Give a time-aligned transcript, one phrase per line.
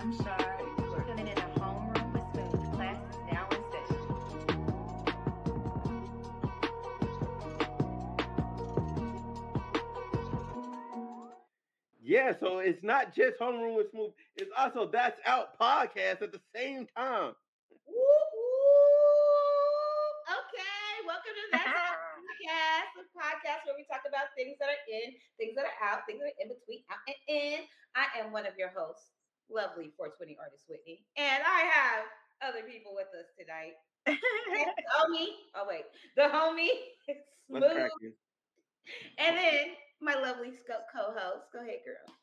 [0.00, 2.72] I'm Shar, and you are tuning in to Homeroom with Smooth.
[2.72, 4.00] Class is now in session.
[12.02, 16.40] Yeah, so it's not just Homeroom with Smooth, it's also That's Out podcast at the
[16.56, 17.34] same time.
[17.84, 18.40] Woo, woo.
[20.32, 21.68] Okay, welcome to that
[22.24, 26.06] podcast, a podcast where we talk about things that are in, things that are out,
[26.08, 27.60] things that are in between, out and in.
[27.92, 29.19] I am one of your hosts,
[29.50, 32.04] lovely 420 artist Whitney, and I have
[32.42, 33.74] other people with us tonight.
[34.08, 35.84] Homie, oh wait,
[36.16, 36.72] the homie,
[37.46, 38.14] smooth,
[39.18, 41.52] and then my lovely co-host.
[41.52, 42.14] Go ahead, girl.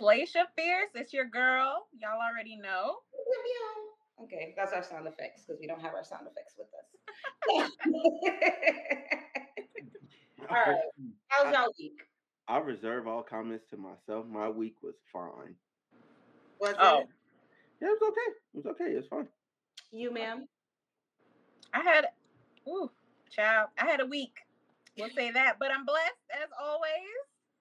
[0.00, 1.86] Slacia Fierce, it's your girl.
[2.00, 2.96] Y'all already know.
[4.22, 6.90] Okay, that's our sound effects because we don't have our sound effects with us.
[10.48, 10.76] All right.
[11.28, 12.00] How's y'all week?
[12.48, 14.26] I reserve all comments to myself.
[14.26, 15.54] My week was fine.
[16.60, 17.08] Was Oh, it
[17.80, 18.30] Yeah, it was okay.
[18.54, 18.92] It was okay.
[18.92, 19.28] It was fine.
[19.92, 20.46] you, ma'am?
[21.72, 22.06] I had,
[22.68, 22.90] ooh,
[23.30, 24.34] child, I had a week.
[24.98, 26.90] We'll say that, but I'm blessed as always.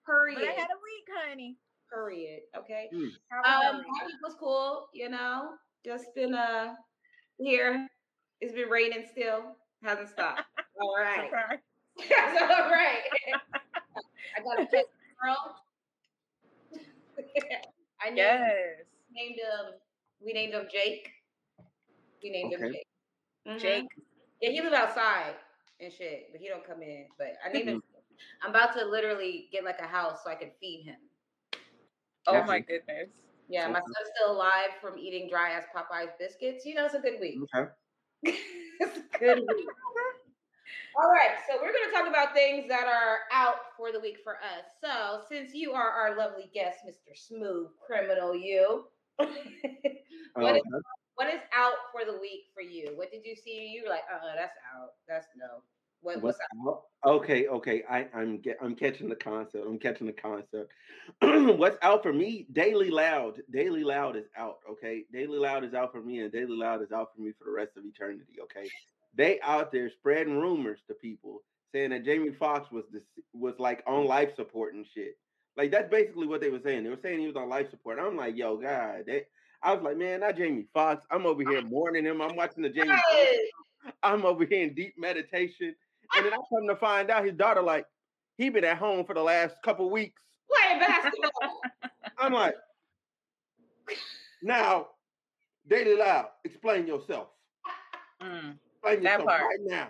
[0.06, 0.40] But Period.
[0.50, 1.56] I had a week, honey.
[1.90, 2.42] Hurry Period.
[2.58, 2.90] Okay.
[2.94, 3.12] Mm.
[3.30, 3.88] How was Um, week?
[4.00, 4.90] my week was cool.
[4.94, 5.52] You know,
[5.86, 6.74] just been uh
[7.38, 7.88] here.
[8.42, 9.56] It's been raining still.
[9.84, 10.42] Hasn't stopped.
[10.82, 11.30] all right.
[12.10, 13.02] That's all right.
[14.38, 14.86] I got a pet
[15.22, 15.56] girl.
[18.02, 18.86] I named, Yes.
[19.12, 19.80] Named him.
[20.24, 21.10] We named him Jake.
[22.24, 22.72] We named him Okay.
[22.74, 22.88] Jake.
[23.48, 23.60] Mhm.
[23.60, 23.88] Jake.
[24.42, 25.36] Yeah, he live outside
[25.80, 27.08] and shit, but he don't come in.
[27.18, 27.84] But I named him.
[28.42, 30.98] I'm about to literally get like a house so I can feed him.
[32.28, 33.10] Oh That's my goodness.
[33.48, 33.86] Yeah, my Okay.
[33.86, 36.66] son's still alive from eating dry ass Popeyes biscuits.
[36.66, 37.40] You know, it's a good week.
[37.56, 37.72] Okay.
[38.24, 39.68] it's a good week.
[40.96, 44.18] All right, so we're going to talk about things that are out for the week
[44.24, 44.66] for us.
[44.84, 47.16] So, since you are our lovely guest, Mr.
[47.16, 48.86] Smooth Criminal, you,
[50.34, 50.62] what, Uh, is,
[51.16, 52.92] what is out for the week for you?
[52.96, 53.72] What did you see?
[53.74, 54.90] You were like, uh, uh, that's out.
[55.08, 55.64] That's no.
[56.02, 56.84] What, what's what's out?
[57.06, 57.12] out?
[57.12, 57.84] Okay, okay.
[57.90, 59.66] I, I'm get, I'm catching the concept.
[59.68, 60.72] I'm catching the concept.
[61.58, 62.48] what's out for me?
[62.54, 63.42] Daily Loud.
[63.52, 64.60] Daily Loud is out.
[64.70, 67.44] Okay, Daily Loud is out for me, and Daily Loud is out for me for
[67.46, 68.38] the rest of eternity.
[68.44, 68.70] Okay,
[69.16, 71.42] they out there spreading rumors to people
[71.74, 75.18] saying that Jamie Foxx was this was like on life support and shit.
[75.60, 76.86] Like that's basically what they were saying.
[76.86, 78.00] They were saying he was on life support.
[78.00, 79.24] I'm like, yo, God, they.
[79.62, 81.06] I was like, man, not Jamie Foxx.
[81.12, 82.22] I'm over here mourning him.
[82.22, 82.88] I'm watching the Jamie.
[82.88, 85.76] Foxx I'm over here in deep meditation.
[86.16, 87.86] And then I come to find out his daughter, like,
[88.38, 90.22] he been at home for the last couple weeks.
[90.50, 91.62] Playing basketball.
[92.18, 92.56] I'm like,
[94.42, 94.88] now,
[95.68, 97.28] Daily Loud, explain yourself.
[98.24, 98.56] Mm.
[98.72, 99.42] Explain That yourself part.
[99.42, 99.90] right now.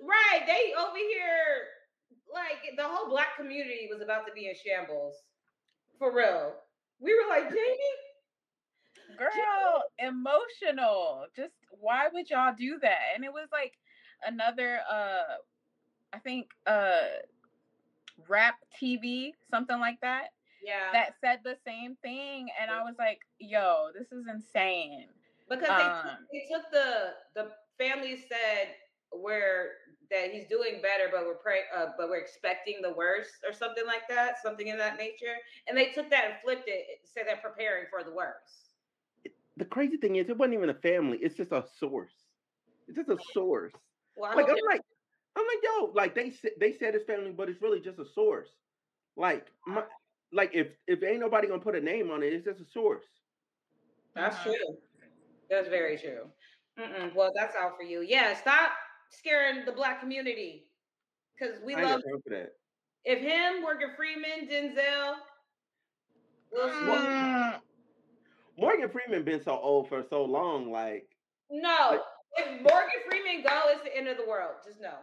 [0.00, 0.42] right.
[0.46, 1.68] They over here,
[2.32, 5.16] like, the whole black community was about to be in shambles.
[5.98, 6.54] For real.
[7.00, 7.96] We were like, Jamie?
[9.16, 11.26] Girl, emotional.
[11.34, 12.98] Just why would y'all do that?
[13.14, 13.78] And it was like
[14.26, 15.36] another uh
[16.12, 17.00] I think uh
[18.28, 20.28] rap TV, something like that,
[20.62, 20.92] Yeah.
[20.92, 22.48] that said the same thing.
[22.60, 25.08] And I was like, yo, this is insane.
[25.48, 28.74] because they, took, Um, they took the the family said
[29.12, 29.72] where
[30.10, 33.86] that he's doing better, but we're praying, uh, but we're expecting the worst or something
[33.86, 35.36] like that, something in that nature.
[35.68, 38.70] And they took that and flipped it, said they're preparing for the worst.
[39.56, 41.18] The crazy thing is, it wasn't even a family.
[41.18, 42.14] It's just a source.
[42.88, 43.74] It's just a source.
[44.16, 44.82] Well, I Like, hope I'm like,
[45.36, 48.04] I'm like, yo, like they said, they said it's family, but it's really just a
[48.06, 48.50] source.
[49.16, 49.84] Like, my,
[50.32, 53.06] like if if ain't nobody gonna put a name on it, it's just a source.
[54.14, 54.42] That's Mhm.
[54.42, 54.78] true.
[55.48, 56.32] That's very true.
[56.78, 57.14] Mm-mm.
[57.14, 58.02] Well, that's out for you.
[58.02, 58.72] Yeah, stop
[59.10, 60.66] scaring the black community
[61.38, 62.52] because we I love got that.
[63.04, 65.14] if him, Morgan Freeman, Denzel,
[66.52, 67.60] Will Mm.
[68.58, 70.70] Morgan Freeman been so old for so long.
[70.70, 71.08] Like
[71.50, 72.02] No,
[72.36, 74.54] if Morgan Freeman go, it's the end of the world.
[74.66, 74.98] Just know.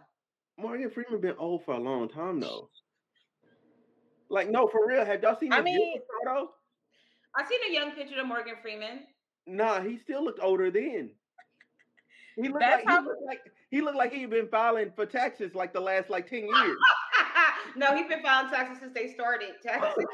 [0.58, 2.68] Morgan Freeman been old for a long time though.
[4.30, 5.06] Like no, for real.
[5.06, 6.50] Have y'all seen I mean- younger photo?
[7.34, 9.00] I seen a young picture of Morgan Freeman.
[9.46, 11.10] Nah, he still looked older then.
[12.36, 13.40] He looked That's like how- he looked like
[13.70, 16.78] he looked like he'd been filing for taxes like the last like ten years.
[17.76, 20.04] no, he's been filing taxes since they started taxes.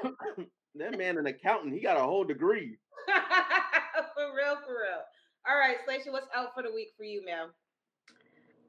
[0.74, 1.72] that man an accountant.
[1.74, 2.76] He got a whole degree.
[3.06, 5.02] for real, for real.
[5.48, 7.50] All right, Slacia, what's out for the week for you, ma'am?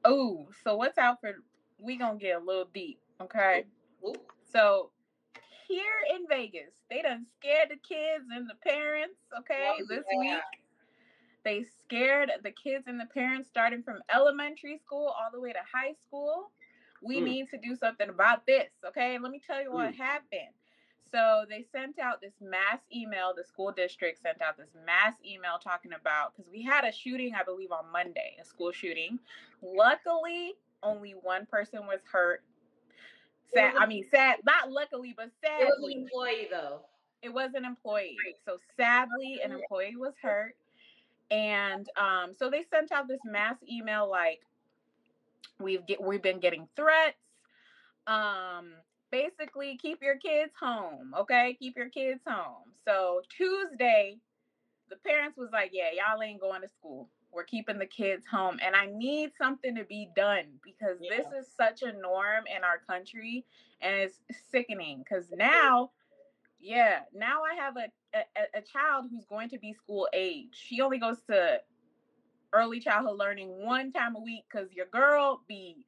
[0.04, 1.32] Oh, so what's out for
[1.78, 3.64] we gonna get a little deep, okay?
[4.06, 4.14] Ooh.
[4.52, 4.90] So
[5.66, 5.82] here
[6.14, 10.18] in Vegas, they done scared the kids and the parents, okay, Oh, this yeah.
[10.18, 10.40] week.
[11.46, 15.60] They scared the kids and the parents starting from elementary school all the way to
[15.72, 16.50] high school.
[17.00, 17.24] We Mm.
[17.24, 19.16] need to do something about this, okay?
[19.16, 19.96] Let me tell you what Mm.
[19.96, 20.52] happened.
[21.04, 23.32] So they sent out this mass email.
[23.32, 27.32] The school district sent out this mass email talking about because we had a shooting,
[27.36, 29.20] I believe, on Monday, a school shooting.
[29.62, 32.42] Luckily, only one person was hurt.
[33.44, 34.44] Sad, was a- I mean, sad.
[34.44, 36.88] Not luckily, but It was an sadly, employee though.
[37.22, 38.18] it was an employee.
[38.44, 40.56] So sadly, an employee was hurt.
[41.30, 44.40] And um, so they sent out this mass email like
[45.58, 47.16] we've get we've been getting threats.
[48.06, 48.72] Um,
[49.10, 51.56] basically keep your kids home, okay?
[51.58, 52.72] Keep your kids home.
[52.84, 54.18] So Tuesday,
[54.90, 57.08] the parents was like, Yeah, y'all ain't going to school.
[57.32, 58.58] We're keeping the kids home.
[58.64, 62.78] And I need something to be done because this is such a norm in our
[62.88, 63.44] country
[63.80, 64.20] and it's
[64.50, 65.90] sickening because now
[66.66, 70.48] yeah, now I have a, a a child who's going to be school age.
[70.52, 71.60] She only goes to
[72.52, 75.84] early childhood learning one time a week because your girl be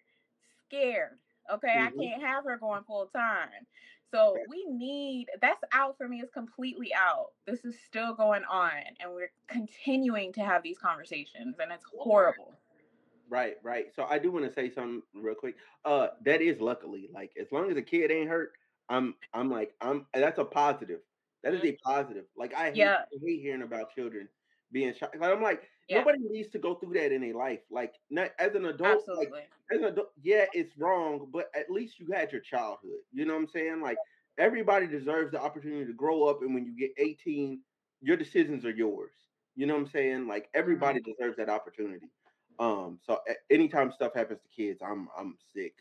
[0.67, 1.19] scared.
[1.53, 1.87] Okay, Mhm.
[1.87, 3.67] I can't have her going full time.
[4.11, 6.21] So we need that's out for me.
[6.21, 7.33] is completely out.
[7.47, 12.55] This is still going on, and we're continuing to have these conversations, and it's horrible.
[13.31, 13.95] Right, right.
[13.95, 15.57] So I do want to say something real quick.
[15.85, 18.57] Uh, that is luckily like as long as the kid ain't hurt,
[18.88, 21.00] I'm I'm like I'm that's a positive.
[21.43, 22.25] That is a positive.
[22.37, 23.05] Like I hate, Yeah.
[23.25, 24.29] Hate hearing about children
[24.73, 25.11] being shot.
[25.19, 25.99] Like I'm like Yeah.
[25.99, 27.61] nobody needs to go through that in their life.
[27.70, 29.49] Like not as an adult, like Absolutely.
[29.73, 33.00] as an adult, yeah, it's wrong, but at least you had your childhood.
[33.12, 33.81] You know what I'm saying?
[33.82, 34.00] Like
[34.38, 37.62] everybody deserves the opportunity to grow up, and when you get 18,
[38.00, 39.12] your decisions are yours.
[39.56, 40.26] You know what I'm saying?
[40.26, 42.06] Like everybody deserves that opportunity.
[42.58, 43.20] Um, so
[43.50, 45.75] anytime stuff happens to kids, I'm I'm sick.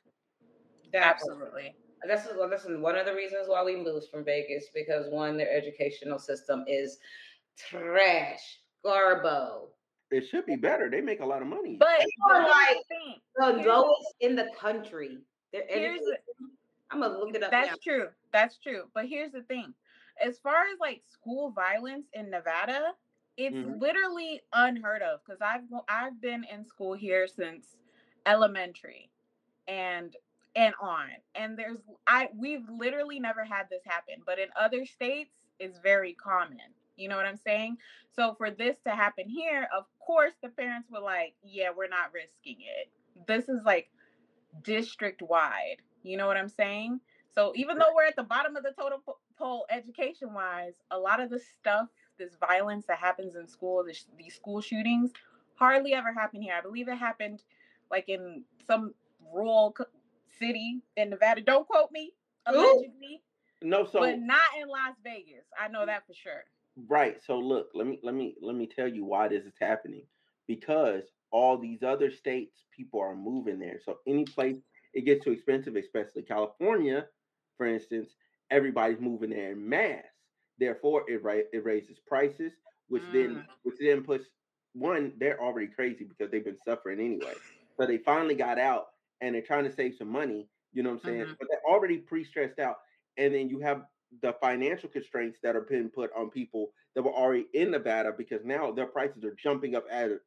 [0.94, 1.75] Absolutely.
[2.06, 2.82] That's well, listen.
[2.82, 6.98] One of the reasons why we moved from Vegas because one, their educational system is
[7.58, 9.70] trash, garbo,
[10.12, 10.90] It should be better.
[10.90, 11.76] They make a lot of money.
[11.80, 12.78] But Or here's like-
[13.38, 15.20] the lowest in the country.
[15.52, 16.58] Their Here's the- education.
[16.92, 17.78] I'm gonna look it up That's now.
[17.84, 18.10] true.
[18.32, 18.90] That's true.
[18.94, 19.74] But here's the thing.
[20.22, 22.96] As far as like school violence in Nevada,
[23.36, 23.80] it's Mhm.
[23.82, 27.76] literally unheard of because I've I've been in school here since
[28.26, 29.12] elementary
[29.68, 30.16] and
[30.57, 31.06] and on.
[31.36, 31.77] And there's
[32.07, 36.57] I we've literally never had this happen, but in other states it's very common.
[36.98, 37.77] You know what I'm saying?
[38.15, 42.12] So for this to happen here, of course the parents were like, "Yeah, we're not
[42.12, 42.89] risking it."
[43.27, 43.89] This is like
[44.63, 45.77] district wide.
[46.04, 47.00] You know what I'm saying?
[47.36, 50.98] So even though we're at the bottom of the total po- pole education wise, a
[50.98, 51.88] lot of the stuff,
[52.18, 55.12] this violence that happens in school, this, these school shootings,
[55.53, 56.56] hardly ever happen here.
[56.57, 57.44] I believe it happened
[57.92, 58.95] like in some
[59.31, 59.75] rural
[60.39, 61.42] city in Nevada.
[61.42, 62.13] Don't quote me,
[62.51, 62.54] Ooh.
[62.54, 63.22] allegedly,
[63.63, 65.45] no, so but not in Las Vegas.
[65.60, 66.44] I know that for sure.
[66.88, 67.18] Right.
[67.25, 70.04] So look, let me let me let me tell you why this is happening.
[70.48, 73.80] Because all these other states, people are moving there.
[73.84, 74.57] So any place
[74.94, 77.07] it gets too expensive, especially California,
[77.57, 78.16] for instance,
[78.51, 80.06] everybody's moving there in mass.
[80.60, 82.54] Therefore, it ra- it raises prices,
[82.89, 83.45] which then Mm.
[83.63, 84.28] which then puts
[84.74, 87.34] one, they're already crazy because they've been suffering anyway.
[87.80, 88.88] So they finally got out
[89.22, 90.50] and they're trying to save some money.
[90.72, 91.25] You know what I'm saying?
[91.25, 91.38] Mhm.
[91.40, 92.78] But they're already pre-stressed out.
[93.18, 93.86] And then you have
[94.22, 98.44] the financial constraints that are being put on people that were already in Nevada because
[98.46, 99.86] now their prices are jumping up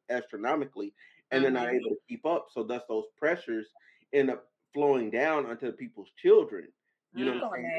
[0.09, 0.93] astronomically
[1.31, 1.73] and they're not Mhm.
[1.73, 2.47] able to keep up.
[2.51, 3.67] So thus those pressures
[4.13, 6.71] end up flowing down onto people's children.
[7.13, 7.75] You know what I'm saying?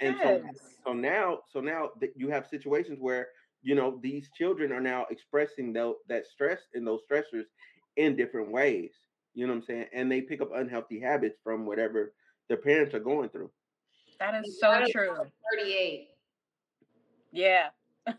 [0.00, 0.78] And so Yes.
[0.86, 3.28] so now so now that you have situations where
[3.62, 7.46] you know these children are now expressing tho- that stress and those stressors
[7.96, 8.94] in different ways.
[9.34, 9.86] You know what I'm saying?
[9.94, 12.12] And they pick up unhealthy habits from whatever
[12.48, 13.50] their parents are going through.
[14.20, 15.14] that is so Nevada is true.
[15.56, 16.08] 38.
[17.32, 17.68] Yeah.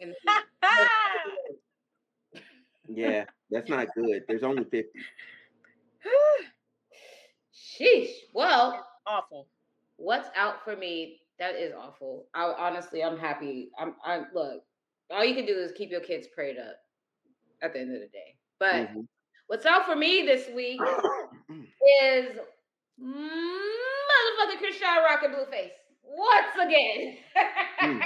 [2.87, 4.23] Yeah, that's not good.
[4.27, 4.89] There's only 50.
[7.53, 8.11] sheesh.
[8.33, 9.47] Well, Awful.
[9.95, 11.21] what's out for me?
[11.39, 12.27] That is awful.
[12.33, 13.69] I honestly, I'm happy.
[13.79, 13.95] I'm.
[14.03, 14.63] I look.
[15.09, 16.75] All you can do is keep your kids prayed up.
[17.61, 19.07] At the end of the day, but Mhm.
[19.47, 20.79] What's out for me this week
[22.03, 22.25] is
[23.01, 25.71] motherfucking Chrisean Rock and Blueface
[26.03, 27.17] once again.
[27.83, 28.01] Mm.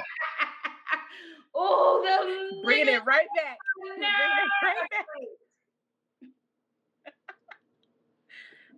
[1.53, 3.57] oh, the Bringing it right back.
[3.79, 4.07] Bringing it
[4.63, 5.05] right back.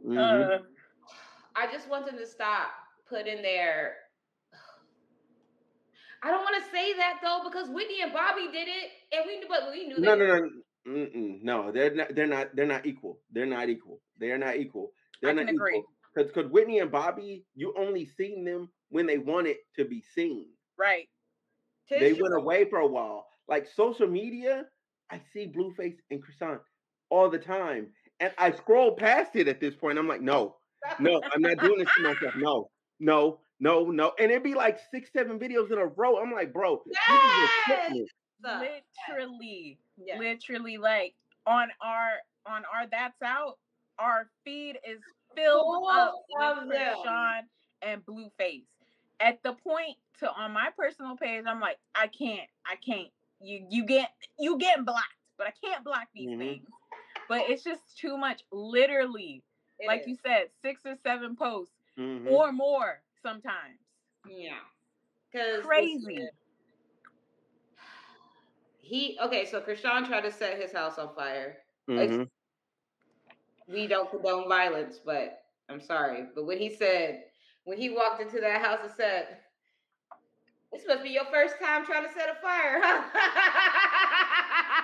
[0.06, 0.18] Mhm.
[0.18, 0.64] Uh,
[1.56, 2.72] I just want them to stop
[3.08, 3.96] putting their.
[6.24, 9.40] I don't want to say that though because Whitney and Bobby did it, and we
[9.40, 9.96] knew, but we knew.
[9.96, 10.02] That.
[10.02, 10.50] No, they no, no,
[10.88, 11.42] Mm-mm.
[11.44, 11.72] no.
[11.72, 12.16] They're not.
[12.16, 12.56] They're not.
[12.56, 13.20] They're not equal.
[13.32, 14.02] They're not equal.
[14.20, 14.94] They are not equal.
[15.22, 15.84] They're I not can agree.
[16.14, 20.48] Because because Whitney and Bobby, you only seen them when they wanted to be seen.
[20.78, 21.08] right.
[21.90, 22.24] Tis they true.
[22.24, 23.28] went away for a while.
[23.48, 24.66] Like social media,
[25.12, 26.60] I see Blueface and Chrisean
[27.10, 29.98] all the time, and I scroll past it at this point.
[30.00, 30.58] I'm like, no,
[31.00, 32.36] no, I'm not doing this to myself.
[32.36, 32.70] No,
[33.00, 36.18] no, no, no, and it'd be like six, seven videos in a row.
[36.20, 38.08] I'm like, bro, this is Yes!
[38.44, 40.18] Literally, yeah.
[40.18, 41.14] literally, like
[41.46, 42.12] on our
[42.46, 43.58] on our that's out,
[43.98, 45.00] our feed is
[45.36, 47.44] filled Full up with Sean
[47.82, 48.64] and Blueface.
[49.20, 53.10] At the point to on my personal page, I'm like, I can't, I can't.
[53.42, 55.06] You you get you get blocked,
[55.38, 56.40] but I can't block these Mhm.
[56.40, 56.68] things.
[57.28, 58.44] But it's just too much.
[58.52, 59.44] Literally,
[59.80, 60.08] It like is.
[60.08, 62.32] you said, six or seven posts Mhm.
[62.32, 63.80] or more sometimes.
[64.26, 64.60] Yeah.
[65.32, 66.30] Because Crazy.
[68.90, 71.58] He okay, so Chrisean tried to set his house on fire.
[71.88, 72.28] Mhm.
[73.68, 76.26] We don't condone violence, but I'm sorry.
[76.34, 77.26] But when he said,
[77.66, 79.38] when he walked into that house and said,
[80.74, 83.04] This must be your first time trying to set a fire, huh?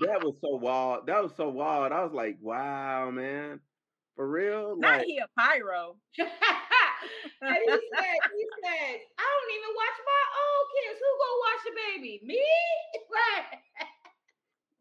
[0.00, 1.06] That was so wild.
[1.06, 1.92] That was so wild.
[1.92, 3.60] I was like, wow, man,
[4.16, 4.74] for real.
[4.76, 5.96] Not Like, he a pyro.
[7.42, 10.96] And he said, he said, I don't even watch my own kids.
[11.00, 12.14] Who gonna watch the baby?
[12.24, 12.40] Me?
[13.12, 13.60] Like,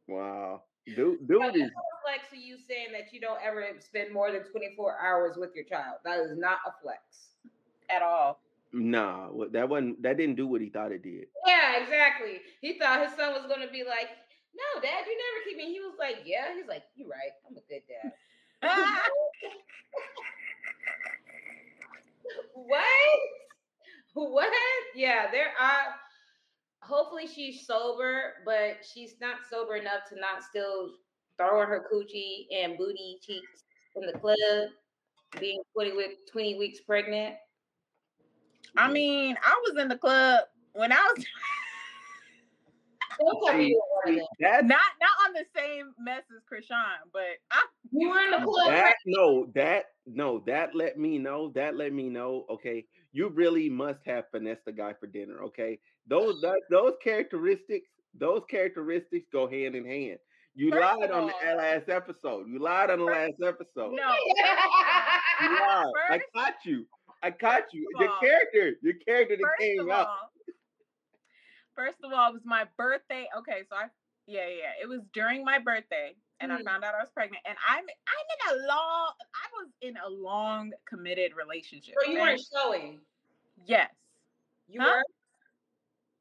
[0.07, 0.63] wow,
[0.95, 1.71] dude, dude is
[2.03, 5.65] flex to you saying that you don't ever spend more than 24 hours with your
[5.65, 5.97] child.
[6.05, 7.01] That is not a flex.
[7.89, 8.39] at all.
[8.73, 9.29] nah.
[9.51, 10.01] That wasn't.
[10.03, 11.27] That didn't do what he thought it did.
[11.45, 12.41] Yeah, exactly.
[12.61, 14.09] He thought his son was gonna be like,
[14.55, 15.71] No, dad, you never keep me.
[15.73, 16.53] He was like, Yeah.
[16.55, 17.31] He's like, You're right.
[17.49, 18.11] I'm a good dad.
[22.53, 22.83] what?
[24.13, 24.51] What?
[24.93, 25.95] Yeah, there are.
[26.81, 30.95] Hopefully she's sober, but she's not sober enough to not still
[31.37, 33.63] throwing her coochie and booty cheeks
[33.95, 34.37] in the club,
[35.39, 37.35] being 20, week, 20 weeks pregnant.
[38.75, 40.43] I mean, I was in the club
[40.73, 41.25] when I was
[44.05, 44.27] Don't tell me See, you were one of see, them.
[44.39, 48.37] That's not not on the same mess as Chrisean, but I You were in the
[48.39, 48.69] club.
[48.69, 53.69] that no that no that let me know that let me know okay you really
[53.69, 59.47] must have finessed the guy for dinner okay those that, those characteristics those characteristics go
[59.47, 60.17] hand in hand
[60.55, 64.13] you First lied of on the last episode you lied on the last episode no.
[65.41, 65.85] you lied.
[66.09, 66.85] i caught you
[67.23, 70.30] i caught you of your all- character your character that came of out all,
[71.81, 73.27] first of all, it was my birthday.
[73.39, 73.85] Okay, so I
[74.27, 76.65] yeah yeah, it was during my birthday, and I Mhm.
[76.65, 80.07] found out I was pregnant, and I'm I'm in a long I was in a
[80.09, 81.95] long committed relationship.
[81.99, 82.21] So you okay?
[82.21, 83.01] weren't showing.
[83.65, 83.91] Yes,
[84.67, 84.87] You Huh?
[84.89, 85.03] were.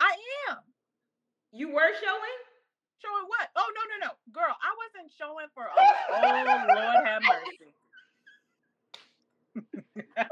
[0.00, 0.16] I
[0.48, 0.58] am.
[1.52, 2.38] You were showing.
[3.02, 3.50] Showing what?
[3.56, 7.74] Oh no no no, girl, I wasn't showing for oh, oh Lord have mercy.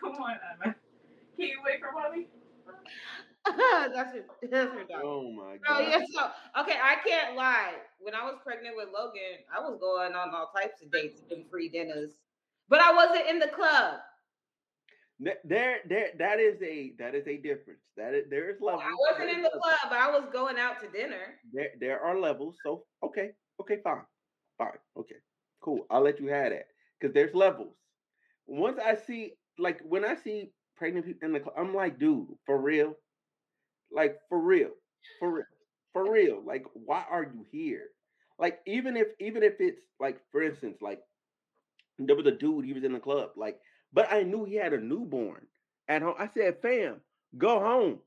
[0.00, 0.74] Come on, Anna.
[1.36, 2.28] Can you wait for mommy?
[3.94, 4.24] that's your.
[4.50, 5.02] That's your dog.
[5.04, 5.80] oh my oh, god.
[5.80, 7.74] Oh god yeah, so okay, I can't lie.
[8.00, 11.44] When I was pregnant with Logan, I was going on all types of dates and
[11.50, 12.12] free dinners,
[12.68, 13.96] but I wasn't in the club.
[15.20, 19.12] There there that is a that is a difference that is, there is levels I
[19.12, 21.38] wasn't in the club, but I was going out to dinner.
[21.52, 22.56] there there are levels.
[22.64, 24.02] So okay, okay, fine,
[24.58, 25.16] fine, okay,
[25.60, 25.86] cool.
[25.90, 26.66] I'll let you have that
[26.98, 27.74] because there's levels.
[28.46, 31.54] Once I see, like, when I see pregnant people in the, club.
[31.58, 32.94] I'm like, dude, for real,
[33.92, 34.70] like, for real,
[35.20, 35.44] for real,
[35.92, 36.42] for real.
[36.44, 37.88] Like, why are you here?
[38.38, 41.00] Like, even if, even if it's like, for instance, like,
[41.98, 43.58] there was a dude, he was in the club, like,
[43.92, 45.46] but I knew he had a newborn
[45.88, 46.14] at home.
[46.18, 47.00] I said, fam,
[47.38, 48.00] go home.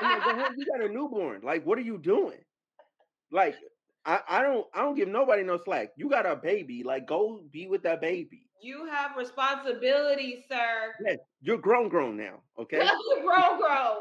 [0.00, 0.54] Like, go home.
[0.56, 1.42] You got a newborn.
[1.42, 2.38] Like, what are you doing?
[3.30, 3.56] Like,
[4.04, 5.92] I, I don't I don't give nobody no slack.
[5.96, 6.82] You got a baby.
[6.84, 8.46] Like, go be with that baby.
[8.62, 10.94] You have responsibilities, sir.
[11.04, 12.40] Yes, you're grown, grown now.
[12.58, 12.78] Okay.
[13.24, 13.98] grow, grow.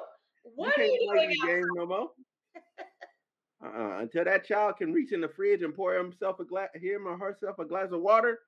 [0.56, 1.36] What are you doing?
[1.44, 2.12] out- no more.
[3.64, 4.00] Uh-uh.
[4.00, 7.18] Until that child can reach in the fridge and pour himself a glass, him or
[7.18, 8.40] herself a glass of water,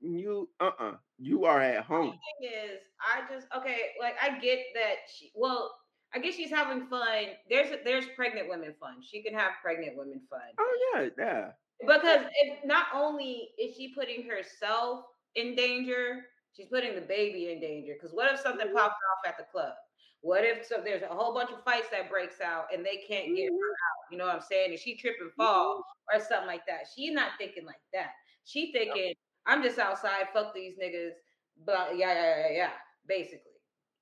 [0.00, 0.94] you uh-uh.
[1.18, 2.10] You are at home.
[2.40, 5.74] thing is, I just okay, like I get that she well,
[6.14, 7.24] I guess she's having fun.
[7.48, 8.96] There's there's pregnant women fun.
[9.02, 10.40] She can have pregnant women fun.
[10.58, 11.50] Oh yeah, yeah.
[11.86, 15.04] Because if not only is she putting herself
[15.34, 17.94] in danger, she's putting the baby in danger.
[17.94, 18.74] Because what if something Mhm.
[18.74, 19.74] pops off at the club?
[20.20, 23.34] What if so there's a whole bunch of fights that breaks out and they can't
[23.36, 23.72] get her Mhm.
[23.72, 24.10] out?
[24.10, 24.70] You know what I'm saying?
[24.70, 26.86] And she trip and fall or something like that.
[26.94, 28.14] She's not thinking like that.
[28.44, 29.14] She thinking,
[29.46, 31.12] I'm just outside, fuck these niggas,
[31.56, 32.72] blah, yeah, yeah, yeah, yeah,
[33.06, 33.52] basically.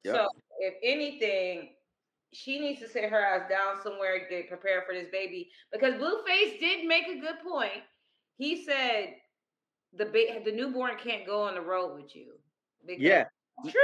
[0.04, 0.14] Yep.
[0.14, 0.28] So
[0.60, 1.76] if anything,
[2.32, 5.52] she needs to sit her ass down somewhere, get prepared for this baby.
[5.70, 7.84] Because Blueface did make a good point.
[8.36, 9.20] He said
[9.92, 12.34] the ba- the newborn can't go on the road with you.
[12.86, 13.24] Because Yeah.
[13.68, 13.82] true.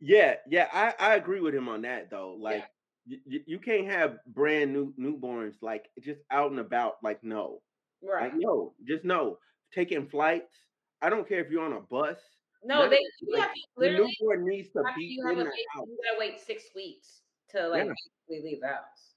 [0.00, 2.34] Yeah, yeah, I, I agree with him on that though.
[2.34, 2.64] Like
[3.08, 6.96] y- y- you can't have brand new newborns like just out and about.
[7.02, 7.62] Like no,
[8.02, 8.24] Right.
[8.32, 9.38] like no, just no.
[9.72, 10.54] Taking flights,
[11.02, 12.18] I don't care if you're on a bus.
[12.62, 15.86] No, they you Like, have to the newborn needs to be you in the house.
[15.86, 18.40] you gotta wait six weeks to like Yeah.
[18.42, 19.14] leave the house.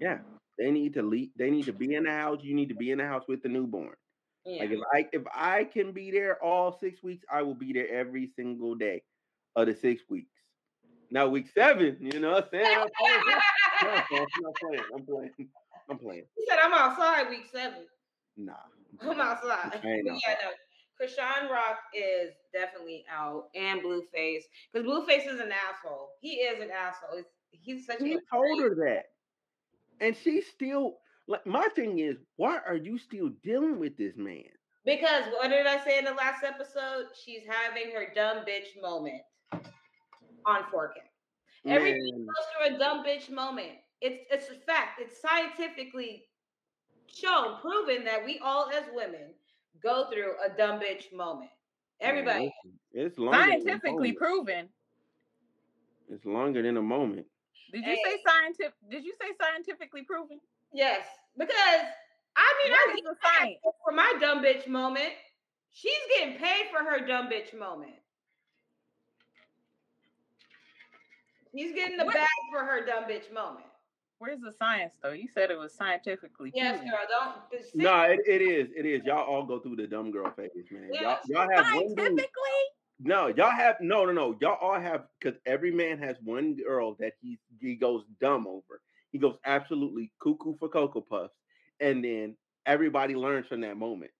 [0.00, 0.20] Yeah,
[0.58, 1.30] they need to leave.
[1.36, 2.42] They need to be in the house.
[2.42, 3.96] You need to be in the house with the newborn.
[4.44, 4.62] Yeah.
[4.62, 7.88] Like if I if I can be there all six weeks, I will be there
[7.88, 9.02] every single day
[9.56, 10.32] of the six weeks.
[11.10, 12.78] Now week seven, you know what I'm saying?
[13.82, 14.26] I'm playing.
[14.46, 14.84] I'm playing.
[14.94, 15.30] I'm playing.
[15.90, 16.24] I'm playing.
[16.36, 17.86] he said I'm outside week seven.
[18.36, 18.52] Nah.
[19.02, 19.72] I'm outside.
[19.74, 20.18] I yeah, no.
[21.00, 24.42] Chrisean Rock is definitely out, and Blueface,
[24.72, 26.10] because Blueface is an asshole.
[26.20, 27.18] He is an asshole.
[27.18, 29.04] It's, he's such He a told her that,
[30.00, 31.46] and she still like.
[31.46, 34.44] My thing is, why are you still dealing with this man?
[34.84, 37.06] because what did I say in the last episode?
[37.24, 39.22] She's having her dumb bitch moment
[40.46, 40.92] on 4K.
[41.66, 43.72] Everybody goes through a dumb bitch moment.
[44.00, 45.00] It's it's a fact.
[45.00, 46.24] It's scientifically
[47.06, 49.34] shown, proven that we all as women
[49.82, 51.50] go through a dumb bitch moment.
[52.00, 52.44] Everybody.
[52.44, 53.38] man, listen, it's longer.
[53.38, 54.68] than a Scientifically proven.
[56.08, 57.26] It's longer than a moment.
[57.72, 58.74] Did you say scientific?
[58.90, 60.40] Did you say scientifically proven?
[60.72, 61.04] Yes,
[61.36, 61.54] because
[62.36, 63.58] I mean, What I is get science?
[63.84, 65.12] for my dumb bitch moment.
[65.72, 67.94] She's getting paid for her dumb bitch moment.
[71.56, 73.66] She's getting the What- bag for her dumb bitch moment.
[74.18, 75.12] Where's the science though?
[75.12, 76.90] You said it was scientifically Yes, proven.
[76.90, 77.06] girl.
[77.08, 77.50] Don't.
[77.50, 78.70] but see- No, it, it is.
[78.76, 79.02] It is.
[79.04, 80.92] Y'all all go through the dumb girl phase, man.
[80.92, 81.98] Y'all, y'all have one dude.
[81.98, 82.64] Scientifically?
[83.02, 84.36] No, y'all have no, no, no.
[84.42, 88.82] Y'all all have because every man has one girl that he he goes dumb over.
[89.12, 91.34] He goes absolutely cuckoo for cocoa puffs,
[91.80, 92.36] and then
[92.66, 94.12] everybody learns from that moment,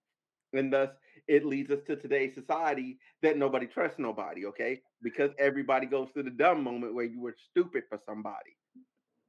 [0.53, 0.89] and thus
[1.27, 4.45] it leads us to today's society that nobody trusts nobody.
[4.47, 8.57] Okay, because everybody goes through the dumb moment where you were stupid for somebody.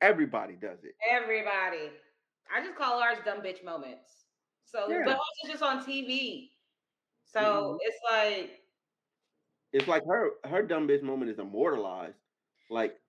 [0.01, 0.95] Everybody does it.
[1.09, 1.93] Everybody.
[2.53, 4.27] I just call ours dumb bitch moments.
[4.65, 5.05] So, Yeah.
[5.05, 6.51] but also just on TV.
[7.25, 7.79] So Mhm.
[7.83, 8.61] it's like,
[9.73, 12.19] It's like her her dumb bitch moment is immortalized.
[12.69, 13.01] Like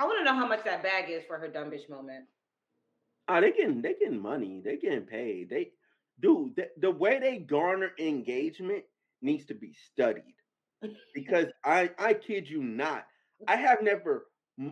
[0.00, 2.24] I want to know how much that bag is for her dumb bitch moment.
[3.28, 4.62] Oh, they getting they getting money.
[4.64, 5.50] They getting paid.
[5.50, 5.72] They
[6.18, 8.84] dude, the, the way they garner engagement
[9.20, 10.34] needs to be studied.
[11.14, 13.06] Because I I kid you not,
[13.46, 14.28] I have never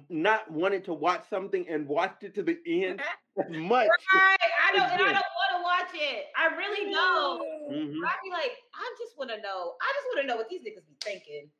[0.08, 3.02] not wanted to watch something and watched it to the end
[3.38, 3.88] as much.
[4.14, 4.36] Right.
[4.64, 6.24] I don't, and I don't want to watch it.
[6.38, 7.42] I really don't.
[7.70, 9.74] Mhm, I'd be like, I just want to know.
[9.82, 11.50] I just want to know what these niggas be thinking.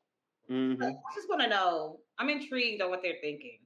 [0.48, 1.02] Mhm.
[1.10, 2.00] I just want to know.
[2.18, 3.58] I'm intrigued on what they're thinking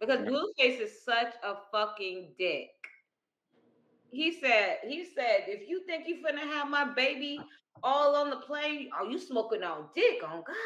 [0.00, 0.28] because Yeah.
[0.28, 2.70] Blueface is such a fucking dick.
[4.10, 7.48] He said, he said, if you think you finna have my baby
[7.82, 10.56] all on the plane, are you smoking on dick on God?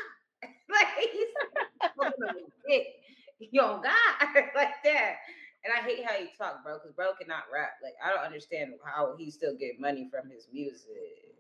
[0.71, 1.29] like he's
[1.95, 2.35] smoking on
[2.69, 2.87] dick,
[3.39, 3.95] you on God
[4.55, 5.17] like that.
[5.65, 7.73] And I hate how he talk, bro, because bro cannot rap.
[7.83, 11.40] Like I don't understand how he still get money from his music.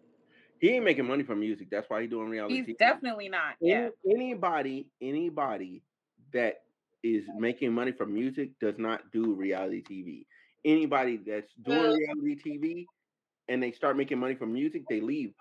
[0.60, 1.68] He ain't making money from music.
[1.70, 2.56] That's why he doing reality.
[2.56, 2.78] He's TV.
[2.78, 3.56] definitely not.
[3.62, 3.88] Any- Yeah.
[4.08, 5.82] Anybody, anybody
[6.32, 6.62] that
[7.02, 10.26] is making money from music does not do reality TV.
[10.64, 12.86] Anybody that's doing Well- reality TV
[13.48, 15.34] and they start making money from music, they leave.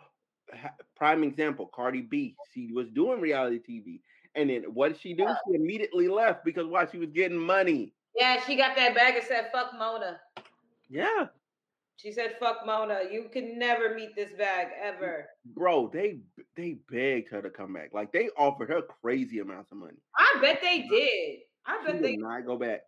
[0.95, 2.36] Prime example, Cardi B.
[2.53, 4.01] She was doing reality TV.
[4.36, 5.27] And then what did she do?
[5.27, 6.86] She immediately left because why?
[6.88, 7.93] She was getting money.
[8.15, 10.19] Yeah, she got that bag and said, "Fuck Mona."
[10.89, 11.27] Yeah.
[12.01, 13.01] She said, "Fuck Mona.
[13.12, 16.21] You can never meet this bag ever." Bro, they
[16.55, 17.89] they begged her to come back.
[17.93, 19.97] Like they offered her crazy amounts of money.
[20.17, 21.39] I bet they did.
[21.65, 22.81] I She bet did they not go back.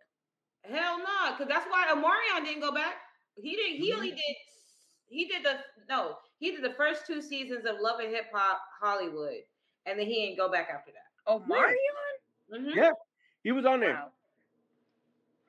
[0.64, 2.94] hell no, because that's why Omarion didn't go back.
[3.36, 3.82] He didn't.
[3.82, 4.36] He only did.
[5.08, 5.58] He did the
[5.90, 6.16] no.
[6.38, 9.42] He did the first two seasons of Love and Hip Hop Hollywood,
[9.84, 11.10] and then he didn't go back after that.
[11.26, 11.76] Oh, Marion?
[12.50, 12.74] Mhm.
[12.74, 12.92] Yeah.
[13.44, 13.92] He was on there.
[13.94, 14.12] Wow.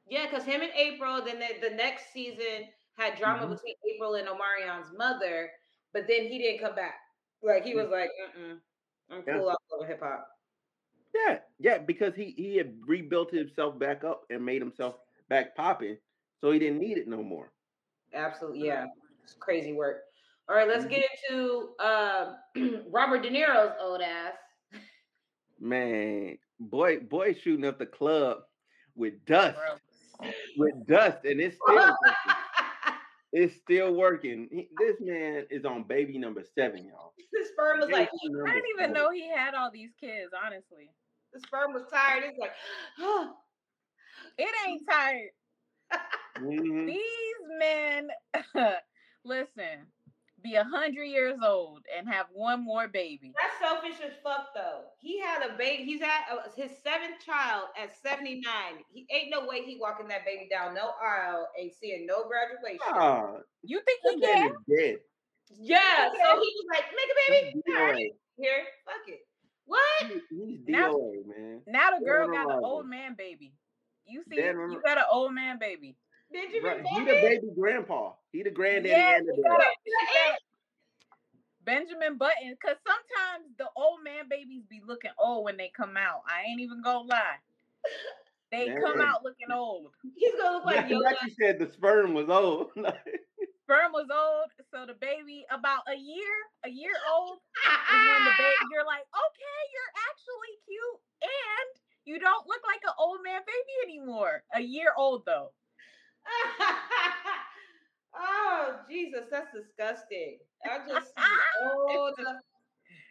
[0.10, 3.49] Yeah, because him and April, then the, the next season had drama Mhm.
[3.56, 5.51] between April and Omarion's mother,
[5.93, 6.99] but then he didn't come back.
[7.41, 8.62] Like he was like, Mm-mm,
[9.10, 9.38] I'm Yeah.
[9.38, 10.27] cool off of hip hop.
[11.13, 14.95] Yeah, yeah, because he he had rebuilt himself back up and made himself
[15.29, 15.97] back popping,
[16.41, 17.51] so he didn't need it no more.
[18.13, 18.88] Absolutely, yeah,
[19.23, 20.03] it's crazy work.
[20.49, 22.36] All right, let's get into uh,
[22.89, 24.36] Robert De Niro's old ass.
[25.60, 28.39] Man, boy, boy, shooting up the club
[28.95, 29.58] with dust,
[30.58, 31.95] with dust, and it's still.
[33.34, 34.50] It's still working.
[34.52, 37.13] He- this man is on baby number seven, y'all.
[37.34, 38.93] the sperm was like, Baby number I didn't even seven.
[38.93, 40.91] know he had all these kids, honestly.
[41.34, 42.24] the sperm was tired.
[42.26, 42.54] It's like,
[43.00, 43.34] oh,
[44.38, 45.30] It ain't tired.
[46.39, 46.88] Mhm.
[46.88, 48.10] These men,
[49.26, 49.86] listen,
[50.43, 53.32] be a hundred years old and have one more baby.
[53.41, 54.82] that's selfish as fuck though.
[54.99, 55.84] He had a baby.
[55.84, 58.43] He's at uh, his seventh child at 79.
[58.91, 62.79] He ain't no way he walking that baby down no aisle, ain't seeing no graduation.
[62.86, 64.51] Ah, You think he man can?
[64.51, 64.95] is dead.
[65.60, 66.10] Yeah.
[66.10, 67.62] So he was like, make a baby.
[67.77, 69.19] All right, here, fuck it.
[69.65, 70.08] What?
[70.29, 71.62] He- He's Now- DOA, man.
[71.67, 73.53] Now the girl got an old man baby.
[74.06, 75.95] You see, Dead you got an old man baby.
[76.32, 76.77] Benjamin Right.
[76.86, 77.06] He Button?
[77.06, 78.13] the baby grandpa.
[78.34, 79.69] He the granddaddy Yeah, and the he got a- got
[80.34, 80.38] a-
[81.63, 86.24] Benjamin Button, because sometimes the old man babies be looking old when they come out.
[86.28, 87.39] I ain't even gonna lie.
[88.52, 89.08] They come Man.
[89.08, 89.93] Out looking old.
[90.15, 91.15] He's gonna look like Now Yoda.
[91.24, 92.72] you said the sperm was old.
[93.63, 98.36] Sperm was old, so the baby about a year, a year old is when the
[98.38, 101.69] baby you're like, okay, you're actually cute and
[102.04, 104.43] you don't look like an old man baby anymore.
[104.54, 105.54] A year old though.
[108.15, 110.38] oh Jesus, that's disgusting.
[110.65, 111.23] I just see
[111.89, 112.13] old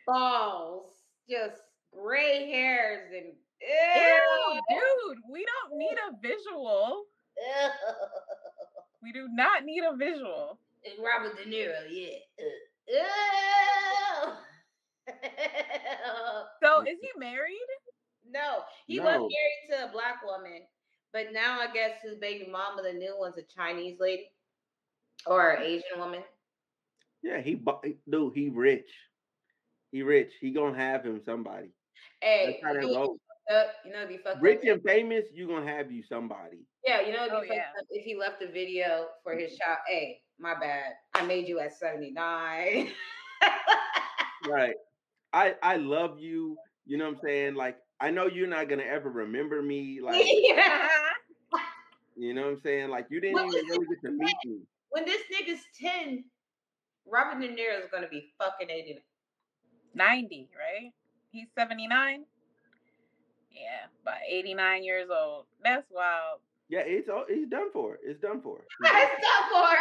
[0.06, 0.92] balls,
[1.28, 1.60] just
[1.92, 7.04] gray hairs and Ew, dude, we don't need a visual.
[7.36, 7.70] Ew.
[9.02, 10.60] We do not need a visual.
[10.84, 12.18] It's Robert De Niro, yeah.
[12.86, 13.02] Ew.
[16.62, 17.58] So is he married?
[18.30, 20.62] no, he was married to a black woman,
[21.12, 24.30] but now I guess his baby mama, the new one's a Chinese lady
[25.26, 26.22] or Asian woman.
[27.22, 28.88] yeah, he bu- dude, he rich.
[29.90, 30.32] He rich.
[30.40, 31.68] He gonna have him somebody.
[32.20, 33.18] Hey, That's how that you know, goes.
[33.84, 34.64] you know, be fucked Rich up.
[34.68, 36.58] and famous, you gonna have you somebody.
[36.86, 37.68] Yeah, you know, be Oh, yeah.
[37.78, 39.56] up if he left a video for his mm-hmm.
[39.70, 39.78] child.
[39.88, 40.92] Hey, my bad.
[41.14, 42.90] I made you at 79.
[44.48, 44.74] Right.
[45.32, 46.56] I I love you.
[46.86, 47.54] You know what I'm saying?
[47.54, 50.00] Like I know you're not gonna ever remember me.
[50.02, 50.88] Like yeah.
[52.16, 52.90] you know what I'm saying?
[52.90, 54.60] Like you didn't What even really get to meet me.
[54.92, 56.24] When this nigga's 10,
[57.06, 59.00] Robert De Niro is going to be fucking 89.
[59.94, 60.92] 90, right?
[61.30, 62.24] He's 79.
[63.50, 65.46] Yeah, about 89 years old.
[65.64, 66.40] That's wild.
[66.68, 67.98] Yeah, it's all it's done for.
[68.02, 68.60] It's done for.
[68.82, 69.76] It's done for?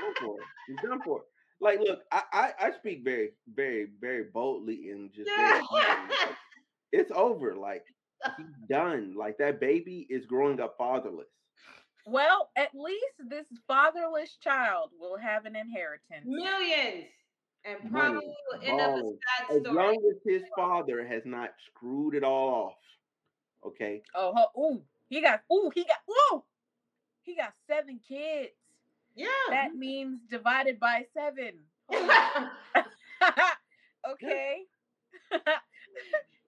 [0.00, 0.36] done for.
[0.68, 1.22] It's done for.
[1.60, 5.30] Like, look, I, I I speak very, very, very boldly and just
[6.92, 7.54] it's over.
[7.54, 7.84] Like
[8.36, 9.14] he's done.
[9.16, 11.28] Like that baby is growing up fatherless.
[12.06, 16.24] Well, at least this fatherless child will have an inheritance.
[16.24, 17.06] Millions.
[17.64, 19.18] And Money, probably will end up a balling.
[19.48, 19.74] sad As story.
[19.76, 22.74] long as his father has not screwed it all off.
[23.66, 24.02] Okay.
[24.14, 26.44] Oh, ho- ooh, he got, ooh, he got, ooh,
[27.22, 28.52] he got seven kids.
[29.16, 29.26] yeah.
[29.50, 31.54] That means divided by seven.
[34.08, 34.62] Okay.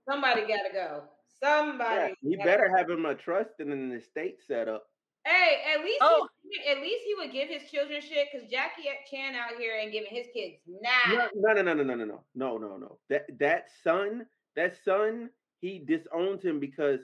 [0.08, 1.02] Somebody got to go.
[1.42, 2.14] Somebody.
[2.22, 2.76] Yeah, he better go.
[2.76, 4.86] have him a trust and an estate set up.
[5.28, 6.26] Hey, at least Oh.
[6.48, 9.92] he, at least he would give his children shit because Jackie Chan out here ain't
[9.92, 11.28] giving his kids nah.
[11.34, 12.98] No, no, no, no, no, no, no, no, no, no.
[13.10, 14.24] That that son,
[14.56, 15.28] that son,
[15.60, 17.00] he disowns him because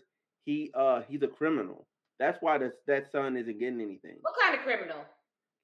[0.46, 1.86] he uh he's a criminal.
[2.18, 4.16] That's why that that son isn't getting anything.
[4.22, 5.04] What kind of criminal?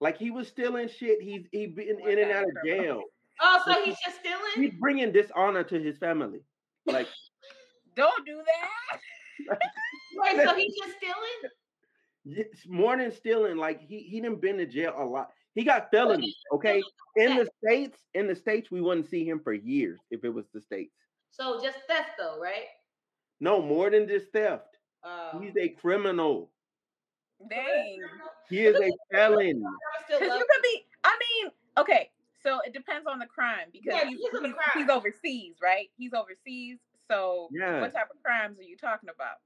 [0.02, 1.22] Like he was stealing shit.
[1.22, 2.84] He's he been What in and out of criminal?
[2.84, 3.02] jail.
[3.40, 4.40] Oh, so he's just stealing.
[4.56, 6.40] He's bringing dishonor to his family.
[6.84, 7.06] Like
[7.96, 9.00] Don't do that.
[10.16, 11.50] Wait, so he's just stealing?
[12.24, 13.56] Yes, more than stealing.
[13.56, 15.30] Like he he didn't been to jail a lot.
[15.54, 16.36] He got felonies.
[16.52, 16.82] Okay,
[17.16, 20.46] in the states, in the states, we wouldn't see him for years if it was
[20.54, 20.94] the states.
[21.30, 22.66] So just theft though, right?
[23.40, 24.76] No, more than just theft.
[25.02, 26.50] Uh, He's a criminal.
[27.48, 27.98] Dang.
[28.48, 29.62] He is a felon.
[30.06, 32.10] Because you could be, I mean, okay,
[32.42, 34.82] so it depends on the crime because Yeah, he's, depends on the he's, crime.
[34.82, 35.88] he's overseas, right?
[35.96, 36.78] He's overseas.
[37.10, 37.80] So Yeah.
[37.80, 39.36] what type of crimes are you talking about?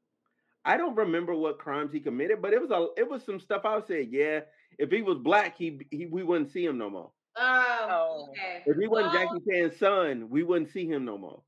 [0.64, 3.62] I don't remember what crimes he committed, but it was a it was some stuff
[3.64, 4.40] I would say, yeah.
[4.78, 7.10] If he was black, he, he we wouldn't see him no more.
[7.36, 8.28] Um, Oh.
[8.30, 8.62] okay.
[8.66, 11.42] If he wasn't Well, Jackie Chan's son, we wouldn't see him no more.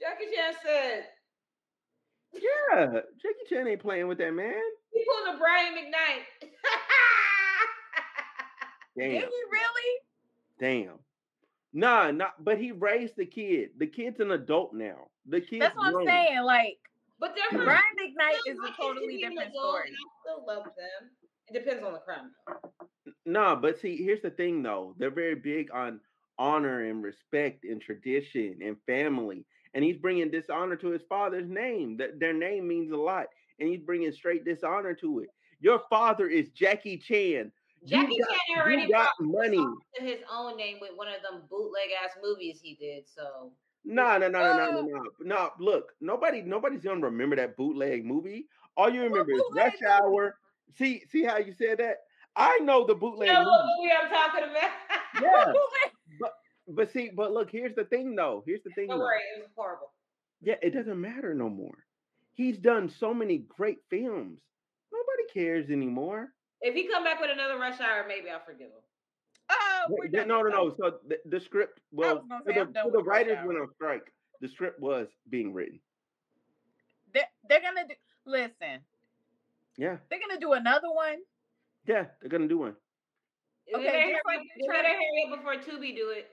[0.00, 1.04] Jackie Chan said
[2.32, 4.54] Yeah, Jackie Chan ain't playing with that man.
[4.92, 6.50] he pulled a Brian McKnight.
[8.98, 10.00] Damn, Did he really?
[10.58, 10.98] damn.
[11.72, 12.42] Nah, not.
[12.42, 13.70] But he raised the kid.
[13.78, 15.08] The kid's an adult now.
[15.26, 15.62] The kid.
[15.62, 16.42] That's what I'm saying.
[16.42, 16.78] Like
[17.20, 19.88] but they're from Brian McKnight is a totally different story.
[19.88, 21.10] and I still love them.
[21.48, 22.30] It depends on the crime.
[23.26, 24.94] No, but see, here's the thing though.
[24.98, 26.00] They're very big on
[26.38, 29.44] honor and respect and tradition and family.
[29.74, 31.96] And he's bringing dishonor to his father's name.
[31.98, 33.26] That their name means a lot,
[33.60, 35.28] and he's bringing straight dishonor to it.
[35.60, 37.52] Your father is Jackie Chan.
[37.84, 39.56] Jackie got- Chan you already got brought money.
[39.96, 43.04] to his own name with one of them bootleg ass movies he did.
[43.08, 43.52] So
[43.84, 44.82] No, no, no, no, no, Oh.
[44.82, 45.50] no, no.
[45.58, 48.46] Look, nobody, nobody's gonna remember that bootleg movie.
[48.76, 50.36] All you remember is Rush Hour.
[50.76, 51.96] See, see how you said that?
[52.36, 53.92] I know the bootleg you know what movie.
[53.92, 54.70] I'm talking about?
[55.22, 55.52] Yeah,
[56.68, 58.42] but see, but look, here's the thing though.
[58.46, 58.88] Here's the thing.
[58.88, 59.04] Don't though.
[59.04, 59.92] worry, it was horrible.
[60.40, 61.84] Yeah, it doesn't matter no more.
[62.32, 64.40] He's done so many great films.
[64.92, 66.28] Nobody cares anymore.
[66.62, 68.82] If he come back with another Rush Hour, maybe I'll forgive him.
[69.50, 70.74] Oh, no, no, with no.
[70.78, 73.46] So the, the script, well, was say, the, I'm done for with the writers Hour.
[73.46, 74.12] went on strike.
[74.40, 75.80] The script was being written.
[77.12, 77.94] They're, they're gonna do.
[78.26, 78.80] Listen,
[79.76, 81.18] Yeah, they're gonna do another one.
[81.86, 82.76] yeah, they're gonna do one.
[83.66, 85.96] They Okay, better just like up- they're they trying better to- hurry up before Tubi
[85.96, 86.30] do it.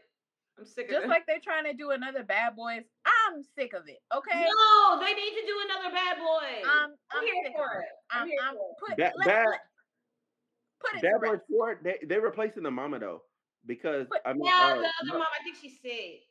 [0.59, 0.93] I'm sick of it.
[0.95, 1.09] Just it.
[1.09, 2.83] like they're trying to do another Bad Boys.
[3.05, 4.01] I'm sick of it.
[4.15, 4.41] Okay.
[4.45, 6.61] No, they need to do another Bad Boy.
[6.67, 7.85] I'm, I'm I'm here sick for it.
[7.85, 7.89] it.
[8.11, 9.59] I'm I'm, here I'm for put, Bad, let, bad, let-
[10.79, 11.39] put it Boys.
[11.49, 11.79] Four.
[11.83, 13.21] They they're replacing the mama though,
[13.65, 16.21] because But- I mean, Yeah, uh, the other mom, I think she's sick.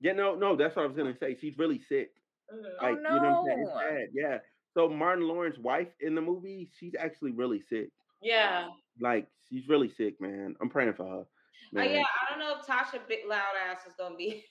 [0.00, 1.36] yeah, no, no, that's what I was gonna say.
[1.40, 2.12] She's really sick.
[2.52, 2.64] Mhm.
[2.80, 3.62] Oh, Like, you know what I'm saying?
[3.64, 3.74] No.
[3.74, 4.08] bad.
[4.12, 4.38] Yeah.
[4.74, 7.90] So Martin Lawrence's wife in the movie, she's actually really sick.
[8.20, 8.70] Yeah.
[9.00, 10.56] Like, she's really sick, man.
[10.60, 11.26] I'm praying for her.
[11.78, 14.44] Uh, yeah, I don't know if Tasha Big Loud Ass is gonna be.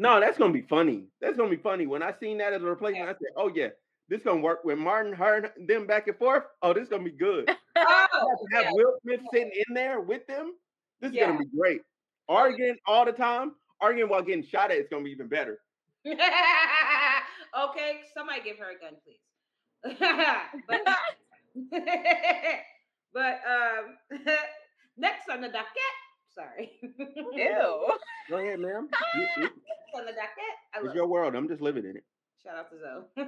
[0.00, 1.08] No, that's gonna be funny.
[1.20, 1.86] That's gonna be funny.
[1.88, 3.70] When I seen that as a replacement, I said, "Oh yeah,
[4.08, 7.10] this gonna work." With Martin, her, and them back and forth, oh, this gonna be
[7.10, 7.50] good.
[7.80, 8.70] Oh, to have yeah.
[8.72, 10.54] Will Smith sitting in there with them,
[11.00, 11.26] this is Yeah.
[11.26, 11.82] gonna be great.
[12.28, 15.60] Arguing all the time, arguing while getting shot at, it's gonna be even better.
[16.06, 19.20] okay, somebody give her a gun, please.
[20.68, 20.80] but,
[23.14, 23.96] but um,
[24.96, 25.94] next on the docket.
[26.34, 26.72] Sorry.
[26.82, 27.88] Ew.
[28.28, 28.88] Go ahead, ma'am.
[29.14, 30.54] You- you- Next on the docket.
[30.74, 31.34] I it's your world.
[31.34, 32.04] I'm just living in it.
[32.42, 33.24] Shout out to Zoe.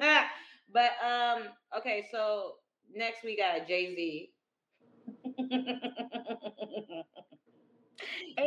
[0.72, 1.44] But um,
[1.76, 2.56] okay, so
[2.94, 4.30] next we got Jay Z.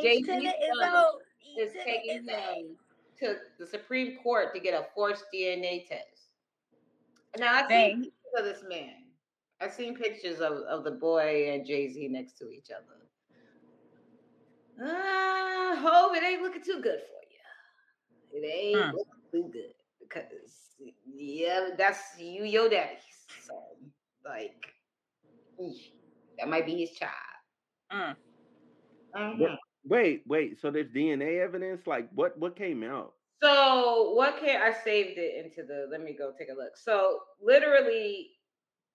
[0.02, 2.76] Jay H to the Z is taking him
[3.20, 6.30] to the Supreme Court to get a forced DNA test.
[7.38, 8.96] Now I've seen pictures of this man.
[9.62, 13.00] I've seen pictures of, of the boy and Jay Z next to each other.
[14.82, 18.42] Uh, hope it ain't looking too good for you.
[18.42, 18.94] It ain't Mm.
[18.94, 19.74] looking too good
[20.08, 22.98] because yeah, that's you, your daddy.
[23.46, 23.54] So
[24.26, 24.74] like,
[26.38, 27.12] that might be his child.
[27.92, 28.16] Mm.
[29.16, 29.58] Mhm.
[29.86, 30.60] Wait, wait.
[30.60, 31.86] So there's DNA evidence.
[31.88, 32.38] Like, what?
[32.38, 33.14] What came out?
[33.42, 35.88] So what can I saved it into the?
[35.92, 36.78] Let me go take a look.
[36.78, 38.32] So literally,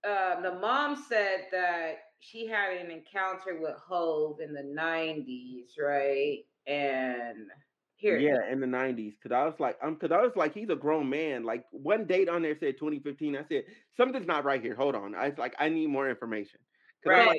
[0.05, 6.45] um, the mom said that she had an encounter with Hove in the '90s, right?
[6.67, 7.49] And
[7.99, 9.17] here, Yeah, in the '90s.
[9.23, 11.45] Cause I was like, um, cause I was like, he's a grown man.
[11.45, 13.37] Like one date on there said 2015.
[13.37, 13.65] I said
[13.97, 14.75] something's not right here.
[14.75, 15.15] Hold on.
[15.15, 16.61] I was like, I need more information.
[17.11, 17.39] I'm like,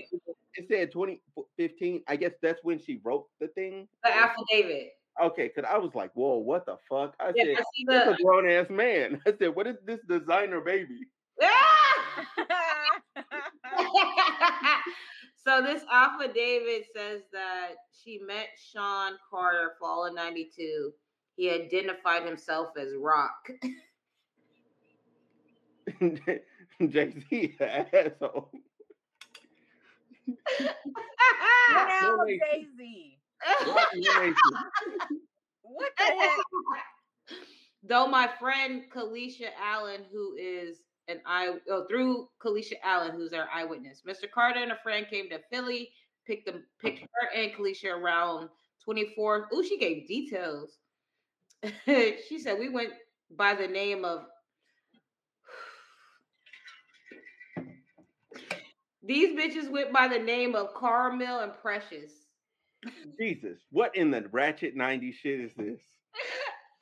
[0.56, 2.04] it said 2015.
[2.08, 3.88] I guess that's when she wrote the thing.
[4.04, 4.94] the affidavit.
[5.22, 7.16] Okay, cause I was like, whoa, what the fuck?
[7.20, 9.22] I Yeah, said, I that's a grown ass man.
[9.28, 11.10] I said, what is this designer baby?
[15.50, 20.92] So this affidavit says that she met Sean Carter fall of '92.
[21.38, 23.50] He identified himself as Rock.
[26.88, 28.52] Jay Z, asshole.
[31.72, 32.40] Now, Donation.
[32.52, 33.18] Jay Z.
[35.64, 36.38] What the heck?
[37.84, 43.48] Though my friend Kalisha Allen, who is an I oh, through Kalisha Allen, who's our
[43.54, 44.30] eyewitness, Mr.
[44.32, 45.90] Carter and a friend came to Philly,
[46.26, 48.50] picked them, picked her and Kalisha around
[48.88, 49.46] 24th.
[49.52, 50.78] Oh, she gave details.
[51.86, 52.94] she said we went
[53.36, 54.26] by the name of
[59.04, 62.14] these bitches went by the name of Carmel and Precious.
[63.20, 65.82] Jesus, what in the ratchet 90s shit is this?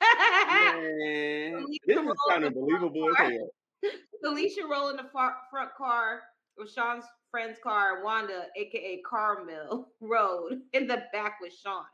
[0.00, 3.50] Man, this is kind of believable as hell.
[4.24, 6.22] Alicia rolled in the far, front car
[6.56, 11.84] with Sean's friend's car, Wanda, aka Carmel, rode in the back with Sean.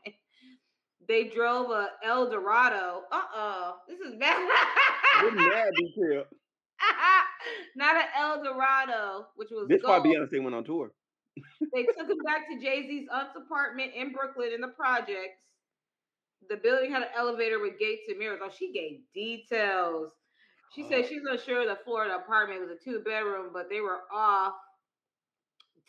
[1.07, 3.03] They drove a El Dorado.
[3.11, 4.49] Uh oh, this is bad.
[5.33, 6.23] Mad detail.
[7.75, 10.03] Not an El Dorado, which was This gold.
[10.03, 10.91] Beyonce went on tour.
[11.73, 15.41] They took him back to Jay Z's aunt's apartment in Brooklyn in the projects.
[16.49, 18.39] The building had an elevator with gates and mirrors.
[18.43, 20.11] Oh, she gave details.
[20.75, 24.01] She said she's not sure the Florida apartment was a two bedroom, but they were
[24.13, 24.53] off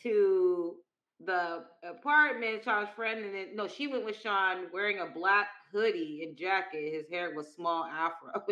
[0.05, 0.77] to
[1.25, 2.63] the apartment.
[2.63, 6.93] Sean's friend and then no, she went with Sean wearing a black hoodie and jacket.
[6.95, 8.31] His hair was small afro.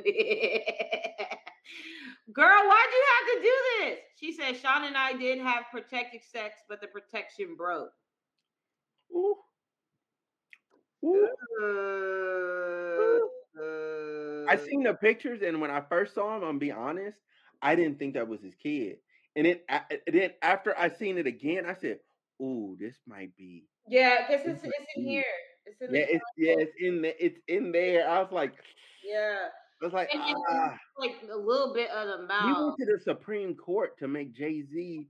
[2.32, 3.98] Girl, why'd you have to do this?
[4.18, 7.92] She said Sean and I did have protected sex, but the protection broke.
[9.14, 9.36] Ooh.
[11.04, 13.30] Uh, Ooh.
[14.48, 17.20] I seen the pictures, and when I first saw him, I'm gonna be honest,
[17.62, 18.98] I didn't think that was his kid.
[19.36, 22.00] And then, a- then after I seen it again, I said,
[22.42, 25.24] "Ooh, this might be." Yeah, because it's, it's in here.
[25.66, 27.14] It's in Yeah, the it's yeah, it's in there.
[27.18, 28.08] It's in there.
[28.08, 28.54] I was like,
[29.04, 29.48] yeah.
[29.82, 30.78] I was like, And ah.
[30.98, 32.58] like a little bit of the He mouth.
[32.58, 35.08] went to the Supreme Court to make Jay Z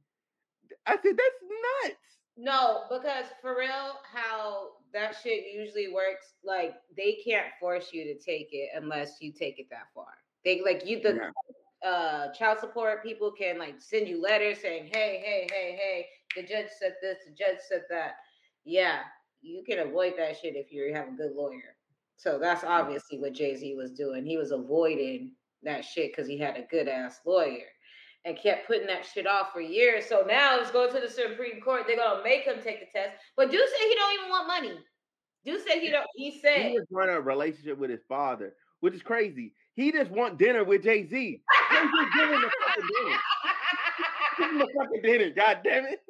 [0.87, 1.43] I said, that's
[1.85, 2.19] nuts.
[2.37, 8.19] No, because for real, how that shit usually works, like they can't force you to
[8.19, 10.07] take it unless you take it that far.
[10.45, 11.31] They like you the Yeah.
[11.89, 16.43] uh child support people can like send you letters saying, Hey, hey, hey, hey, the
[16.47, 18.15] judge said this, the judge said that.
[18.65, 19.01] Yeah,
[19.43, 21.77] you can avoid that shit if you have a good lawyer.
[22.17, 24.25] So that's obviously what Jay-Z was doing.
[24.25, 25.33] He was avoiding
[25.65, 27.67] that shit because he had a good ass lawyer
[28.25, 30.07] and kept putting that shit off for years.
[30.07, 31.85] So now it's going to the Supreme Court.
[31.87, 33.13] They're gonna make him take the test.
[33.37, 34.79] But do say he don't even want money.
[35.45, 36.07] Do say he don't.
[36.15, 39.55] He said He was running a relationship with his father, which is crazy.
[39.75, 41.11] He just want dinner with Jay Z.
[41.11, 43.19] Give him the fucking dinner.
[44.39, 45.31] Give him the fucking dinner.
[45.31, 46.01] God damn it.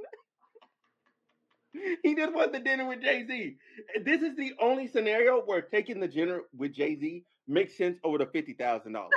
[2.05, 3.57] He just wants the dinner with Jay Z.
[4.05, 8.19] This is the only scenario where taking the dinner with Jay Z makes sense over
[8.19, 9.11] the fifty thousand dollars.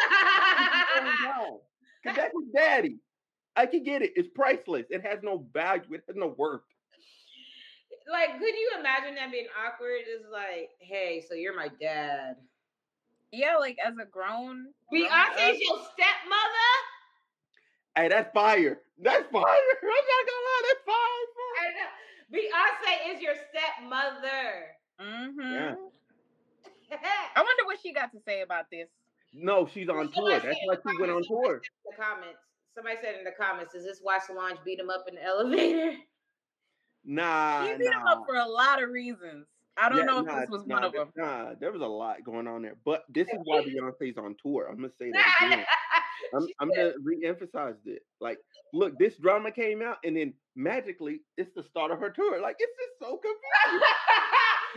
[2.07, 2.97] Because that's his daddy.
[3.55, 4.11] I can get it.
[4.15, 4.85] It's priceless.
[4.89, 5.93] It has no value.
[5.93, 6.61] It has no worth.
[8.11, 10.01] like, could you imagine that being awkward?
[10.07, 12.35] It's like, hey, so you're my dad.
[13.31, 16.71] Yeah, like as a grown grown Beyonce's up- your stepmother?
[17.95, 18.79] Hey, that's fire.
[19.01, 19.43] That's fire.
[19.83, 20.63] I'm not gonna lie.
[20.67, 21.27] That's fire.
[21.35, 21.57] fire.
[21.59, 21.91] I know.
[22.37, 24.77] Beyonce is your stepmother.
[25.01, 25.75] Mhm.
[27.35, 28.87] I wonder what she got to say about this.
[29.33, 30.31] No, she's on tour.
[30.31, 31.61] Somebody That's why in the she went on comments- tour.
[31.85, 32.39] the comments.
[32.75, 35.95] Somebody said in the comments, "Is this why Solange beat him up in the elevator?"
[37.09, 38.11] Nah, She beat him nah.
[38.13, 39.47] up for a lot of reasons.
[39.77, 41.09] I don't Yeah, know if nah, this was nah, one of them.
[41.15, 42.75] Nah, there was a lot going on there.
[42.83, 44.67] But this is why Beyonce's on tour.
[44.69, 45.65] I'm gonna say that again.
[46.33, 48.01] I'm, I'm gonna re-emphasize it.
[48.19, 48.39] Like,
[48.73, 52.41] look, this drama came out, and then magically, it's the start of her tour.
[52.41, 53.83] Like, it's just so convenient.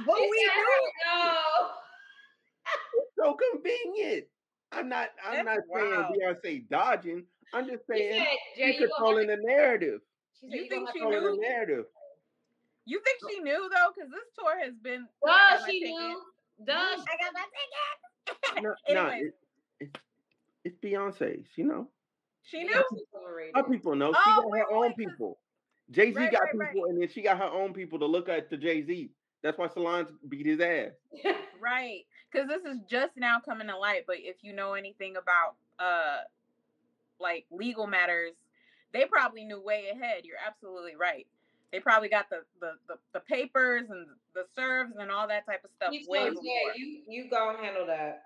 [0.06, 0.90] But we said, knew.
[1.06, 1.34] No.
[3.18, 4.26] so convenient.
[4.72, 5.08] I'm not.
[5.26, 6.14] I'm That's not saying wild.
[6.44, 7.24] Beyonce dodging.
[7.52, 8.24] I'm just saying
[8.56, 10.00] said, she's controlling the narrative.
[10.40, 11.40] She said, You you think she have to- Controlling knew?
[11.42, 11.84] the narrative.
[12.86, 13.90] You think she knew though?
[13.94, 15.06] Because this tour has been.
[15.24, 16.20] Got she knew.
[16.64, 17.44] Duh, she- I got my
[18.54, 18.62] ticket.
[18.62, 19.32] No, no, Anyways.
[19.80, 19.98] it,
[20.64, 21.44] it's Beyonce.
[21.54, 21.88] She know.
[22.42, 22.82] She knew.
[23.54, 24.12] Her people know.
[24.12, 25.38] She Oh, got wait, her own wait, people.
[25.90, 26.72] Jay Z Right, got right, right.
[26.72, 29.10] people, and then she got her own people to look at the Jay Z.
[29.42, 30.90] That's why Solange beat his ass.
[31.60, 32.04] Right.
[32.30, 34.04] Because this is just now coming to light.
[34.06, 36.18] But if you know anything about uh
[37.18, 38.32] like legal matters,
[38.92, 40.22] they probably knew way ahead.
[40.24, 41.26] You're absolutely right.
[41.72, 45.64] They probably got the the, the, the papers and the serves and all that type
[45.64, 46.44] of stuff You way told before.
[46.74, 48.22] Jay, you you go handle that.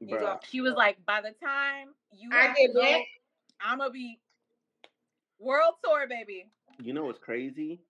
[0.00, 0.38] You Bruh.
[0.44, 3.02] She was like, by the time you I get to go.
[3.60, 4.20] I'm gonna be
[5.38, 6.46] world tour, baby.
[6.82, 7.80] You know what's crazy?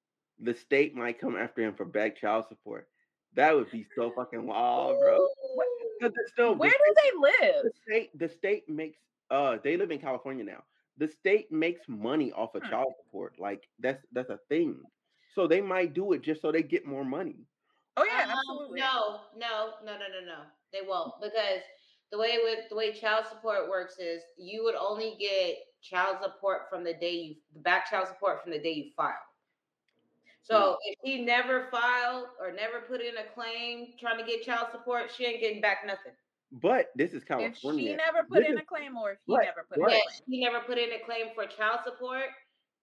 [0.40, 2.88] The state might come after him for back child support.
[3.34, 5.28] That would be so fucking wild, bro.
[5.98, 7.56] Because it's still Where the do they live?
[7.62, 7.72] the live?
[7.82, 8.98] state the state makes
[9.30, 10.64] uh they live in California now.
[10.96, 12.64] The state makes money off of Hmm.
[12.64, 13.38] child support.
[13.38, 14.86] Like that's that's a thing.
[15.34, 17.46] So they might do it just so they get more money.
[17.96, 18.80] Oh yeah, Um, absolutely.
[18.80, 20.42] No, no, no, no, no, no.
[20.72, 21.62] They won't because
[22.10, 26.68] the way with the way child support works is you would only get child support
[26.70, 29.14] from the day you the back child support from the day you file.
[30.44, 30.76] So mm.
[30.84, 35.10] if he never filed or never put in a claim trying to get child support,
[35.16, 36.12] she ain't getting back nothing.
[36.52, 37.50] But this is California.
[37.50, 37.90] If California.
[37.90, 39.88] she never put This in is- a claim or if he Right, never put right.
[39.88, 40.22] in a Yeah, claim.
[40.28, 42.28] he never put in a claim for child support,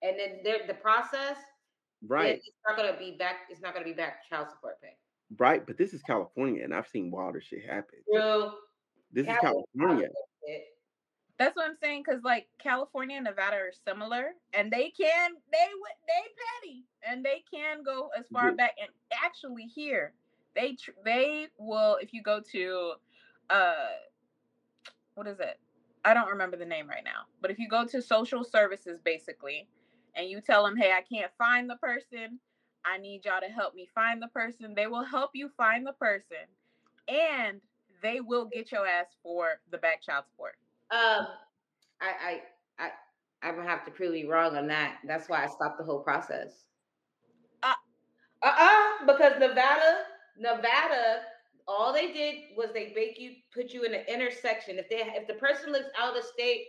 [0.02, 1.38] and then there, the process,
[2.08, 3.48] right, it's not gonna be back.
[3.50, 4.98] It's not gonna be back child support pay.
[5.38, 5.66] right.
[5.66, 8.00] But this is California, and I've seen wilder shit happen.
[8.12, 8.52] True.
[9.14, 10.10] This is California.
[11.42, 15.68] That's what I'm saying, because like California and Nevada are similar, and they can they
[15.74, 16.22] would they
[16.62, 18.56] petty, and they can go as far Yeah.
[18.58, 18.76] back.
[18.80, 20.14] And actually, here
[20.56, 22.94] they tr- they will if you go to
[23.50, 23.90] uh
[25.16, 25.60] what is it?
[26.06, 29.68] I don't remember the name right now, but if you go to social services, basically,
[30.16, 32.40] and you tell them, hey, I can't find the person,
[32.86, 34.76] I need y'all to help me find the person.
[34.76, 36.46] They will help you find the person,
[37.08, 37.62] and
[38.04, 40.56] they will get your ass for the back child support.
[40.92, 41.28] Um,
[42.02, 42.42] I, I,
[42.80, 42.90] I,
[43.44, 44.98] I'm gonna have to prove you wrong on that.
[45.08, 46.66] That's why I stopped the whole process.
[47.64, 47.74] Uh-
[48.44, 50.04] uh-uh, because Nevada,
[50.38, 51.22] Nevada,
[51.68, 54.78] all they did was they make you put you in an intersection.
[54.78, 56.66] If they, if the person lives out of state,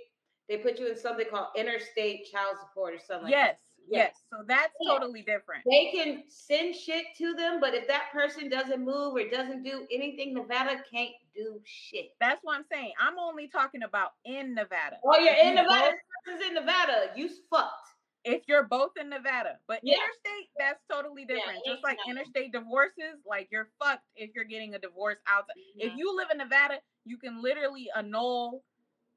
[0.49, 3.25] they put you in something called interstate child support or something.
[3.25, 3.59] like that.
[3.89, 4.23] Yes, yes.
[4.31, 4.93] So that's Yeah.
[4.93, 5.65] totally different.
[5.69, 9.87] They can send shit to them, but if that person doesn't move or doesn't do
[9.91, 12.15] anything, Nevada can't do shit.
[12.21, 12.93] That's what I'm saying.
[12.99, 14.99] I'm only talking about in Nevada.
[15.05, 15.91] Oh, you're If in you Nevada.
[15.91, 17.13] both- person's in Nevada.
[17.17, 17.89] You fucked.
[18.25, 19.97] if you're both in Nevada, but Yeah.
[19.97, 21.65] interstate, that's totally Yeah, different.
[21.67, 25.57] Just like interstate divorces, like you're fucked if you're getting a divorce outside.
[25.75, 25.97] If Mhm.
[25.99, 28.63] you live in Nevada, you can literally annul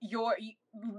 [0.09, 0.35] your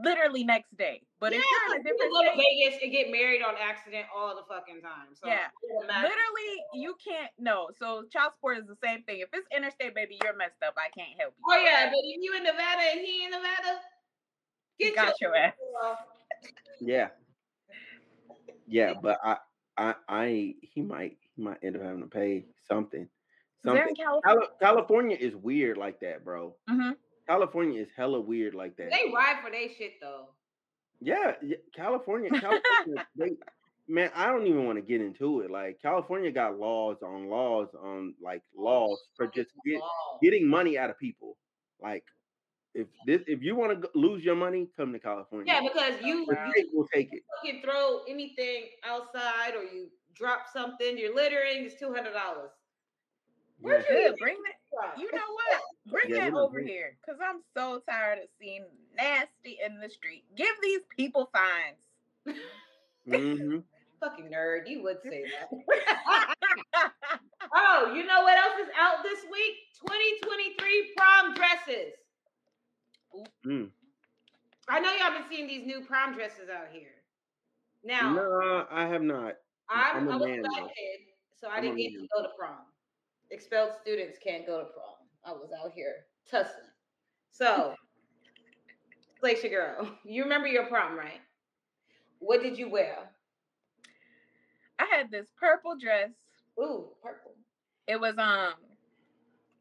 [0.02, 1.02] literally next day.
[1.20, 3.54] But if you're in a you can different go to Vegas and get married on
[3.60, 5.14] accident all the fucking time.
[5.14, 5.46] So Yeah.
[5.62, 6.08] it don't matter.
[6.08, 7.68] literally you can't no.
[7.78, 9.20] So child support is the same thing.
[9.20, 10.74] If it's interstate, baby, you're messed up.
[10.76, 11.44] I can't help you.
[11.48, 13.80] Oh yeah, but if you in Nevada and he in Nevada,
[14.78, 15.54] get Got your ass.
[15.80, 15.98] Well,
[16.80, 17.08] Yeah.
[18.66, 19.36] Yeah, but I,
[19.76, 23.08] I, I, he might, he might end up having to pay something.
[23.64, 23.88] They're Something.
[23.88, 24.48] in California.
[24.60, 26.54] California is weird like that, bro.
[26.68, 26.90] hmm
[27.28, 28.90] California is hella weird like that.
[28.90, 30.28] They ride for their shit though.
[31.00, 31.32] Yeah,
[31.74, 33.32] California, California, they,
[33.88, 35.50] man, I don't even want to get into it.
[35.50, 39.80] Like California got laws on laws on like oh, laws for just get,
[40.22, 41.36] getting money out of people.
[41.82, 42.04] Like
[42.74, 45.52] if this, if you want to lose your money, come to California.
[45.52, 47.22] Yeah, because you, you will take it.
[47.42, 52.50] fucking throw anything outside or you drop something, you're littering, it's two hundred dollars.
[53.60, 53.94] Where's Yeah.
[53.94, 54.18] your Good.
[54.18, 54.98] Bring that.
[54.98, 55.60] You know what?
[55.86, 56.68] Bring Yeah, that over drink.
[56.68, 60.24] here, cause I'm so tired of seeing nasty in the street.
[60.36, 62.38] Give these people fines.
[63.06, 63.58] hmm
[64.00, 64.68] fucking nerd.
[64.68, 65.48] You would say that.
[67.54, 69.54] oh, you know what else is out this week?
[69.86, 71.92] 2023 prom dresses.
[73.46, 73.70] Mm.
[74.68, 76.94] I know y'all been seeing these new prom dresses out here.
[77.84, 79.34] Now, No, I have not.
[79.70, 80.70] I'm, I'm a I was a man, black
[81.40, 82.56] so I I'm didn't get to go to prom.
[83.30, 84.94] Expelled students can't go to prom.
[85.24, 86.70] I was out here tussling.
[87.32, 87.74] So,
[89.20, 91.20] Glacier girl, you remember your prom, right?
[92.18, 93.10] What did you wear?
[94.78, 96.10] I had this purple dress.
[96.60, 97.32] Ooh, purple.
[97.88, 98.54] It was um,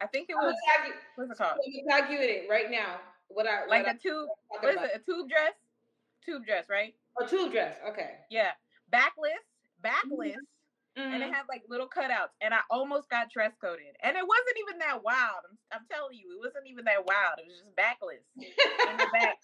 [0.02, 0.56] I think it was
[0.86, 0.94] you.
[1.16, 1.58] what's it called?
[1.66, 3.00] I'm gonna tag you in it right now.
[3.30, 4.28] What I Like what a tube.
[4.50, 4.86] What is about.
[4.86, 4.92] it?
[4.96, 5.54] A tube dress?
[6.26, 6.94] Tube dress, right?
[7.22, 7.78] A tube dress.
[7.90, 8.12] Okay.
[8.30, 8.52] Yeah.
[8.92, 9.44] Backless.
[9.84, 10.36] Backless.
[10.98, 11.34] And it Mhm.
[11.34, 15.04] had like little cutouts and i almost got dress coded and it wasn't even that
[15.04, 18.98] wild i'm, I'm telling you it wasn't even that wild it was just backless in
[18.98, 19.36] the back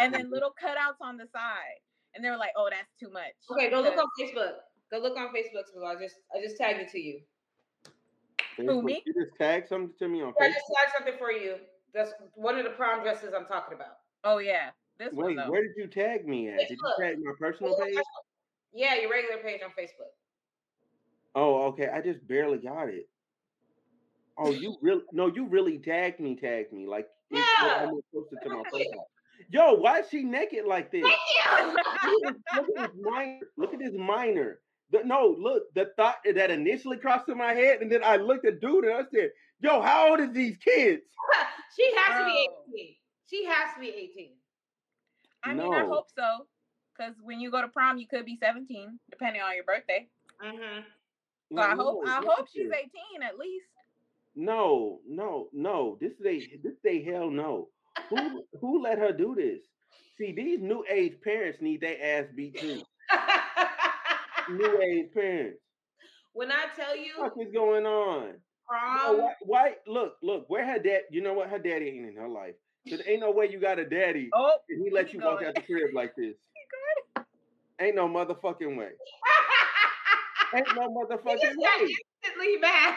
[0.00, 1.80] and then little cutouts on the side
[2.14, 4.54] and they were like oh that's too much okay, go look on Facebook.
[4.90, 5.64] Go look on Facebook.
[5.72, 7.20] So I just I just tagged it to you.
[8.58, 9.02] Facebook, me?
[9.04, 10.52] You just tag something to me on I Facebook.
[10.54, 11.56] just tagged something for you.
[11.92, 13.98] That's one of the prom dresses I'm talking about.
[14.24, 16.58] oh yeah this one Wait, though where did you tag me at?
[16.58, 17.98] Did you tag my personal page?
[18.72, 20.10] Yeah, your regular page on Facebook.
[21.38, 21.88] Oh, okay.
[21.88, 23.08] I just barely got it.
[24.36, 25.02] Oh, you really?
[25.12, 26.36] No, you really tagged me.
[26.36, 27.42] Tagged me like Yeah.
[27.80, 29.08] almost posted to my profile.
[29.50, 31.04] Yo, why is she naked like this?
[31.04, 31.74] Thank
[32.04, 32.36] you.
[32.56, 33.40] look at this minor.
[33.56, 34.60] Look at this minor.
[34.90, 38.46] The, no, look, the thought that initially crossed through my head, and then I looked
[38.46, 39.30] at dude and I said,
[39.60, 41.02] "Yo, how old is these kids?"
[41.76, 42.94] she has to be 18.
[43.30, 44.30] She has to be 18.
[45.44, 46.46] i mean i hope so
[46.96, 50.08] because when you go to prom you could be 17 depending on your birthday
[50.44, 50.80] Mm-hmm.
[51.54, 53.66] So i No, hope i hope she's 18 at least
[54.34, 55.98] No, no, no.
[56.00, 57.68] This they this they hell no.
[58.10, 59.60] Who who let her do this?
[60.16, 62.80] See, these new age parents need their ass beat too.
[64.50, 65.58] New age parents.
[66.34, 68.34] when I tell you What is going on?
[68.68, 69.74] Prom, why, why?
[69.86, 70.44] Look, look.
[70.48, 71.02] Where her dad?
[71.10, 71.48] You know what?
[71.48, 72.54] Her daddy ain't in her life.
[72.88, 75.54] Cause ain't no way you got a daddy oh and he let you walk out
[75.54, 76.36] the crib like this.
[77.80, 78.90] Ain't no motherfucking way.
[80.54, 81.96] Ain't no motherfucking got way.
[82.24, 82.94] instantly mad.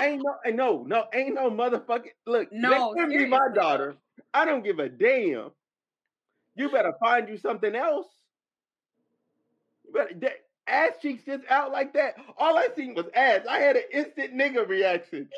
[0.00, 2.10] Ain't no, ain't no, no, ain't no motherfucking.
[2.26, 3.96] Look, No, let me be my daughter.
[4.32, 5.50] I don't give a damn.
[6.56, 8.06] You better find you something else.
[9.84, 10.14] You better.
[10.20, 10.32] That,
[10.66, 12.14] ass cheeks just out like that.
[12.38, 13.42] All I seen was ass.
[13.48, 15.28] I had an instant nigga reaction.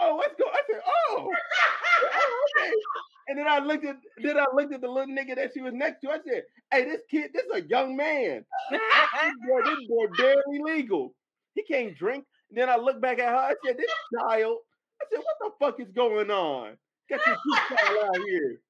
[0.00, 0.38] All I seen was ass cheeks.
[0.38, 0.46] I said, oh, let's go.
[0.46, 1.30] I said, oh,
[2.14, 2.72] oh, okay.
[3.28, 5.74] And then I looked at, then I looked at the little nigga that she was
[5.74, 6.10] next to.
[6.10, 8.44] I said, hey, this kid, this is a young man.
[8.70, 8.80] This
[9.48, 11.14] boy, this boy barely legal.
[11.54, 12.24] He can't drink.
[12.50, 13.36] then I looked back at her.
[13.36, 14.58] I said, "This child."
[15.00, 16.76] I said, "What the fuck is going on?
[17.10, 18.60] Got your child out here."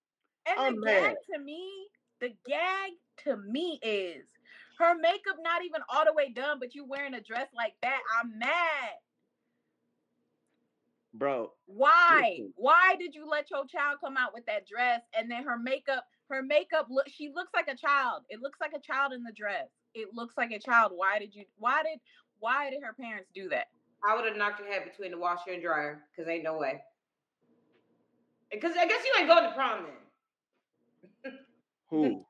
[0.47, 1.03] And I'm the mad.
[1.03, 1.89] gag to me,
[2.21, 2.93] the gag
[3.25, 4.25] to me is
[4.79, 8.01] her makeup not even all the way done, but you wearing a dress like that.
[8.21, 8.93] I'm mad.
[11.15, 12.41] Bro, Why?
[12.57, 16.05] Why did you let your child come out with that dress and then her makeup?
[16.31, 17.09] Her makeup look.
[17.09, 18.23] She looks like a child.
[18.29, 19.69] It looks like a child in the dress.
[19.95, 20.93] It looks like a child.
[20.95, 21.45] Why did you?
[21.59, 21.99] Why did?
[22.41, 23.69] Why did her parents do that?
[24.07, 26.81] I would have knocked her head between the washer and dryer because ain't no way.
[28.51, 29.87] Because I guess you ain't going to prom
[31.25, 31.33] then.
[31.91, 32.25] who?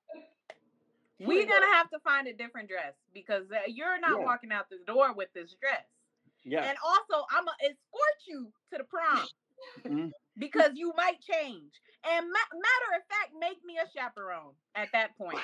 [1.21, 4.25] We're gonna have to find a different dress because uh, you're not Yeah.
[4.25, 5.85] walking out the door with this dress.
[6.45, 6.65] Yeah.
[6.65, 9.27] And also, I'm gonna escort you to the prom
[9.85, 10.13] Mhm.
[10.39, 11.73] because you might change.
[12.05, 15.39] And ma- matter of fact, make me a chaperone at that point.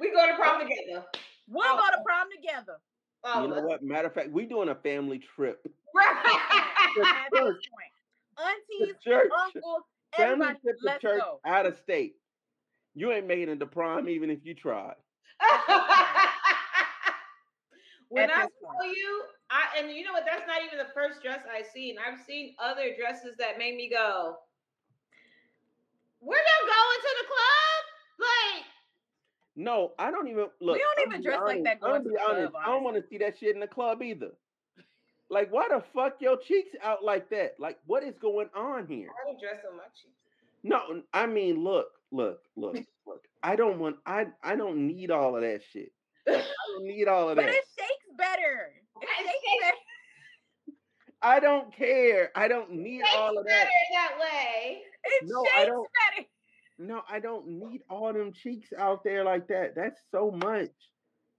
[0.00, 1.06] We go to prom together.
[1.48, 1.76] We'll Oh.
[1.76, 2.78] go to prom together.
[3.24, 3.82] All You know what?
[3.82, 5.66] Matter of fact, we doing a family trip.
[5.94, 6.06] Right.
[7.04, 7.92] At this point,
[8.38, 9.30] aunties, church.
[9.36, 9.82] uncles,
[10.16, 11.40] family Everybody, trip to let's church go.
[11.44, 12.16] out of state.
[12.94, 14.96] You ain't making it to prom even if you tried.
[18.08, 20.24] when At I tell you, I and you know what?
[20.26, 21.96] That's not even the first dress I've seen.
[21.98, 24.38] I've seen other dresses that made me go,
[26.20, 27.84] "We're not gonna the club."
[28.18, 28.64] Like,
[29.54, 30.76] No, I don't even look.
[30.76, 32.56] We don't I'm even be dress like that going gonna to be the club, honest.
[32.56, 34.32] I don't want to see that shit in the club either.
[35.28, 37.58] Like, why the fuck your cheeks out like that?
[37.58, 39.08] Like, what is going on here?
[39.10, 40.14] I don't dress on my cheeks.
[40.62, 42.76] No, I mean, look, look, look,
[43.06, 43.28] look.
[43.42, 43.96] I don't want.
[44.06, 45.92] I I don't need all of that shit.
[46.26, 47.54] Like, I don't need all of But that.
[47.54, 48.16] it shakes better.
[48.16, 48.72] It It shakes shakes better.
[51.22, 52.30] I don't care.
[52.36, 53.50] I don't need all of that.
[53.50, 54.82] better that way.
[55.04, 55.88] It No, I don't.
[56.14, 56.28] better.
[56.78, 59.74] No, I don't need all them cheeks out there like that.
[59.74, 60.70] That's so much.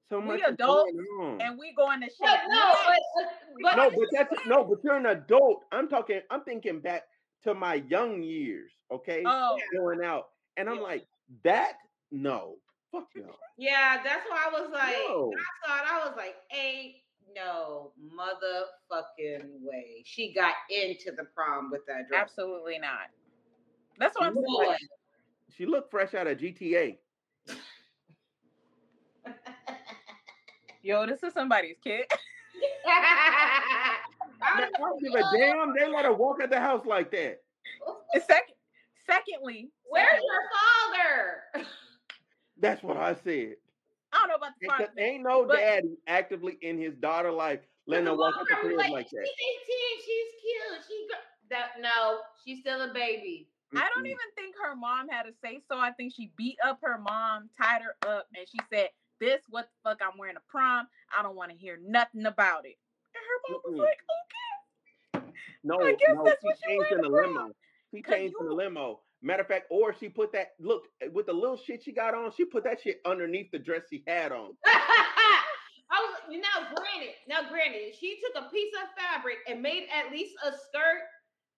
[0.09, 1.41] So We much is adults, going on.
[1.41, 2.27] And we going to shake.
[2.27, 3.27] Uh, but no, but,
[3.61, 5.63] but no, but that's no, but you're an adult.
[5.71, 6.21] I'm talking.
[6.31, 7.03] I'm thinking back
[7.43, 8.71] to my young years.
[8.91, 10.81] Okay, Oh, going out, and I'm Yeah.
[10.81, 11.05] like
[11.43, 11.73] that.
[12.09, 12.55] No,
[12.91, 13.35] fuck no.
[13.57, 15.27] yeah, that's why I was like, No.
[15.27, 16.95] when I saw it, I was like, ain't
[17.35, 20.03] no motherfucking way.
[20.05, 22.21] She got into the prom with that dress.
[22.21, 23.09] absolutely not.
[23.99, 24.45] That's what I'm saying.
[24.45, 24.67] Boy.
[24.67, 24.79] Like,
[25.55, 26.97] She looked fresh out of GTA.
[30.81, 32.05] Yo, this is somebody's kid.
[32.87, 33.97] I
[34.57, 35.73] Man, don't give a damn.
[35.75, 37.41] They let her walk at the house like that.
[38.13, 38.55] Second,
[39.05, 41.67] secondly, Where's secondly, your father?
[42.59, 43.55] That's what I said.
[44.63, 44.93] I don't know about the Ain't, father.
[44.95, 48.47] th- ain't no but- daddy actively in his daughter life letting her The walk at
[48.47, 49.27] the was crib like that.
[49.27, 49.35] She's
[49.67, 50.05] 18.
[50.05, 50.85] She's cute.
[50.87, 53.47] She go- that no, she's still a baby.
[53.75, 55.77] I don't even think her mom had a say so.
[55.77, 58.89] I think she beat up her mom, tied her up, and she said,
[59.19, 60.87] This what the fuck I'm wearing to prom.
[61.17, 62.77] I don't want to hear nothing about it.
[63.13, 63.83] And her mom was Mm-mm.
[63.83, 63.99] like,
[65.15, 65.31] Okay.
[65.63, 67.33] No, I guess no, that's she what you changed in wear the to prom.
[67.35, 67.51] limo.
[67.93, 69.01] She 'Cause changed in the limo.
[69.21, 72.31] Matter of fact, or she put that look with the little shit she got on.
[72.37, 74.51] She put that shit underneath the dress she had on.
[74.65, 80.11] I was now granted, now granted, she took a piece of fabric and made at
[80.11, 81.01] least a skirt,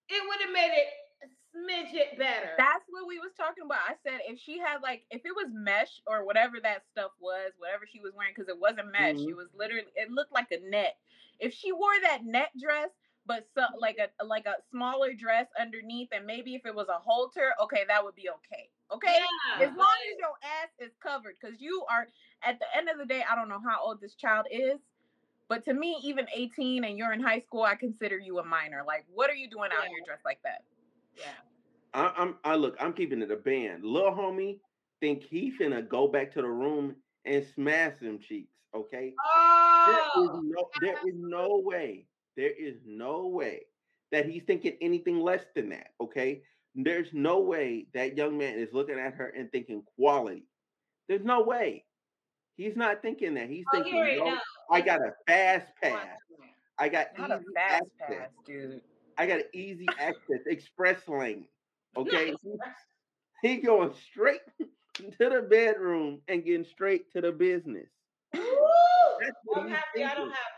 [0.07, 0.87] it would have made it
[1.25, 2.51] a smidget better.
[2.57, 3.79] That's what we was talking about.
[3.89, 7.51] I said if she had like if it was mesh or whatever that stuff was,
[7.57, 9.29] whatever she was wearing, because it wasn't mesh, Mhm.
[9.29, 10.95] it was literally it looked like a net.
[11.39, 12.89] If she wore that net dress,
[13.29, 16.99] but so, like a like a smaller dress underneath, and maybe if it was a
[16.99, 18.71] halter, okay, that would be okay.
[18.91, 19.19] Okay,
[19.59, 22.07] Yeah, as long as your ass is covered, because you are
[22.43, 24.79] at the end of the day, I don't know how old this child is.
[25.47, 28.83] But to me, even 18 and you're in high school, I consider you a minor.
[28.85, 29.89] Like, what are you doing out Yeah.
[29.89, 30.63] here dressed like that?
[31.15, 31.25] yeah.
[31.93, 33.83] I, I'm I look, I'm keeping it a band.
[33.85, 34.59] Little homie
[34.99, 38.53] think he finna go back to the room and smash them cheeks.
[38.75, 39.13] Okay.
[39.85, 42.08] There is Oh, no there is no way.
[42.39, 43.63] There is no way
[44.13, 45.89] that he's thinking anything less than that.
[45.99, 46.43] Okay.
[46.73, 50.45] There's no way that young man is looking at her and thinking quality.
[51.09, 51.85] There's no way.
[52.55, 53.49] He's not thinking that.
[53.49, 54.37] He's oh thinking, already "Yo, know.
[54.71, 56.07] I got a fast pass.
[56.79, 58.19] I got Not a easy fast access.
[58.19, 58.81] pass, dude.
[59.17, 61.47] I got easy access, express lane.
[61.97, 62.33] Okay.
[63.41, 64.41] He going straight
[64.95, 67.89] to the bedroom and getting straight to the business.
[68.33, 68.41] Woo!
[69.21, 70.31] That's what I'm he's happy I don't thinking.
[70.31, 70.53] have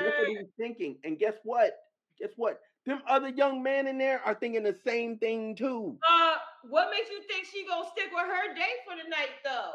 [0.00, 0.38] That's what daughters.
[0.38, 0.96] he's thinking.
[1.04, 1.72] And guess what?
[2.18, 2.60] Guess what?
[2.86, 5.98] Them other young men in there are thinking the same thing too.
[6.08, 6.34] Uh,
[6.70, 9.72] what makes you think she gonna stick with her date for the night though?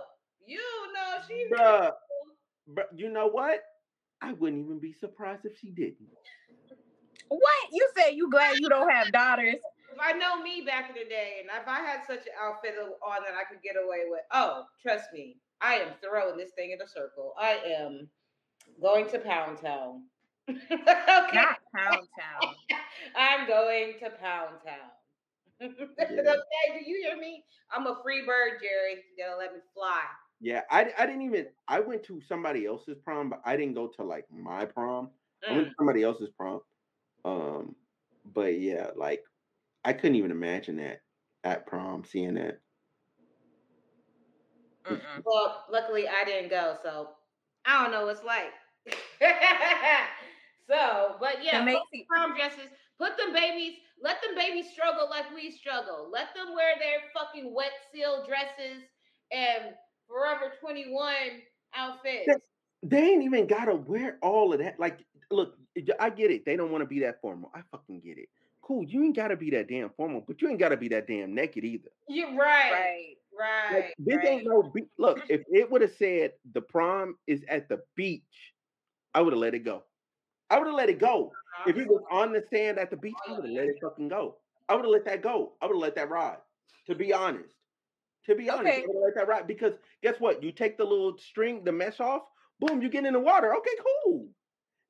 [0.48, 0.58] You
[0.94, 1.48] know she.
[1.54, 1.92] Bruh,
[2.68, 3.62] but you know what?
[4.22, 6.08] I wouldn't even be surprised if she didn't.
[7.28, 7.42] What?
[7.72, 9.56] You say you glad you don't have daughters?
[9.92, 12.76] If I know me back in the day, and if I had such an outfit
[12.78, 16.72] on that I could get away with, oh, trust me, I am throwing this thing
[16.72, 17.34] in a circle.
[17.40, 18.10] I am
[18.82, 20.04] going to Pound Town.
[20.50, 20.66] okay,
[21.34, 22.56] Not Pound Town.
[23.16, 24.92] I'm going to Pound Town.
[25.98, 26.22] Yeah.
[26.22, 27.44] okay, do you hear me?
[27.72, 28.96] I'm a free bird, Jerry.
[29.18, 30.02] You gotta let me fly.
[30.42, 33.88] Yeah, I, I didn't even I went to somebody else's prom, but I didn't go
[33.88, 35.10] to like my prom.
[35.50, 35.70] I went Mm.
[35.70, 36.60] to somebody else's prom.
[37.24, 37.76] Um,
[38.26, 39.24] but yeah, like
[39.86, 41.02] I couldn't even imagine that
[41.44, 42.60] at prom, seeing that.
[44.90, 45.24] Mm-mm.
[45.26, 47.10] Well, luckily I didn't go, so
[47.66, 48.54] I don't know what's like.
[50.70, 52.70] so, but yeah, And put Macy- prom dresses.
[53.00, 53.74] Put them babies.
[54.02, 56.10] Let them babies struggle like we struggle.
[56.12, 58.84] Let them wear their fucking wet seal dresses
[59.32, 59.74] and
[60.08, 61.42] Forever Twenty One
[61.76, 62.32] outfits.
[62.84, 64.80] They ain't even gotta wear all of that.
[64.80, 65.00] Like,
[65.32, 65.58] look,
[66.00, 66.46] I get it.
[66.46, 67.52] They don't want to be that formal.
[67.54, 68.30] I fucking get it.
[68.62, 68.84] Cool.
[68.84, 71.64] You ain't gotta be that damn formal, but you ain't gotta be that damn naked
[71.64, 71.90] either.
[72.08, 72.72] You're right.
[72.72, 73.16] Right.
[73.38, 73.76] Right.
[73.76, 74.28] Like, this right.
[74.28, 75.22] ain't no be- look.
[75.30, 78.54] If it would have said the prom is at the beach,
[79.14, 79.84] I would have let it go.
[80.50, 81.28] I would have let it go.
[81.28, 81.70] Uh-huh.
[81.70, 84.10] If it was on the sand at the beach, I would have let it fucking
[84.10, 84.38] go.
[84.70, 85.54] I would have let that go.
[85.62, 86.38] I would have let that ride.
[86.88, 87.56] To be honest,
[88.28, 88.84] to be honest, Okay.
[88.84, 89.74] I would have let that ride because
[90.04, 90.44] guess what?
[90.44, 92.24] You take the little string, the mesh off.
[92.60, 93.56] Boom, you get in the water.
[93.56, 93.72] Okay,
[94.04, 94.30] cool.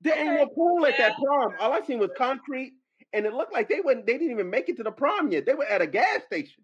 [0.01, 1.53] There ain't no pool at that prom.
[1.59, 2.73] All I seen was concrete,
[3.13, 4.05] and it looked like they wouldn't.
[4.05, 5.45] They didn't even make it to the prom yet.
[5.45, 6.63] They were at a gas station.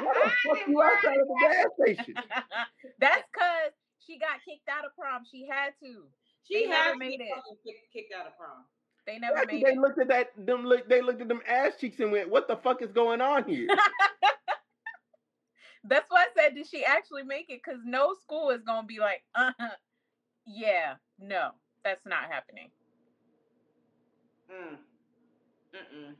[0.00, 2.14] Why the fuck you outside of the gas station?
[3.00, 3.72] That's because
[4.06, 5.22] she got kicked out of prom.
[5.30, 6.04] She had to.
[6.46, 7.88] She They never has made been it.
[7.92, 8.64] kicked out of prom.
[9.06, 9.78] They never Yeah, 'cause made they it.
[9.78, 10.46] looked at that.
[10.46, 10.88] Them look.
[10.88, 13.68] They looked at them ass cheeks and went, "What the fuck is going on here?"
[15.84, 17.60] That's why I said, did she actually make it?
[17.64, 19.76] Because no school is gonna be like, uh huh,
[20.46, 21.52] yeah, no,
[21.84, 22.70] that's not happening.
[24.50, 24.78] Mm.
[25.74, 26.14] Mm-mm.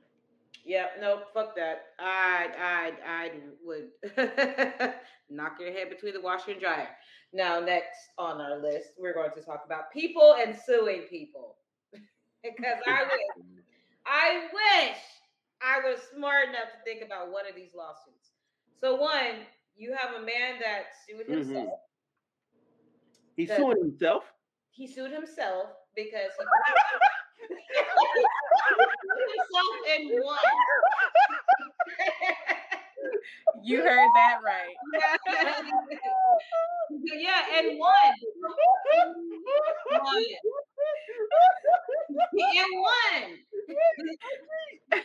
[0.67, 0.91] Yep.
[1.01, 1.21] Nope.
[1.33, 1.83] Fuck that.
[2.01, 3.31] I I I
[3.64, 3.91] would
[5.31, 6.89] knock your head between the washer and dryer.
[7.33, 11.57] Now, next on our list, we're going to talk about people and suing people.
[12.43, 13.62] because I wish,
[14.07, 14.97] I wish
[15.62, 18.31] I was smart enough to think about one of these lawsuits.
[18.81, 19.47] So, one,
[19.77, 21.47] you have a man that sued Mhm.
[21.47, 21.81] himself.
[23.37, 24.25] He's The- suing himself.
[24.71, 26.45] He sued himself because he,
[29.19, 30.39] he sued himself and won.
[33.62, 34.75] You heard that right.
[36.91, 37.91] yeah, and one.
[39.91, 40.23] Won.
[42.33, 43.39] And won.
[44.91, 44.99] You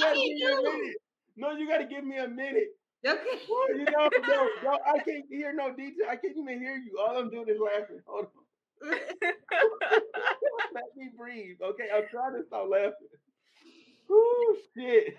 [0.00, 0.96] gotta give me a minute.
[1.36, 2.68] No, you got to give me a minute.
[3.04, 3.18] Okay.
[3.48, 6.06] Boy, You know, no, no, I can't hear no detail.
[6.10, 6.98] I can't even hear you.
[7.00, 8.00] All I'm doing is laughing.
[8.06, 8.90] Hold on.
[10.74, 11.56] Let me breathe.
[11.62, 13.11] Okay, I'm trying to stop laughing.
[14.12, 15.14] Whoo, shit.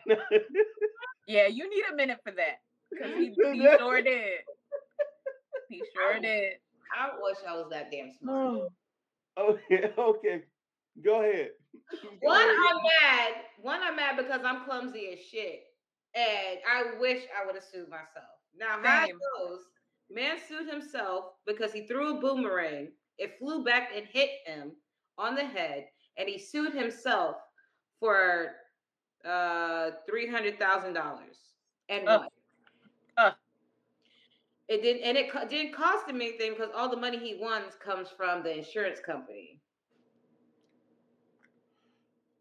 [1.27, 2.61] yeah, you need a minute for that.
[2.91, 4.39] Because he, he sure did.
[5.69, 6.53] He sure did.
[6.95, 8.37] I wish I was that damn smart.
[8.37, 8.67] Oh.
[9.35, 10.43] Oh, okay, okay.
[11.03, 11.51] Go ahead.
[12.03, 12.55] Go One, ahead.
[12.69, 13.31] I'm mad.
[13.61, 15.63] One, I'm mad because I'm clumsy as shit.
[16.15, 18.37] And I wish I would have sued myself.
[18.55, 19.19] Now, how it Same.
[19.39, 19.59] goes,
[20.11, 22.89] man sued himself because he threw a boomerang.
[23.17, 24.73] It flew back and hit him
[25.17, 25.87] on the head.
[26.17, 27.37] And he sued himself
[27.99, 28.51] for
[29.26, 30.95] uh $300,000
[31.89, 32.19] and Ugh.
[32.19, 32.30] won.
[33.17, 33.34] Ugh.
[34.69, 37.63] It didn't, and it co- didn't cost him anything because all the money he won
[37.84, 39.59] comes from the insurance company.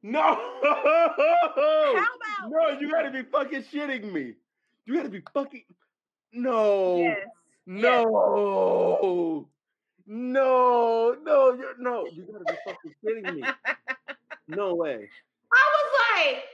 [0.02, 0.20] No.
[0.62, 4.34] How about No, you gotta be fucking shitting me.
[4.86, 5.64] You gotta be fucking.
[6.32, 6.96] No.
[6.98, 7.28] Yes.
[7.66, 9.46] No.
[10.06, 11.16] No.
[11.22, 11.54] No.
[11.54, 12.06] You're no.
[12.12, 13.44] You gotta be fucking shitting me.
[14.48, 15.08] No way.
[15.54, 16.44] I was like, nigga, what?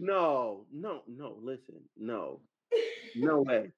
[0.00, 0.66] No.
[0.72, 1.02] No.
[1.06, 1.36] No.
[1.42, 1.80] Listen.
[1.96, 2.40] No.
[3.16, 3.72] No way.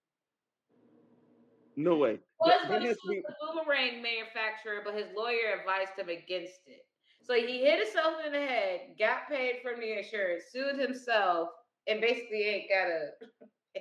[1.76, 2.18] No way.
[2.38, 6.60] was That- that going to sue the boomerang manufacturer, but his lawyer advised him against
[6.66, 6.84] it.
[7.22, 11.48] So he hit himself in the head, got paid from the insurance, sued himself,
[11.86, 13.80] and basically ain't got a.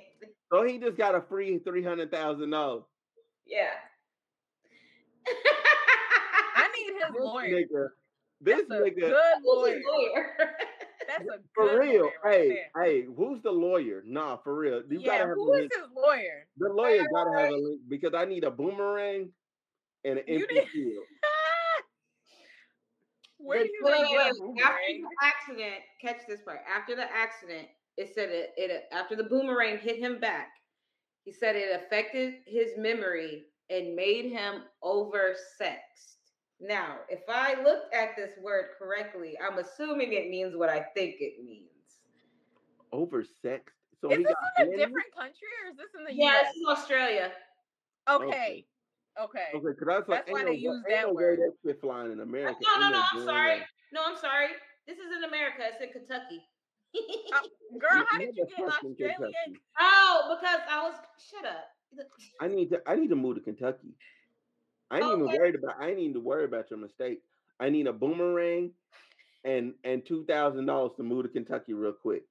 [0.50, 2.84] So he just got a free three hundred thousand dollars.
[3.46, 3.70] yeah.
[6.56, 7.48] I need his This lawyer.
[7.48, 7.88] nigga.
[8.40, 9.00] This That's a nigga.
[9.00, 10.32] good lawyer.
[11.18, 11.36] His lawyer?
[11.36, 12.02] That's a For good real.
[12.02, 12.84] lawyer right hey, there.
[12.84, 14.02] hey, who's the lawyer?
[14.06, 14.82] Nah, for real.
[14.88, 15.72] You yeah, gotta have who a is link.
[15.74, 16.46] his lawyer?
[16.58, 19.30] The lawyer gotta have a link because I need a boomerang
[20.04, 21.04] and an You empty need- field.
[23.38, 24.62] Where The- do you wait, wait, get a wait.
[24.62, 26.60] After the accident, catch this part.
[26.72, 30.48] After the accident, it said it, it after the boomerang hit him back.
[31.24, 36.16] He said it affected his memory and made him oversexed.
[36.62, 41.16] Now, if I looked at this word correctly, I'm assuming it means what I think
[41.18, 41.66] it means.
[42.94, 43.74] Oversexed.
[44.00, 44.76] So Is he this in a hands?
[44.78, 46.46] different country or is this in the Yeah, US?
[46.46, 47.32] this is Australia.
[48.08, 48.64] Okay.
[49.20, 49.46] Okay.
[49.54, 51.38] Okay, because I was like, That's why ain't they no, use ain't that no word.
[51.38, 52.54] way that shit flying in America.
[52.62, 53.02] No, no, Ain't no.
[53.12, 53.50] I'm sorry.
[53.58, 53.66] way.
[53.92, 54.48] No, I'm sorry.
[54.86, 55.62] This is in America.
[55.66, 56.42] It's in Kentucky.
[57.34, 57.40] Uh,
[57.78, 59.14] girl, how did you get Motherfucking Australian?
[59.16, 59.62] Kentucky.
[59.80, 60.94] oh, because I was
[61.30, 61.64] shut up.
[62.40, 62.82] I need to.
[62.86, 63.94] I need to move to Kentucky.
[64.92, 65.32] I ain't even Okay.
[65.32, 65.76] worried about.
[65.80, 67.22] I ain't even worried about your mistake.
[67.60, 68.72] I need a boomerang,
[69.44, 72.24] and and two thousand dollars to move to Kentucky real quick.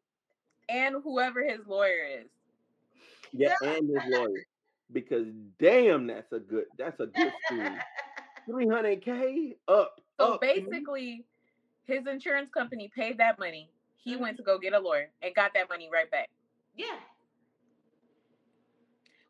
[0.70, 2.28] And whoever his lawyer is.
[3.34, 4.42] Yeah, and his lawyer,
[4.92, 5.28] because
[5.60, 6.66] damn, that's a good.
[6.78, 7.84] That's a good scheme.
[8.50, 10.02] Three hundred k up.
[10.20, 10.88] So up, man.
[10.88, 11.26] basically,
[11.86, 13.72] his insurance company paid that money.
[13.98, 14.18] He Mm-hmm.
[14.18, 16.30] went to go get a lawyer and got that money right back.
[16.76, 17.00] yeah.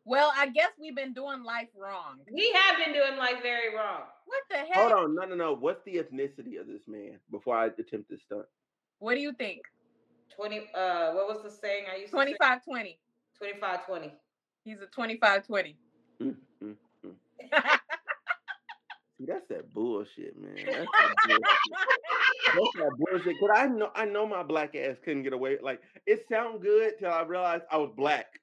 [0.04, 2.18] Well, I guess we've been doing life wrong.
[2.32, 4.02] We have been doing life very wrong.
[4.24, 4.88] What the hell?
[4.88, 5.52] Hold on, no, no, no.
[5.54, 8.46] What's the ethnicity of this man before I attempt this stunt?
[8.98, 9.60] What do you think?
[10.34, 12.34] 20 uh what was the saying I used to say?
[12.34, 12.98] 25 20.
[13.38, 14.12] 25 20.
[14.64, 15.76] He's a 25 20.
[16.22, 17.14] Mm, mm, mm.
[19.18, 20.54] See, that's that bullshit, man.
[20.66, 21.42] That's that bullshit.
[22.54, 23.36] That's that bullshit.
[23.38, 25.58] Cause I know I know my black ass couldn't get away.
[25.62, 28.40] Like it sounded good till I realized I was black.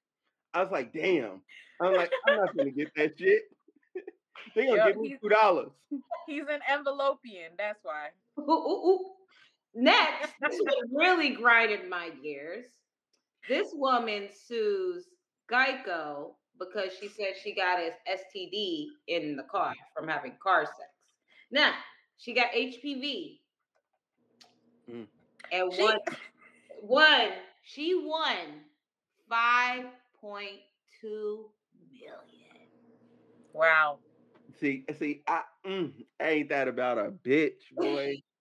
[0.53, 1.41] I was like, damn.
[1.81, 3.43] I'm like, I'm not gonna get that shit.
[4.55, 5.71] they gonna Yo, give me two dollars.
[6.27, 7.51] He's an envelopian.
[7.57, 8.09] That's why.
[8.39, 9.05] Ooh, ooh, ooh.
[9.75, 10.59] Next, this
[10.91, 12.65] really grinded my gears.
[13.47, 15.05] This woman sues
[15.51, 20.89] Geico because she said she got an STD in the car from having car sex.
[21.51, 21.71] Now,
[22.17, 23.39] she got HPV.
[24.91, 25.07] Mm.
[25.51, 25.99] And She- one,
[26.81, 27.31] one,
[27.63, 28.35] she won
[30.23, 31.49] 5.2
[31.91, 32.19] million.
[33.53, 33.99] Wow.
[34.59, 38.21] See, see, I mm, ain't that about a bitch, boy.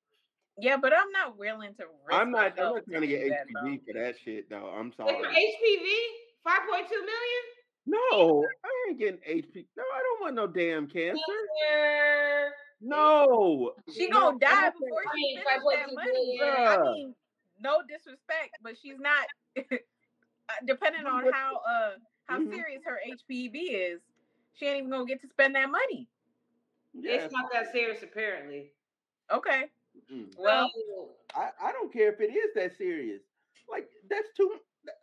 [0.60, 1.84] Yeah, but I'm not willing to.
[1.84, 2.58] Risk I'm not.
[2.58, 4.50] I'm not trying to get HPV for that shit.
[4.50, 4.68] though.
[4.76, 5.22] I'm for sorry.
[5.22, 5.86] HPV,
[6.44, 7.44] 5.2 million?
[7.86, 9.66] No, I ain't getting HPV.
[9.76, 11.20] No, I don't want no damn cancer.
[11.60, 12.52] Cancer.
[12.80, 16.36] No, She No, gonna die before she mean, finish that money.
[16.38, 16.66] billion.
[16.66, 17.14] I mean,
[17.60, 19.26] no disrespect, but she's not.
[20.48, 21.90] uh, depending on how uh
[22.26, 22.50] how Mhm.
[22.54, 24.00] serious her HPV is,
[24.54, 26.08] she ain't even gonna get to spend that money.
[26.94, 27.24] yes.
[27.24, 28.72] It's not that serious, apparently.
[29.30, 29.70] Okay.
[30.12, 30.34] Mm.
[30.38, 30.70] Well,
[31.34, 33.22] I, I don't care if it is that serious.
[33.70, 34.56] Like that's too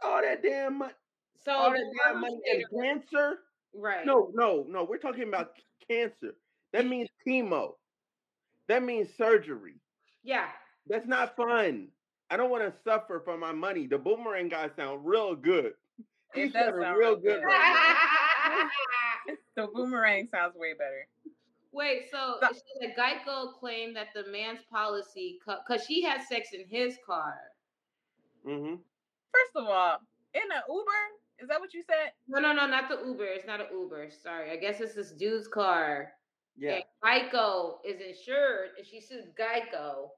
[0.03, 0.93] all that damn money,
[1.43, 3.39] so all that damn money in perpetrator- cancer.
[3.73, 4.05] right?
[4.05, 4.83] No, no, no.
[4.83, 5.53] We're talking about
[5.89, 6.35] cancer.
[6.73, 7.75] That means chemo.
[8.67, 9.75] That means surgery.
[10.23, 10.47] Yeah.
[10.87, 11.89] That's not fun.
[12.29, 13.87] I don't want to suffer for my money.
[13.87, 15.73] The boomerang guy sound real good.
[16.33, 17.45] It He's does sounding sound real real good good.
[17.45, 18.67] right
[19.55, 21.07] the boomerang sounds way better.
[21.71, 22.49] Wait, so So-
[22.81, 27.35] it Geico claimed that the man's policy, because she had sex in his car.
[28.45, 28.75] Mm-hmm.
[29.31, 29.97] First of all,
[30.33, 30.91] in an Uber,
[31.39, 32.11] is that what you said?
[32.27, 33.25] No, no, no, not the Uber.
[33.25, 34.09] It's not an Uber.
[34.21, 36.11] Sorry, I guess it's this dude's car.
[36.57, 36.75] Yeah.
[36.81, 40.09] And Geico is insured, and she sued Geico,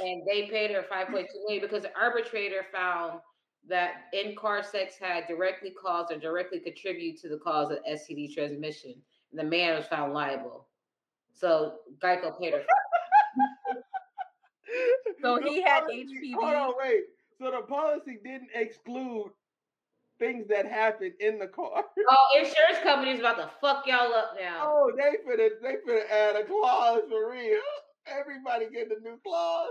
[0.00, 3.20] and they paid her 5.2 million because the arbitrator found
[3.68, 8.94] that in-car sex had directly caused or directly contributed to the cause of STD transmission,
[9.30, 10.66] and the man was found liable.
[11.32, 12.62] So Geico paid her.
[15.20, 16.34] So The he had policy- HPV.
[16.40, 17.04] Hold on, wait.
[17.38, 19.30] So the policy didn't exclude
[20.18, 21.84] things that happened in the car.
[22.08, 24.62] Oh, insurance company's about to fuck y'all up now.
[24.64, 27.60] Oh, they finna they finna add a clause for real.
[28.06, 29.68] Everybody getting a new clause.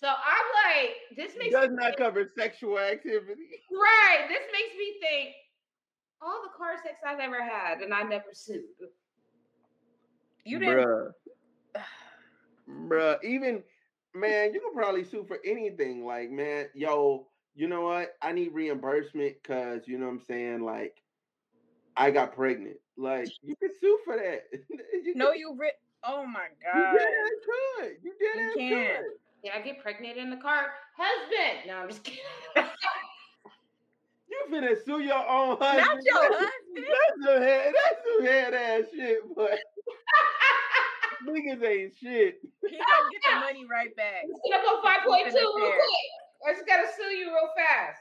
[0.00, 0.14] So I'm
[0.66, 3.42] like, this makes Does me not cover sexual activity.
[3.72, 4.26] right.
[4.28, 5.34] This makes me think
[6.20, 8.62] all the car sex I've ever had, and I never sued.
[10.44, 10.76] You didn't.
[10.76, 11.10] Bruh.
[12.88, 13.24] Bruh.
[13.24, 13.62] Even
[14.14, 16.04] man, you can probably sue for anything.
[16.04, 18.14] Like, man, yo, you know what?
[18.22, 20.96] I need reimbursement because you know what I'm saying, like
[21.96, 22.76] I got pregnant.
[22.96, 24.44] Like, you can sue for that.
[25.02, 25.56] you No, can- you.
[25.58, 25.70] Ri-
[26.06, 26.76] oh my god!
[26.76, 26.98] you god.
[26.98, 27.96] did as good.
[28.02, 28.98] You did You can't.
[29.04, 29.10] good.
[29.44, 30.72] Did I get pregnant in the car?
[30.96, 31.66] Husband.
[31.68, 32.20] No, I'm just kidding.
[34.26, 35.86] You finna sue your own husband.
[35.86, 36.50] Not your husband.
[36.74, 37.72] That's some head.
[37.72, 39.50] That's some head ass shit, but
[41.28, 42.40] niggas ain't shit.
[42.66, 44.24] He gonna get the money right back.
[44.26, 45.74] Let's get up on 5.2 real quick.
[46.48, 48.00] I just gotta sue you real fast.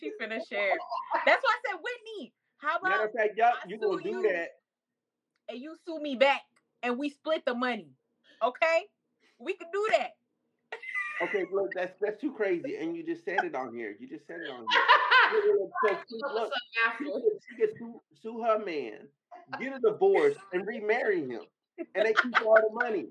[0.00, 0.72] She finna share.
[1.26, 4.08] That's why I said, Whitney, how about Matter about of fact, y'all, you gonna do
[4.08, 4.22] you.
[4.22, 4.48] that.
[5.50, 6.40] and you sue me back
[6.84, 7.88] and we split the money?
[8.42, 8.84] Okay,
[9.38, 10.10] we can do that.
[11.22, 13.96] Okay, look, that's that's too crazy, and you just said it on here.
[13.98, 14.82] You just said it on here.
[15.82, 16.52] Look, so look,
[16.98, 19.08] she could, sue, sue her man,
[19.58, 21.40] get a divorce, and remarry him,
[21.94, 23.06] and they keep all the money.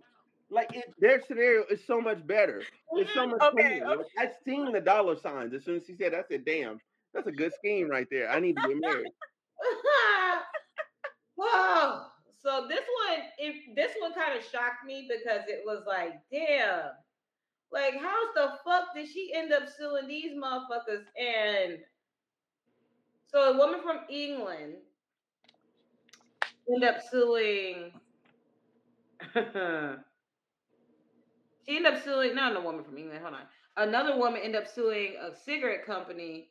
[0.51, 2.61] Like it, their scenario is so much better.
[2.93, 3.97] It's so much Okay, cleaner.
[3.97, 6.13] Like, I seen the dollar signs as soon as she said.
[6.13, 6.79] I said, "Damn,
[7.15, 8.29] that's a good scheme right there.
[8.29, 9.11] I need to get married."
[11.35, 12.05] Whoa.
[12.43, 16.89] So this one, it, this one kind of shocked me because it was like, damn,
[17.71, 21.05] like how the fuck did she end up suing these motherfuckers?
[21.17, 21.79] And
[23.27, 24.73] so a woman from England
[26.69, 27.93] ended up suing.
[31.65, 32.35] she ended up suing.
[32.35, 33.21] No, no woman from England.
[33.23, 33.47] Hold on.
[33.77, 36.49] Another woman ended up suing a cigarette company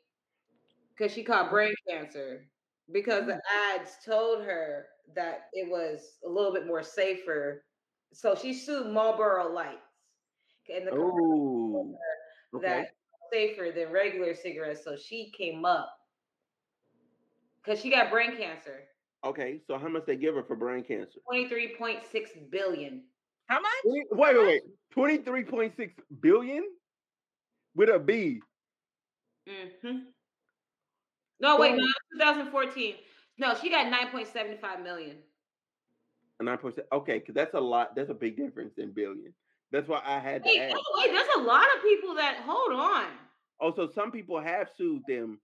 [0.97, 2.47] because she caught brain cancer
[2.91, 3.41] because the
[3.73, 7.65] ads told her that it was a little bit more safer.
[8.13, 9.79] So she sued Marlboro Lights,
[10.75, 11.97] and the commercial
[12.55, 12.89] Oh, that okay.
[13.33, 14.85] safer than regular cigarettes.
[14.85, 15.91] So she came up
[17.65, 18.85] because she got brain cancer.
[19.25, 21.21] Okay, so how much they give her for brain cancer?
[21.27, 23.05] Twenty three point six billion.
[23.47, 23.71] How much?
[23.85, 24.63] Wait, wait, wait, wait.
[24.93, 26.65] Twenty-three point six billion
[27.75, 28.41] with a B.
[29.49, 29.99] Mm-hmm.
[31.43, 31.85] No, wait, no,
[32.19, 32.95] 2014.
[33.39, 35.17] No, she got 9.75 million.
[36.41, 36.87] Nine percent.
[36.93, 37.95] Okay, because that's a lot.
[37.95, 39.33] That's a big difference in billion.
[39.71, 40.77] That's why I had to Wait, ask.
[40.77, 43.05] oh, wait, there's a lot of people that hold on.
[43.61, 45.41] Oh, also, some people have sued them.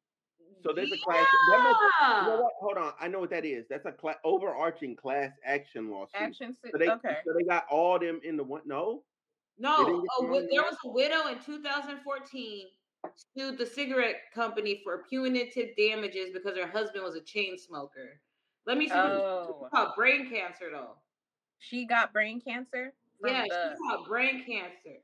[0.61, 1.25] So there's a class.
[1.53, 1.79] That must,
[2.27, 2.53] you know what?
[2.61, 2.93] Hold on.
[3.01, 3.67] I know what that is.
[3.71, 6.21] That's a cla- overarching class action lawsuit.
[6.21, 6.53] Action.
[6.53, 7.19] si- So they, okay.
[7.25, 8.63] so they got all them in the one.
[8.67, 9.05] No,
[9.57, 12.67] No, didn't get a the wi- money there was a widow in 2014
[13.37, 18.21] sued the cigarette company for punitive damages because her husband was a chain smoker.
[18.67, 18.95] Let me see.
[18.95, 19.61] Oh.
[19.63, 20.97] It's called brain cancer, though.
[21.59, 22.93] She got brain cancer.
[23.21, 24.99] From yeah, the, she got brain cancer.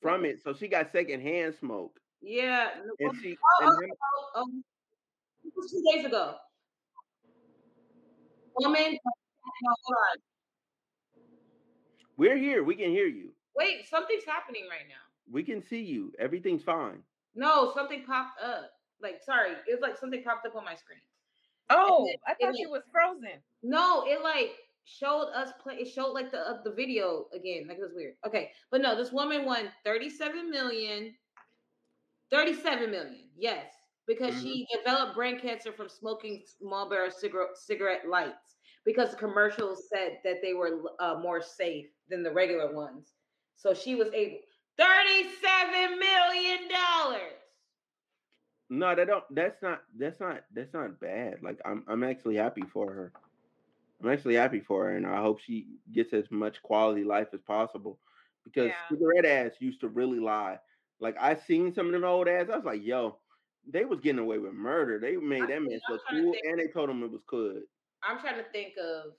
[0.00, 0.42] from it.
[0.42, 2.68] So she got secondhand smoke, Yeah.
[3.00, 4.46] and she Oh, and oh, him, oh, oh.
[5.44, 6.34] This was two days ago.
[8.60, 8.92] Woman.
[9.62, 11.24] No, hold on.
[12.16, 12.62] we're here.
[12.64, 13.32] We can hear you.
[13.56, 14.94] Wait, something's happening right now.
[15.30, 16.12] We can see you.
[16.18, 17.02] Everything's fine.
[17.36, 18.70] No, something popped up.
[19.00, 21.00] Like, sorry, it's like something popped up on my screen.
[21.70, 23.42] oh, it- I thought was- she was frozen.
[23.62, 25.74] No, it like showed us play.
[25.76, 27.66] It showed like the uh, the video again.
[27.68, 28.14] Like it was weird.
[28.26, 31.14] Okay, but no, this woman won 37 million.
[32.30, 33.72] 37 million, yes,
[34.06, 38.56] because she developed brain cancer from smoking Marlboro cigarette cigarette lights.
[38.84, 43.12] Because the commercials said that they were uh, more safe than the regular ones,
[43.56, 44.38] so she was able.
[44.78, 47.40] 37 million dollars.
[48.68, 49.24] No, that don't.
[49.34, 49.82] That's not.
[49.96, 50.44] That's not.
[50.52, 51.42] That's not bad.
[51.42, 51.84] Like I'm.
[51.88, 53.12] I'm actually happy for her.
[54.02, 57.40] I'm actually happy for her, and I hope she gets as much quality life as
[57.42, 58.00] possible.
[58.44, 58.88] Because Yeah.
[58.88, 60.60] cigarette ads used to really lie.
[61.00, 62.50] Like I seen some of them old ads.
[62.50, 63.20] I was like, yo,
[63.66, 64.98] they was getting away with murder.
[65.00, 67.64] They made that man look cool, and they told him it was good.
[68.02, 69.14] I'm trying to think of.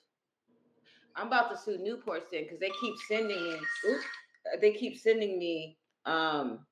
[1.16, 3.60] I'm about to sue Newport then because they keep sending me.
[3.90, 4.06] Oops,
[4.62, 6.66] they keep sending me um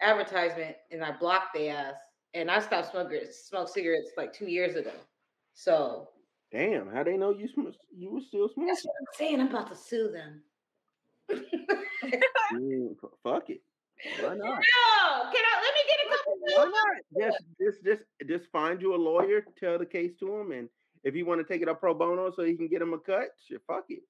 [0.00, 1.94] advertisement, and I block their ass.
[2.34, 4.92] And I stopped smoking smoke cigarettes like two years ago.
[5.54, 6.08] So
[6.50, 8.66] Damn, how they know you sm- you were still smoking?
[8.68, 9.40] that's what I'm saying.
[9.40, 10.42] I'm about to sue them.
[12.52, 13.62] Mm, f- fuck it.
[14.20, 14.38] Why not?
[14.38, 16.34] No, can I let me get a couple?
[16.54, 17.32] Why not?
[17.32, 20.68] Just, just, just, just find you a lawyer, tell the case to him, and
[21.04, 22.98] if you want to take it up pro bono so he can get him a
[22.98, 24.02] cut, shit, fuck it.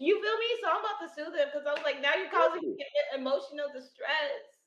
[0.00, 0.46] You feel me?
[0.62, 2.84] So I'm about to sue them because I was like, now you're causing me
[3.16, 4.58] emotional distress.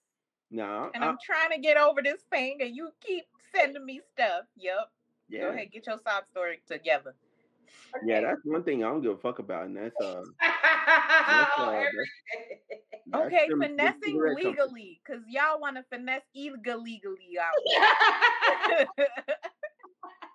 [0.51, 4.01] Nah, And I- I'm trying to get over this thing, and you keep sending me
[4.01, 4.45] stuff.
[4.55, 4.91] Yep.
[5.29, 7.15] yeah, Go ahead, get your sob story together.
[8.05, 10.23] yeah, that's one thing I don't give a fuck about, and that's uh,
[11.27, 12.09] Oh, uh, every-
[13.05, 17.63] that's Okay, them finessing legally, because y'all want to finesse illegally out.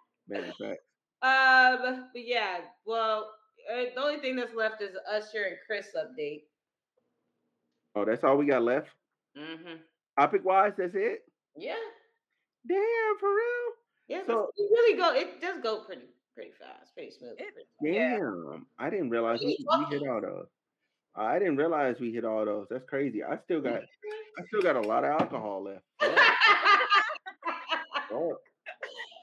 [0.28, 0.80] Man, in fact,
[1.22, 3.30] um, but yeah, well,
[3.72, 6.42] uh, the only thing that's left is Usher and Chris update.
[7.94, 8.88] oh, that's all we got left.
[9.36, 9.76] Mm-hmm.
[10.18, 11.20] Topic wise, that's it.
[11.56, 11.74] Yeah,
[12.68, 13.72] Damn, for real.
[14.08, 14.20] yeah.
[14.26, 15.14] So- So, it really go.
[15.14, 16.02] It does go pretty,
[16.34, 17.34] pretty fast, pretty smooth.
[17.38, 18.16] It- pretty- Yeah.
[18.18, 20.46] Damn, I didn't realize we, we hit all those.
[21.16, 22.66] I didn't realize we hit all those.
[22.70, 23.24] That's crazy.
[23.24, 23.80] I still got,
[24.38, 25.84] I still got a lot of alcohol left.
[28.08, 28.40] Fuck.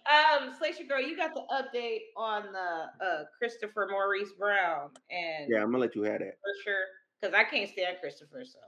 [0.06, 0.42] Fuck.
[0.42, 5.58] um, Slater girl, you got the update on the uh Christopher Maurice Brown and Yeah,
[5.62, 6.38] I'm gonna let you have that.
[6.42, 6.86] for sure
[7.22, 8.60] because I can't stand Christopher, so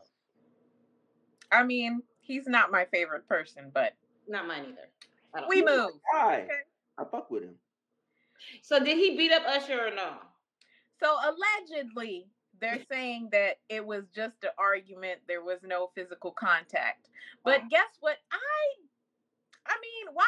[1.51, 3.93] I mean, he's not my favorite person, but
[4.27, 4.89] not mine either.
[5.33, 5.85] I don't we know.
[5.85, 5.91] move.
[6.11, 6.41] Why?
[6.43, 6.51] Okay.
[6.97, 7.55] I fuck with him.
[8.61, 10.15] So did he beat up Usher or no?
[10.99, 12.27] So allegedly,
[12.59, 15.19] they're saying that it was just an argument.
[15.27, 17.09] There was no physical contact.
[17.45, 17.67] But Wow.
[17.69, 18.17] guess what?
[18.31, 18.37] I,
[19.67, 20.25] I mean, why?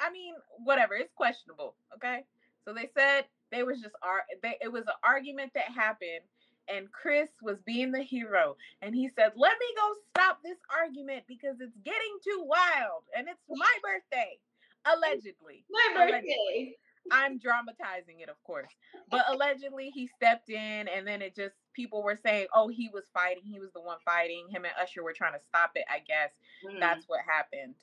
[0.00, 0.34] I mean,
[0.64, 0.94] whatever.
[0.94, 1.74] It's questionable.
[1.94, 2.24] Okay.
[2.64, 6.22] So they said they was just ar- they, It was an argument that happened,
[6.68, 11.24] and Chris was being the hero, and he said, "Let me go stop this argument
[11.28, 14.38] because it's getting too wild, and it's my birthday."
[14.84, 15.64] Allegedly.
[15.70, 16.22] My Allegedly.
[16.22, 16.76] birthday.
[17.12, 18.72] I'm dramatizing it, of course.
[19.10, 23.04] But allegedly, he stepped in, and then it just people were saying, "Oh, he was
[23.14, 23.44] fighting.
[23.44, 24.48] He was the one fighting.
[24.50, 26.32] Him and Usher were trying to stop it." I guess
[26.64, 26.80] Mm.
[26.80, 27.76] that's what happened.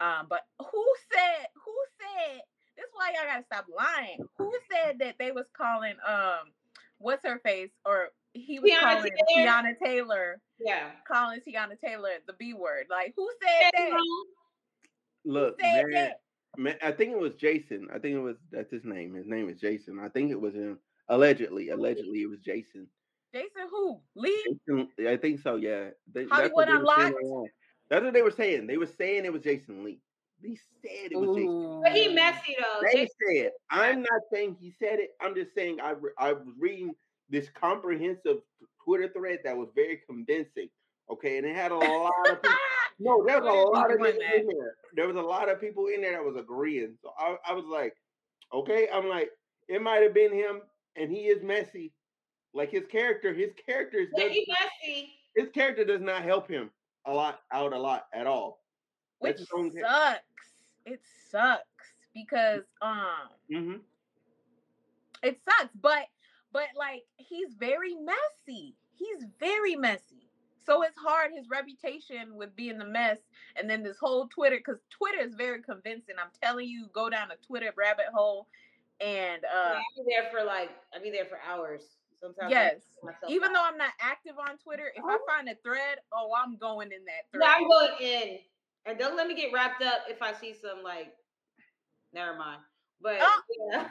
[0.00, 1.48] Um, but who said?
[1.70, 2.40] Who said?
[2.76, 4.18] This is why y'all gotta stop lying.
[4.38, 6.52] Who said that they was calling um,
[6.98, 9.46] what's her face, or he was Teyana calling Taylor?
[9.46, 10.90] Teyana Taylor, yeah.
[11.06, 12.86] calling Teyana Taylor the B word?
[12.88, 14.00] Like who said that?
[15.24, 16.20] Look, said man, that?
[16.56, 17.88] man, I think it was Jason.
[17.94, 19.14] I think it was that's his name.
[19.14, 19.98] His name is Jason.
[20.00, 20.78] I think it was him.
[21.08, 22.86] Allegedly, allegedly, it was Jason.
[23.34, 24.00] Jason who?
[24.16, 24.58] Lee?
[24.68, 25.56] Jason I think so.
[25.56, 27.50] Yeah, They- that's Hollywood what they were saying Unlocked?
[27.88, 28.66] That's what they were saying.
[28.66, 30.00] They were saying it was Jason Lee.
[30.42, 31.50] They said it was Jason.
[31.82, 32.14] But he Ooh.
[32.14, 32.86] messy though.
[32.92, 33.50] They said.
[33.70, 35.10] I'm not saying he said it.
[35.20, 36.94] I'm just saying I re- I was reading
[37.28, 38.38] this comprehensive
[38.84, 40.68] Twitter thread that was very convincing.
[41.10, 42.56] Okay, and it had a lot of people.
[43.02, 44.74] No, there was a lot of niggas in there.
[44.94, 46.98] There was a lot of people in there that was agreeing.
[47.02, 47.94] So I, I was like,
[48.52, 49.30] okay, I'm like,
[49.68, 50.60] it might have been him,
[50.96, 51.94] and he is messy,
[52.52, 55.14] Like his character, his character is Yeah, messy.
[55.34, 56.70] his character does not help him
[57.06, 58.60] a lot out a lot at all.
[59.20, 60.22] Which That's his sucks.
[60.86, 61.00] It
[61.30, 63.74] sucks because um hmm
[65.22, 66.06] it sucks but
[66.52, 70.28] but like he's very messy he's very messy
[70.66, 73.18] so it's hard his reputation with being the mess
[73.56, 77.30] and then this whole twitter because twitter is very convincing i'm telling you go down
[77.30, 78.48] a twitter rabbit hole
[79.00, 81.82] and uh I'll be there for like I'll be there for hours.
[82.20, 82.74] Sometimes yes
[83.28, 83.54] even out.
[83.54, 87.04] though i'm not active on twitter if i find a thread oh i'm going in
[87.06, 88.38] that No, thread I'm going in.
[88.86, 91.12] And don't let me get wrapped up if I see some like
[92.12, 92.60] never mind.
[93.00, 93.40] But Oh.
[93.72, 93.88] yeah.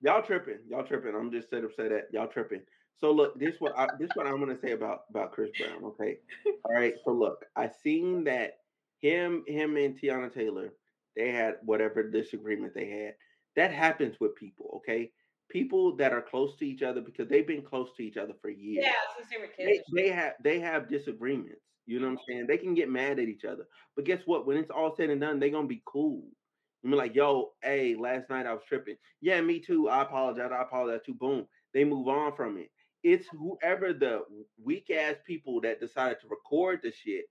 [0.00, 0.58] Y'all tripping.
[0.68, 1.14] Y'all tripping.
[1.14, 2.04] I'm just set up say that.
[2.12, 2.62] Y'all tripping.
[3.00, 5.84] So look, this what I, this what I'm gonna say about about Chris Brown.
[5.84, 6.18] Okay.
[6.64, 6.94] All right.
[7.04, 8.58] So look, I seen that
[9.00, 10.72] him him and Teyana Taylor
[11.16, 13.14] they had whatever disagreement they had.
[13.56, 14.74] That happens with people.
[14.78, 15.10] Okay.
[15.50, 18.50] People that are close to each other because they've been close to each other for
[18.50, 18.84] years.
[18.84, 19.84] Yeah, since they were kids.
[19.94, 21.62] they have they have disagreements.
[21.86, 22.46] You know what I'm saying?
[22.46, 23.66] They can get mad at each other.
[23.96, 24.46] But guess what?
[24.46, 26.22] When it's all said and done, they're gonna be cool.
[26.82, 28.96] You mean like, yo, hey, last night I was tripping.
[29.20, 29.88] Yeah, me too.
[29.88, 30.50] I apologize.
[30.52, 31.14] I apologize too.
[31.14, 31.46] Boom.
[31.72, 32.70] They move on from it.
[33.02, 34.22] It's whoever the
[34.62, 37.24] weak ass people that decided to record the shit.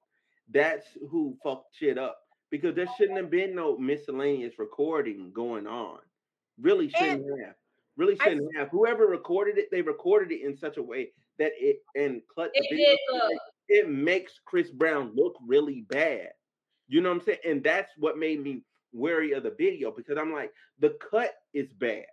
[0.50, 2.18] That's who fucked shit up.
[2.50, 6.00] Because there shouldn't have been no miscellaneous recording going on.
[6.60, 7.56] Really shouldn't have.
[7.98, 8.70] Really shouldn't have.
[8.70, 12.64] Whoever recorded it, they recorded it in such a way that it and cut the
[12.64, 13.42] It video did look.
[13.70, 16.30] it makes Chris Brown look really bad.
[16.88, 17.40] You know what I'm saying?
[17.46, 18.62] And that's what made me
[18.94, 22.06] wary of the video because I'm like, the cut is bad.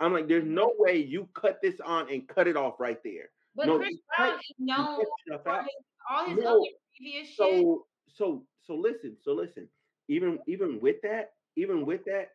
[0.00, 0.82] I'm like, there's no mm-hmm.
[0.82, 3.30] way you cut this on and cut it off right there.
[3.54, 5.04] But No, Chris Brown is known
[5.42, 5.68] for his,
[6.10, 7.36] all his No, other previous shit.
[7.36, 9.68] So so so listen, so listen.
[10.08, 12.30] Even even with that, even with that,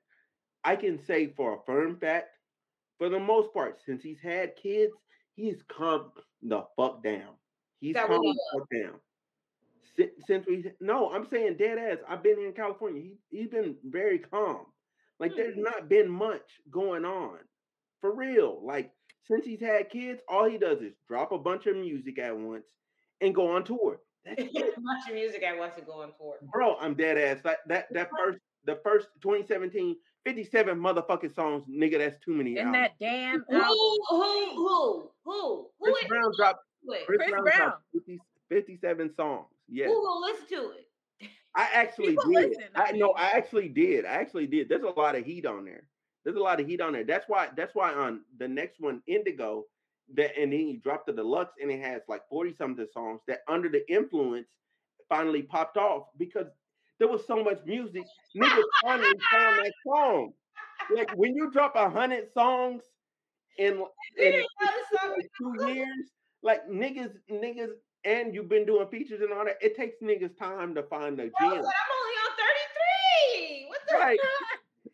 [0.64, 2.30] I can say for a firm fact,
[2.98, 4.94] for the most part, since he's had kids,
[5.36, 7.36] he's calmed the fuck down.
[7.80, 9.00] He's That calmed the fuck down.
[9.96, 11.98] Since, since we no, I'm saying dead ass.
[12.08, 13.02] I've been in California.
[13.02, 14.68] He he's been very calm.
[15.20, 15.64] Like there's Hmm.
[15.64, 17.40] not been much going on.
[18.02, 18.64] For real.
[18.64, 18.94] Like
[19.24, 22.68] since he's had kids, all he does is drop a bunch of music at once
[23.22, 24.00] and go on tour.
[24.24, 26.36] That's it Much music I want to go on tour.
[26.52, 27.42] bro, I'm dead ass.
[27.44, 29.96] That that that first the first 2017
[30.28, 31.98] 57 motherfucking songs, nigga.
[32.00, 32.58] That's too many.
[32.58, 32.74] in albums.
[32.76, 33.78] that damn Who, album.
[34.10, 37.06] who, who, who, who, Chris it- Brown dropped listen to it?
[37.08, 37.58] Chris, Chris Brown, Brown.
[37.58, 38.20] dropped 50,
[38.50, 39.46] 57 songs.
[39.70, 41.30] Yes, Who will listen to it?
[41.56, 42.50] I actually People did.
[42.50, 43.12] listen, I I know.
[43.12, 44.06] I actually did.
[44.06, 44.70] I actually did.
[44.70, 45.84] There's a lot of heat on there.
[46.26, 47.06] There's a lot of heat on there.
[47.06, 47.50] That's why.
[47.56, 49.64] That's why on the next one, Indigo,
[50.16, 53.40] that and then he dropped the deluxe and it has like 40 something songs that
[53.48, 54.48] under the influence
[55.10, 56.48] finally popped off because
[57.00, 58.04] there was so much music.
[58.36, 60.34] Niggas finally found that song.
[60.96, 62.84] Like when you drop a hundred songs
[63.58, 63.86] in, in
[64.18, 65.14] didn't know the song.
[65.18, 66.10] like two years,
[66.44, 67.72] like niggas, niggas,
[68.06, 69.58] and you've been doing features and all that.
[69.62, 71.34] It takes niggas time to find the gem.
[71.42, 73.66] I'm only on 33.
[73.68, 74.20] What the Right.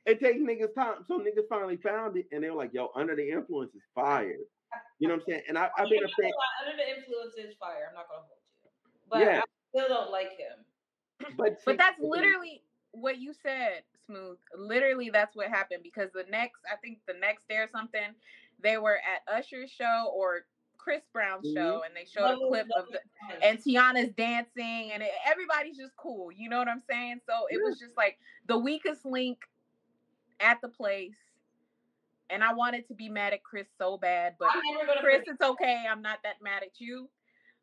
[0.05, 1.05] It takes niggas time.
[1.07, 4.35] So niggas finally found it and they were like, yo, under the influence is fire.
[4.99, 5.41] You know what I'm saying?
[5.47, 6.31] And I, I've been a fan.
[6.59, 7.87] Under the influence is fire.
[7.87, 8.69] I'm not gonna hold you,
[9.09, 9.39] but Yeah.
[9.39, 10.65] I still don't like him.
[11.37, 14.37] But, But that's literally what you said, Smooth.
[14.57, 18.13] Literally, that's what happened because the next, I think the next day or something,
[18.61, 20.45] they were at Usher's show or
[20.77, 21.53] Chris Brown's Mhm.
[21.53, 23.39] show, and they showed a clip love of the him.
[23.41, 26.31] and Teyana's dancing, and it, everybody's just cool.
[26.31, 27.21] You know what I'm saying?
[27.25, 29.39] So it was just like the weakest link
[30.41, 31.15] at the place,
[32.29, 35.23] and I wanted to be mad at Chris so bad, but I'm never gonna Chris,
[35.25, 35.85] it's okay.
[35.89, 37.09] I'm not that mad at you.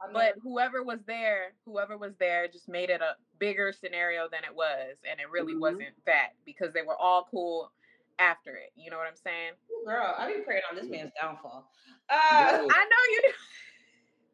[0.03, 4.45] I'm But whoever was there, whoever was there just made it a bigger scenario than
[4.45, 4.99] it was.
[5.09, 5.61] And it really Mhm.
[5.61, 7.73] wasn't that because they were all cool
[8.19, 8.71] after it.
[8.75, 9.55] You know what I'm saying?
[9.85, 11.71] girl, I be praying on this man's downfall.
[12.09, 12.15] Uh,
[12.71, 13.33] I know you do.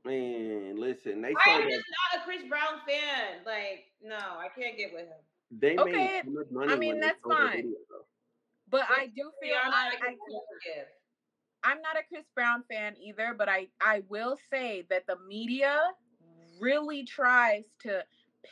[0.05, 3.45] Man, listen, they I am that just not a Chris Brown fan.
[3.45, 5.21] Like, no, I can't get with him.
[5.51, 6.77] they Okay, made so much money.
[6.79, 7.63] mean, when they that's fine.
[7.63, 8.07] video, though.
[8.69, 10.89] But I do feel like I, I I can forgive.
[11.67, 15.81] I'm not a Chris Brown fan either, but I I will say that the media
[16.61, 18.05] really tries to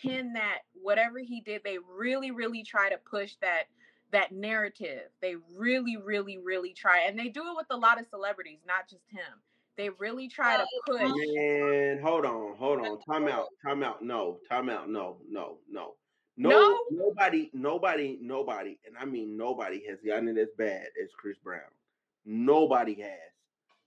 [0.03, 3.65] pin that whatever he did, they really really try to push that
[4.11, 5.11] that narrative.
[5.23, 8.89] They really really really try, and they do it with a lot of celebrities, not
[8.91, 9.41] just him.
[9.77, 11.13] They really try to oh, push.
[11.35, 13.01] Man, hold on, hold on.
[13.03, 14.03] Time out, time out.
[14.03, 14.89] No, time out.
[14.89, 15.95] No, no, no.
[16.37, 16.79] No, No?
[16.91, 21.61] nobody, nobody, nobody, and I mean nobody has gotten it as bad as Chris Brown.
[22.25, 23.11] Nobody has.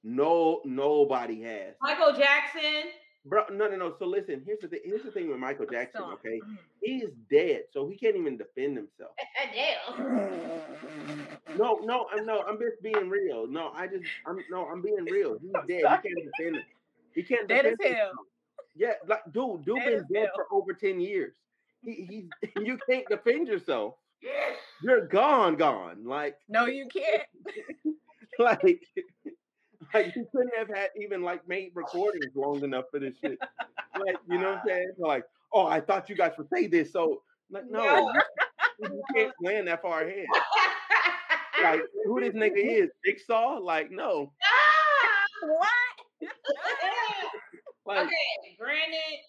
[0.04, 1.74] No, nobody has.
[1.82, 2.92] Michael Jackson.
[3.26, 3.96] Bro, no, no, no.
[4.00, 4.80] So listen, here's the thing.
[4.86, 6.02] Here's the thing with Michael Jackson.
[6.14, 6.40] Okay,
[6.82, 9.12] he is dead, so he can't even defend himself.
[9.98, 11.58] Damn.
[11.58, 13.46] No, no, I'm no, I'm just being real.
[13.48, 15.38] No, I just, I'm no, I'm being real.
[15.42, 15.82] He's dead.
[15.82, 16.04] He can't
[16.38, 16.64] defend it.
[17.14, 18.06] He can't Dead as defend hell.
[18.08, 18.26] himself.
[18.76, 20.46] Yeah, like dude, dude Dead been dead hell.
[20.50, 21.34] for over ten years.
[21.84, 23.96] He, he's you can't defend yourself.
[24.82, 26.06] You're gone, gone.
[26.06, 27.24] Like, No, you can't.
[28.40, 28.82] like,
[29.94, 33.38] like you couldn't have had even like made recordings long enough for this shit.
[34.00, 34.92] Like, you know what I'm saying?
[34.98, 35.24] Like,
[35.54, 38.12] oh, I thought you guys would say this, so like, no,
[38.80, 40.26] you, can't plan that far ahead.
[41.62, 42.90] Like, who this nigga is?
[43.06, 43.60] Jigsaw?
[43.60, 44.32] Like, no.
[44.44, 45.48] Ah!
[45.48, 46.32] What?
[47.86, 49.20] Like, okay, granted.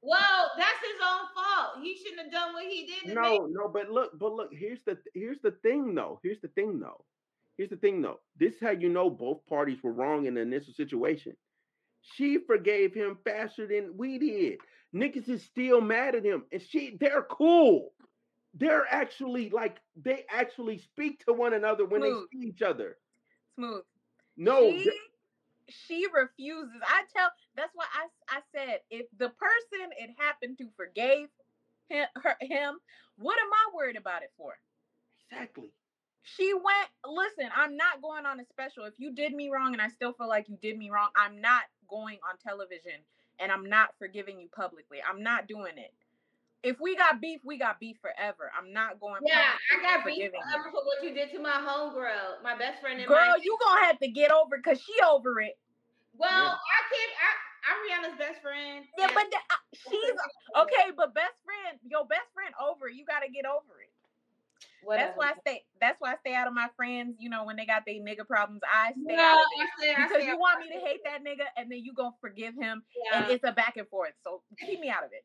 [0.00, 1.82] Well, that's his own fault.
[1.84, 3.14] He shouldn't have done what he did.
[3.14, 6.20] No, no, but look, but look, here's the here's the thing though.
[6.22, 7.04] Here's the thing though.
[7.58, 8.20] Here's the thing though.
[8.38, 11.36] This is how you know both parties were wrong in the initial situation.
[12.00, 14.58] She forgave him faster than we did.
[14.94, 17.92] Niggas is still mad at him, and she they're cool.
[18.54, 22.26] They're actually like they actually speak to one another when Smooth.
[22.32, 22.96] they see each other.
[23.56, 23.82] Smooth.
[24.36, 24.92] No, she,
[25.68, 26.80] she refuses.
[26.86, 27.30] I tell.
[27.56, 31.26] That's why I I said if the person it happened to forgave
[31.88, 32.78] him, her, him,
[33.18, 34.54] what am I worried about it for?
[35.30, 35.72] exactly.
[36.36, 36.88] She went.
[37.06, 38.84] Listen, I'm not going on a special.
[38.84, 41.40] If you did me wrong and I still feel like you did me wrong, I'm
[41.40, 43.00] not going on television
[43.38, 44.98] and I'm not forgiving you publicly.
[45.08, 45.92] I'm not doing it.
[46.64, 48.50] If we got beef, we got beef forever.
[48.50, 49.22] I'm not going.
[49.24, 50.50] Yeah, I got beef forgiving you.
[50.50, 52.98] forever for what you did to my homegirl, my best friend.
[52.98, 55.56] And Girl, my, you gonna have to get over because she over it.
[56.18, 56.58] well, Yeah.
[56.58, 57.12] I can't.
[57.22, 57.30] I,
[57.68, 58.84] I'm Rihanna's best friend.
[58.98, 60.18] Yeah, and- but the, uh, she's
[60.66, 60.90] okay.
[60.96, 62.88] But best friend, your best friend over.
[62.88, 63.87] You got to get over it.
[64.84, 65.06] Whatever.
[65.06, 65.64] That's why I stay.
[65.80, 67.16] That's why I stay out of my friends.
[67.18, 69.70] You know, when they got their nigga problems, I stay No, out of I it
[69.80, 72.14] say, I because say, you want me to hate that nigga, and then you gonna
[72.20, 74.12] forgive him, and it's a back and forth.
[74.22, 75.24] So keep me out of it.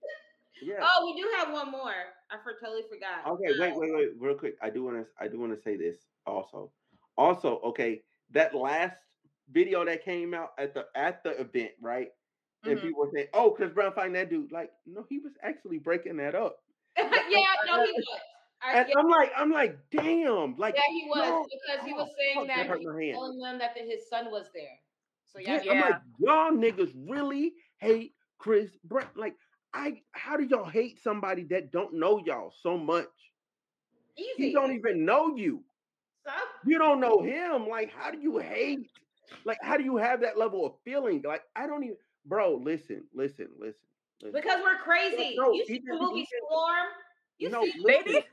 [0.61, 0.79] Yeah.
[0.81, 1.93] Oh, we do have one more.
[2.31, 3.27] I for, totally forgot.
[3.27, 4.57] Okay, wait, wait, wait, real quick.
[4.61, 6.71] I do want to, I do want to say this also.
[7.17, 8.97] Also, okay, that last
[9.51, 12.09] video that came out at the at the event, right?
[12.65, 12.81] And Mhm.
[12.81, 16.17] people were saying, "Oh, Chris Brown find that dude." Like, no, he was actually breaking
[16.17, 16.63] that up.
[16.97, 18.05] yeah, no, he was.
[18.65, 21.95] And yeah, I'm like, I'm like, damn, like, yeah, he was no, because he oh,
[21.97, 24.79] was oh, saying fuck, that that he was telling them that his son was there.
[25.25, 29.07] So yeah, yeah, I'm like, y'all niggas really hate Chris Brown.
[29.15, 29.35] Like,
[29.73, 33.07] I, how do y'all hate somebody that don't know y'all so much?
[34.17, 34.47] easy.
[34.47, 35.63] He don't even know you.
[36.25, 36.31] So,
[36.65, 37.67] you don't know him.
[37.67, 38.89] Like, how do you hate?
[39.45, 41.21] Like, how do you have that level of feeling?
[41.25, 42.55] Like, I don't even, bro.
[42.63, 43.75] Listen, listen, listen.
[44.21, 44.39] listen.
[44.39, 45.35] because we're crazy.
[45.37, 46.87] no, you see the movie Storm?
[47.43, 48.23] You no, see listen, They need,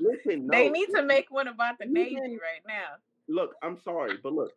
[0.00, 0.46] listen.
[0.46, 2.96] No, they need to make one about the even- Navy right now.
[3.28, 4.52] Look, I'm sorry, but look,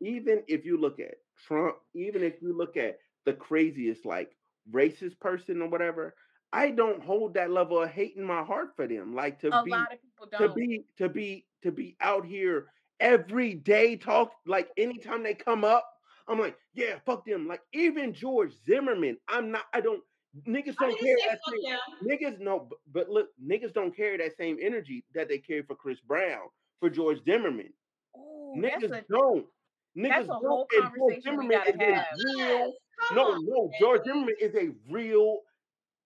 [0.00, 1.14] even if you look at
[1.46, 4.36] Trump, even if you look at the craziest, like
[4.70, 6.14] racist person or whatever,
[6.52, 9.14] I don't hold that level of hate in my heart for them.
[9.14, 12.66] Like to A be lot of people to be to be to be out here
[13.02, 15.84] every day talk like anytime they come up
[16.28, 20.02] i'm like yeah fuck them like even george zimmerman i'm not i don't
[20.48, 24.58] niggas don't carry that same, niggas no but, but look niggas don't carry that same
[24.60, 26.48] energy that they carry for chris brown
[26.80, 27.72] for george zimmerman.
[28.16, 29.46] Ooh, niggas a, don't.
[29.96, 32.72] Niggas don't and george zimmerman is a real Yes,
[33.12, 33.72] no on, no man.
[33.78, 35.40] george zimmerman is a real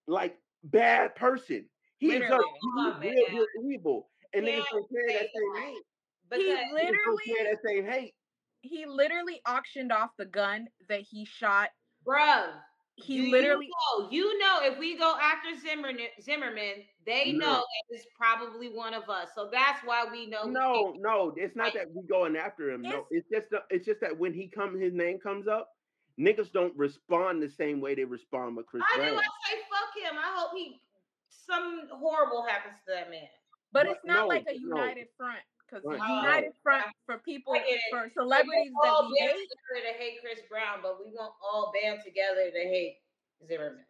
[0.08, 1.68] like bad person.
[1.98, 3.00] He is a, Literally.
[3.00, 5.82] real, real evil and niggas don't carry that same hate.
[6.28, 8.14] Because he literally, carry that same hate.
[8.62, 11.70] he literally auctioned off the gun that he shot.
[12.06, 12.52] bruh,
[12.96, 17.38] He do literally, you know, you know, if we go after Zimmerman, Zimmerman, they No.
[17.46, 19.28] know it's probably one of us.
[19.34, 20.44] So that's why we know.
[20.44, 22.80] No, can't- no, it's not that we going after him.
[22.82, 25.70] No, it's just the, it's just that when he come, his name comes up,
[26.18, 29.02] niggas don't respond the same way they respond with Chris I do.
[29.02, 30.18] I say fuck him.
[30.18, 30.80] I hope he
[31.28, 33.28] some horrible happens to that man.
[33.72, 34.76] but But it's not no, like a no.
[34.76, 36.16] united front because Right, no.
[36.22, 37.80] united front for people I get it.
[37.90, 39.48] for celebrities won't that we band hate.
[39.50, 42.98] together to hate Chris Brown, but we won't all band together to hate
[43.46, 43.84] Zimmerman.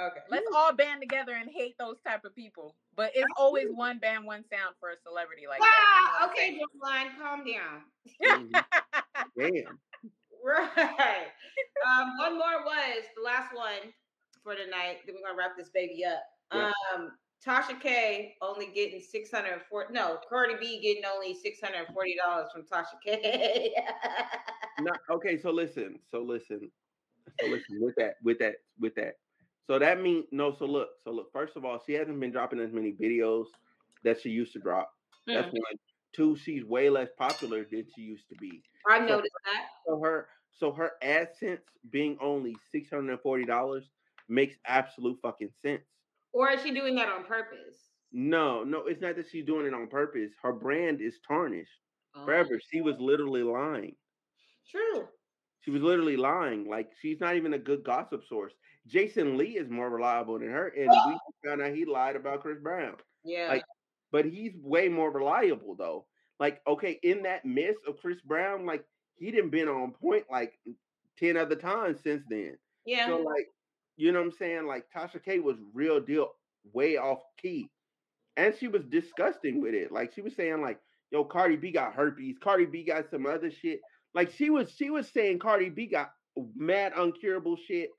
[0.00, 0.20] Okay.
[0.30, 2.74] Let's all band together and hate those type of people.
[2.96, 5.68] But it's always one band, one sound for a celebrity like Wow.
[5.68, 6.28] that.
[6.30, 7.84] Okay, Line, calm down.
[8.22, 8.64] Mhm.
[9.38, 9.78] Damn.
[10.44, 11.28] Right.
[11.86, 13.92] um, one more was the last one
[14.42, 14.98] for tonight.
[15.06, 16.22] Then we're gonna wrap this baby up.
[16.52, 16.72] Yeah.
[16.94, 17.12] Um,
[17.44, 19.92] Tasha K only getting six hundred forty.
[19.92, 23.74] No, Cardi B getting only six hundred forty dollars from Tasha K.
[24.78, 26.70] No, okay, so listen, so listen,
[27.38, 29.16] so listen with that, with that, with that.
[29.66, 30.54] So that means no.
[30.54, 31.30] So look, so look.
[31.32, 33.46] First of all, she hasn't been dropping as many videos
[34.02, 34.90] that she used to drop.
[35.26, 35.52] That's Mhm.
[35.52, 35.78] one.
[36.12, 38.62] Two, she's way less popular than she used to be.
[38.88, 39.68] I noticed that.
[39.86, 43.90] So her so her AdSense being only six hundred and forty dollars
[44.28, 45.84] makes absolute fucking sense.
[46.32, 47.76] Or is she doing that on purpose?
[48.12, 50.32] No, no, it's not that she's doing it on purpose.
[50.42, 51.70] Her brand is tarnished
[52.14, 52.60] Oh, forever.
[52.70, 53.96] She was literally lying.
[54.70, 55.08] True.
[55.60, 56.68] She was literally lying.
[56.68, 58.52] Like she's not even a good gossip source.
[58.86, 61.18] Jason Lee is more reliable than her, and we
[61.48, 62.96] found out he lied about Chris Brown.
[63.24, 63.46] Yeah.
[63.48, 63.64] Like,
[64.10, 66.06] but he's way more reliable though.
[66.40, 68.84] Like, okay, in that mess of Chris Brown, like
[69.14, 70.58] he didn't been on point like
[71.16, 72.58] ten other times since then.
[72.84, 73.06] yeah.
[73.06, 73.46] So like,
[73.96, 74.66] you know what I'm saying?
[74.66, 76.30] Like Tasha K was real deal
[76.72, 77.70] way off key.
[78.36, 79.92] And she was disgusting with it.
[79.92, 80.78] Like she was saying, like,
[81.10, 83.80] yo, Cardi B got herpes, Cardi B got some other shit.
[84.14, 86.12] Like she was she was saying Cardi B got
[86.56, 87.90] mad uncurable shit,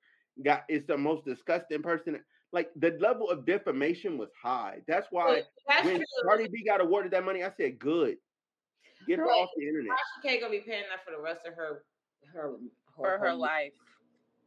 [0.44, 2.20] got is the most disgusting person.
[2.52, 4.82] Like the level of defamation was high.
[4.88, 6.06] That's why That's when true.
[6.28, 8.18] Cardi B got awarded that money, I said, good.
[9.08, 9.92] Get her Wait, off the internet.
[9.92, 11.84] Tasha K gonna be paying that for the rest of her
[12.34, 12.56] her
[12.96, 13.74] for her life.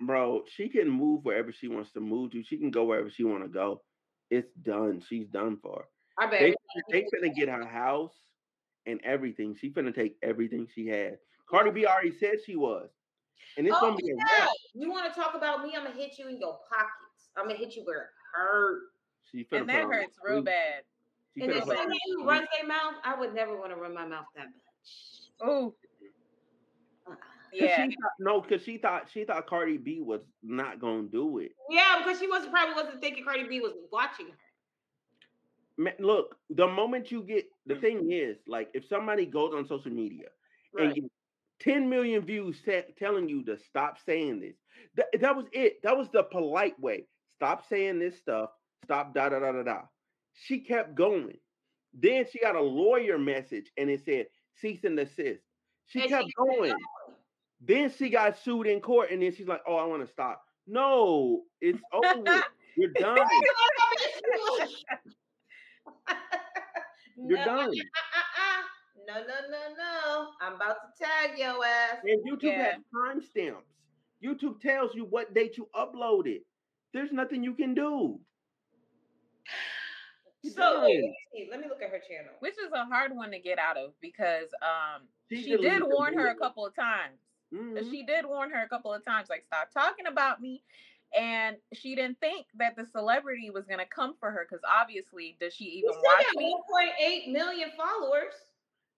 [0.01, 2.43] Bro, she can move wherever she wants to move to.
[2.43, 3.83] She can go wherever she want to go.
[4.31, 5.03] It's done.
[5.09, 5.87] She's done for.
[6.19, 6.41] I bet.
[6.41, 6.55] They,
[6.91, 8.15] they finna get her house
[8.87, 9.55] and everything.
[9.55, 11.19] She finna take everything she has.
[11.49, 12.89] Cardi B already said she was,
[13.57, 14.41] and it's oh, gonna be a yeah.
[14.41, 14.49] wrap.
[14.75, 15.75] You want to talk about me?
[15.77, 17.31] I'm gonna hit you in your pockets.
[17.37, 18.87] I'm gonna hit you where it hurts.
[19.31, 20.83] She finna And put that on hurts real bad.
[21.35, 23.71] She and finna then put on somebody who runs their mouth, I would never want
[23.71, 25.49] to run my mouth that much.
[25.49, 25.71] Ooh.
[25.71, 25.86] 'Cause
[27.53, 27.85] yeah.
[27.85, 31.53] She thought, no, because she thought she thought Cardi B was not gonna do it.
[31.71, 34.33] Yeah, because she wasn't probably wasn't thinking Cardi B was watching her.
[35.79, 37.81] Man, look, the moment you get the mm.
[37.81, 40.29] thing is like if somebody goes on social media
[40.79, 40.95] and Right.
[40.95, 41.11] get
[41.61, 42.63] 10 million views
[42.99, 44.57] telling you to stop saying this.
[44.97, 45.83] That, that was it.
[45.83, 47.07] That was the polite way.
[47.35, 48.51] Stop saying this stuff.
[48.85, 49.81] Stop da da da da da.
[50.35, 51.37] She kept going.
[51.95, 54.27] Then she got a lawyer message and it said
[54.61, 55.41] cease and desist.
[55.87, 56.75] She And kept she kept going.
[57.67, 60.45] Then she got sued in court and then she's like, oh, I want to stop.
[60.67, 62.45] No, it's over with.
[62.77, 63.27] You're done.
[67.17, 67.73] You're no, done.
[69.09, 70.29] No, no, no, no.
[70.41, 71.99] I'm about to tag your ass.
[72.03, 72.73] And YouTube Yeah.
[72.73, 73.63] has timestamps.
[74.23, 76.43] YouTube tells you what date you uploaded.
[76.93, 78.21] There's nothing you can do.
[80.43, 81.13] So wait, done.
[81.13, 81.49] let me.
[81.51, 82.33] Let me look at her channel.
[82.39, 86.15] Which is a hard one to get out of because um She she did warn
[86.15, 87.19] her a couple of times.
[87.53, 87.91] Mhm.
[87.91, 90.65] She did warn her a couple of times, like stop talking about me.
[91.17, 95.55] And she didn't think that the celebrity was gonna come for her because obviously, does
[95.55, 96.53] she You even still watch got me?
[96.53, 98.35] 1.8 million followers.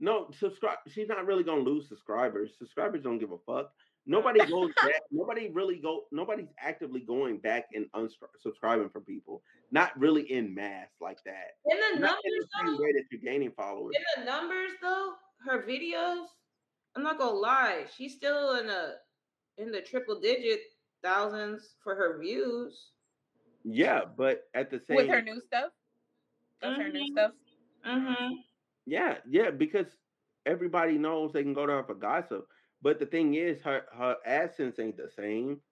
[0.00, 0.78] No, subscribe.
[0.88, 2.56] She's not really gonna lose subscribers.
[2.56, 3.72] Subscribers don't give a fuck.
[4.06, 5.02] Nobody goes back.
[5.10, 6.06] Nobody really go.
[6.12, 9.42] Nobody's actively going back and unsubscribing from people.
[9.70, 11.58] Not really in mass like that.
[11.66, 13.96] In the Not in numbers, the same though, way that you're gaining followers.
[13.96, 16.28] in the numbers though, her videos,
[16.98, 18.96] I'm not gonna lie, she's still in the
[19.56, 20.60] in the triple digit
[21.02, 22.92] thousands for her views.
[23.64, 25.72] Yeah, but at the same with her new stuff?
[26.60, 27.12] Does her new Mhm.
[27.12, 27.32] stuff?
[27.86, 28.34] Mm-hmm.
[28.86, 29.96] Yeah, yeah, because
[30.46, 32.48] everybody knows they can go to her for gossip.
[32.82, 35.62] But the thing is, her her AdSense ain't the same.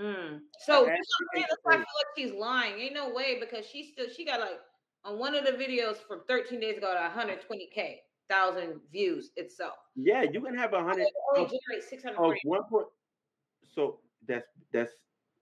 [0.00, 0.40] Mm.
[0.58, 2.80] So That's that's, the that's why I feel like she's lying.
[2.80, 4.60] Ain't no way because she still she got like
[5.04, 9.74] on one of the videos from 13 days ago to 120k thousand views itself.
[9.96, 12.40] Yeah, you can have a hundred only of, generates of 640.
[12.44, 12.86] one point.
[13.74, 14.92] So that's that's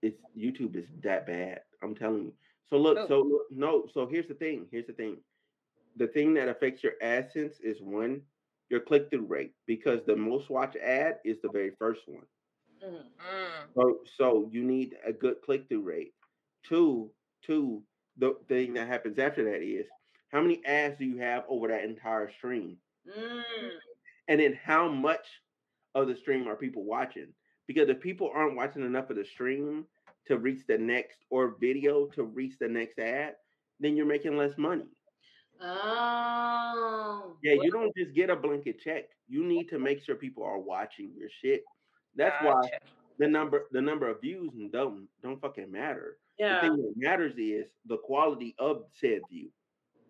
[0.01, 1.61] it's YouTube is that bad.
[1.83, 2.33] I'm telling you.
[2.69, 3.07] So look, Oh.
[3.07, 3.87] so look, no.
[3.93, 4.67] So here's the thing.
[4.71, 5.17] Here's the thing.
[5.95, 8.21] The thing that affects your AdSense is one,
[8.69, 12.25] your click through rate, because the most watched ad is the very first one.
[12.83, 13.03] Mhm.
[13.17, 13.73] Mm.
[13.75, 16.13] So so you need a good click through rate.
[16.63, 17.11] Two,
[17.41, 17.83] two,
[18.17, 19.87] the thing that happens after that is
[20.29, 22.77] how many ads do you have over that entire stream?
[23.07, 23.41] Mm.
[24.27, 25.25] And then how much
[25.95, 27.27] of the stream are people watching?
[27.65, 29.85] Because if people aren't watching enough of the stream
[30.25, 33.35] to reach the next or video to reach the next ad,
[33.79, 34.87] then you're making less money.
[35.61, 37.35] Oh.
[37.41, 39.05] Yeah, you don't just get a blanket check.
[39.27, 41.63] You need to make sure people are watching your shit.
[42.15, 42.69] That's why
[43.19, 46.17] the number the number of views don't don't fucking matter.
[46.37, 46.55] Yeah.
[46.55, 49.49] The thing that matters is the quality of said view.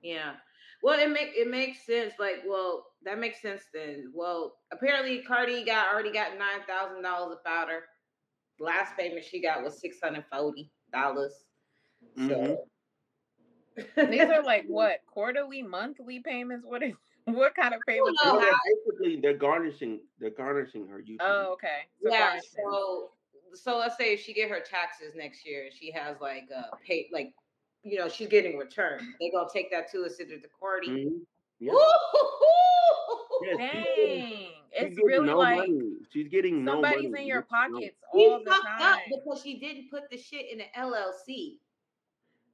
[0.08, 0.34] Yeah.
[0.82, 2.14] Well, it make it makes sense.
[2.18, 4.12] Like, well, that makes sense then.
[4.14, 7.84] Well, apparently Cardi got already got nine thousand dollars of powder.
[8.60, 11.34] Last payment she got was six hundred forty dollars.
[12.18, 12.66] So
[13.76, 16.66] These are like what quarterly, monthly payments?
[16.66, 16.94] What is
[17.26, 18.20] what kind of payments?
[18.24, 18.54] know No, they're
[18.86, 21.18] basically they're garnishing they're garnishing her YouTube.
[21.20, 21.88] Oh, okay.
[22.02, 22.20] So yeah.
[22.20, 22.68] garnishment.
[22.72, 23.10] So
[23.54, 27.10] so let's say if she get her taxes next year, she has like uh pay
[27.12, 27.34] like
[27.90, 29.02] you know she's getting returned.
[29.20, 30.88] They gonna take that to a city to Cardi.
[30.90, 31.22] Mhm.
[31.60, 31.74] Yeah.
[33.42, 35.98] Yes, getting- Dang, it's really no like money.
[36.12, 37.22] She's getting no somebody's money.
[37.24, 37.46] in your No.
[37.50, 39.00] pockets She all the fucked up time.
[39.10, 41.60] because she didn't put the shit in the LLC.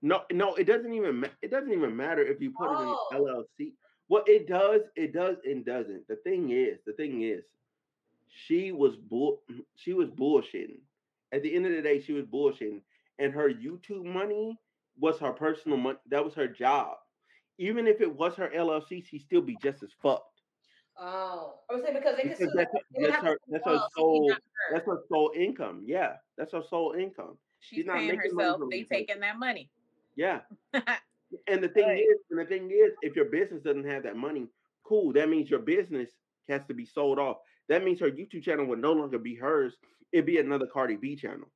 [0.01, 2.73] No, no, it doesn't even ma- it doesn't even matter if you put Oh.
[3.11, 3.73] it in the LLC.
[4.07, 6.07] What it does, it does and doesn't.
[6.07, 7.45] The thing is, the thing is,
[8.27, 9.41] she was bull
[9.76, 10.81] she was bullshitting.
[11.31, 12.81] At the end of the day, she was bullshitting.
[13.19, 14.60] And her YouTube money
[14.99, 15.98] was her personal money.
[16.10, 16.98] That was her job.
[17.57, 20.41] Even if it was her LLC, she'd still be just as fucked.
[20.99, 23.94] Oh, I was saying because Because sue that's, that's her that's her, her so she's
[23.95, 24.38] sole her.
[24.72, 25.82] that's her sole income.
[25.86, 26.18] Yeah.
[26.38, 27.38] That's her sole income.
[27.60, 28.61] She's not paying herself.
[28.70, 29.70] They taking that money.
[30.15, 30.41] Yeah.
[31.48, 31.98] And the thing Right.
[31.99, 34.48] is, and the thing is, if your business doesn't have that money,
[34.84, 35.11] cool.
[35.14, 36.11] That means your business
[36.48, 37.38] has to be sold off.
[37.70, 39.78] That means her YouTube channel would no longer be hers.
[40.11, 41.48] It'd be another Cardi B channel.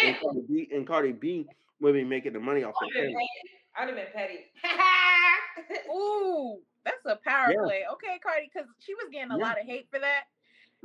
[0.00, 0.20] And Damn.
[0.20, 1.48] Cardi B and Cardi B
[1.80, 3.14] would be making the money off I'd the have been channel.
[3.14, 3.50] petty.
[3.76, 5.88] I'd have been petty.
[5.90, 7.60] Ooh, that's a power Yeah.
[7.60, 7.84] play.
[7.92, 9.44] Okay, Cardi, because she was getting a Yeah.
[9.44, 10.24] lot of hate for that.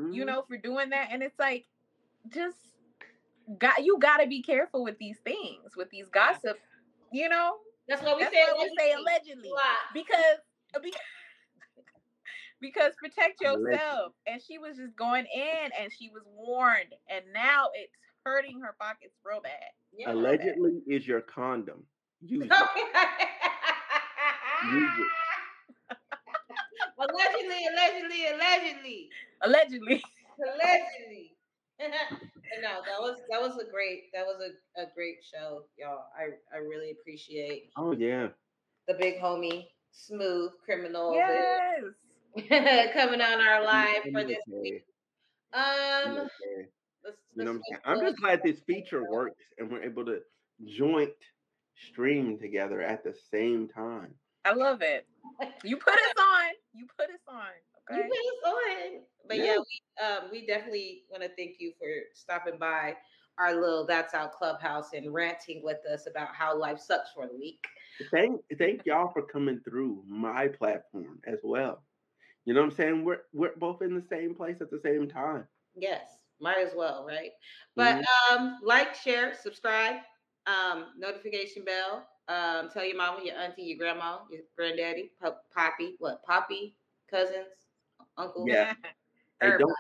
[0.10, 0.26] You Mhm.
[0.26, 1.68] know, for doing that, and it's like,
[2.30, 2.58] just
[3.58, 6.60] got you got to be careful with these things, with these gossip.
[7.12, 7.58] You know,
[7.88, 8.44] That's what we that's say.
[8.44, 9.50] why we say allegedly.
[9.52, 9.52] allegedly
[9.94, 10.38] because
[10.82, 10.94] because
[12.62, 13.80] because protect Allegedly.
[13.80, 14.14] yourself.
[14.28, 17.94] And she was just going in, and she was warned, and now it's
[18.30, 19.52] hurting her pockets real bad.
[19.92, 20.12] Yeah.
[20.14, 21.84] Allegedly is your condom.
[22.22, 22.52] Use it.
[24.72, 25.98] Use it.
[27.00, 29.10] allegedly, allegedly, allegedly,
[29.42, 30.04] Allegedly.
[30.54, 31.36] allegedly.
[32.62, 36.06] No, that was that was a great that was a, a great show, y'all.
[36.18, 38.30] I I really appreciate Oh yeah.
[38.88, 41.84] the big homie, smooth criminal, Yes.
[42.94, 44.84] coming on our live for this week.
[45.54, 45.62] Um,
[46.16, 46.58] just saying.
[46.58, 46.79] let's,
[47.36, 47.82] You know what I'm saying?
[47.86, 50.20] just I'm just glad this feature works and we're able to
[50.66, 51.12] joint
[51.92, 54.14] stream together at the same time.
[54.46, 55.06] I love it.
[55.64, 56.46] You put us on.
[56.74, 57.46] You put us on.
[57.92, 59.02] You put us on.
[59.28, 59.58] But yeah, Yeah.
[59.58, 62.96] we um we definitely want to thank you for stopping by
[63.38, 67.36] our little that's out clubhouse and ranting with us about how life sucks for the
[67.38, 67.66] week.
[68.12, 71.84] Thank thank y'all for coming through my platform as well.
[72.46, 73.06] You know what I'm saying?
[73.06, 75.46] We're we're both in the same place at the same time.
[75.76, 77.32] Yes, might as well, right?
[77.76, 78.06] But Mhm.
[78.32, 79.98] um like, share, subscribe,
[80.48, 82.08] um, notification bell.
[82.28, 86.76] Um, tell your mama, your auntie, your grandma, your granddaddy, pop, poppy, what, poppy,
[87.10, 87.48] cousins,
[88.18, 88.46] uncle.
[88.48, 88.74] Yeah.
[89.42, 89.74] Hey, don't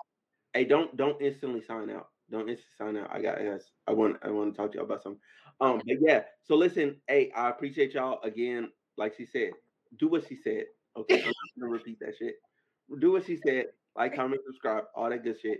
[0.54, 2.10] hey don't don't instantly sign out.
[2.32, 3.12] Don't instantly sign out.
[3.12, 3.72] I got guys.
[3.88, 5.22] I want I want to talk to y'all about something.
[5.62, 6.24] Um, but yeah.
[6.44, 8.72] So listen, hey, I appreciate y'all again.
[8.98, 9.52] Like she said,
[9.98, 10.66] do what she said.
[10.98, 12.36] Okay, I'm not gonna repeat that shit.
[13.00, 13.68] Do what she said.
[13.96, 15.60] Like, comment, subscribe, all that good shit.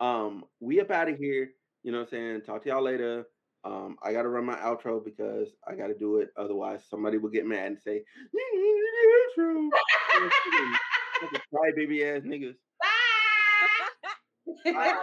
[0.00, 1.50] Um, we up out of here.
[1.82, 2.40] You know what I'm saying?
[2.42, 3.26] Talk to y'all later.
[3.64, 6.30] Um, I gotta run my outro because I gotta do it.
[6.36, 9.70] Otherwise, somebody will get mad and say, "You didn't do
[10.18, 10.70] the outro."
[11.20, 12.56] Fucking crybaby ass niggas.
[12.80, 14.02] Bye.
[14.64, 14.72] Bye.
[14.72, 14.96] Bye.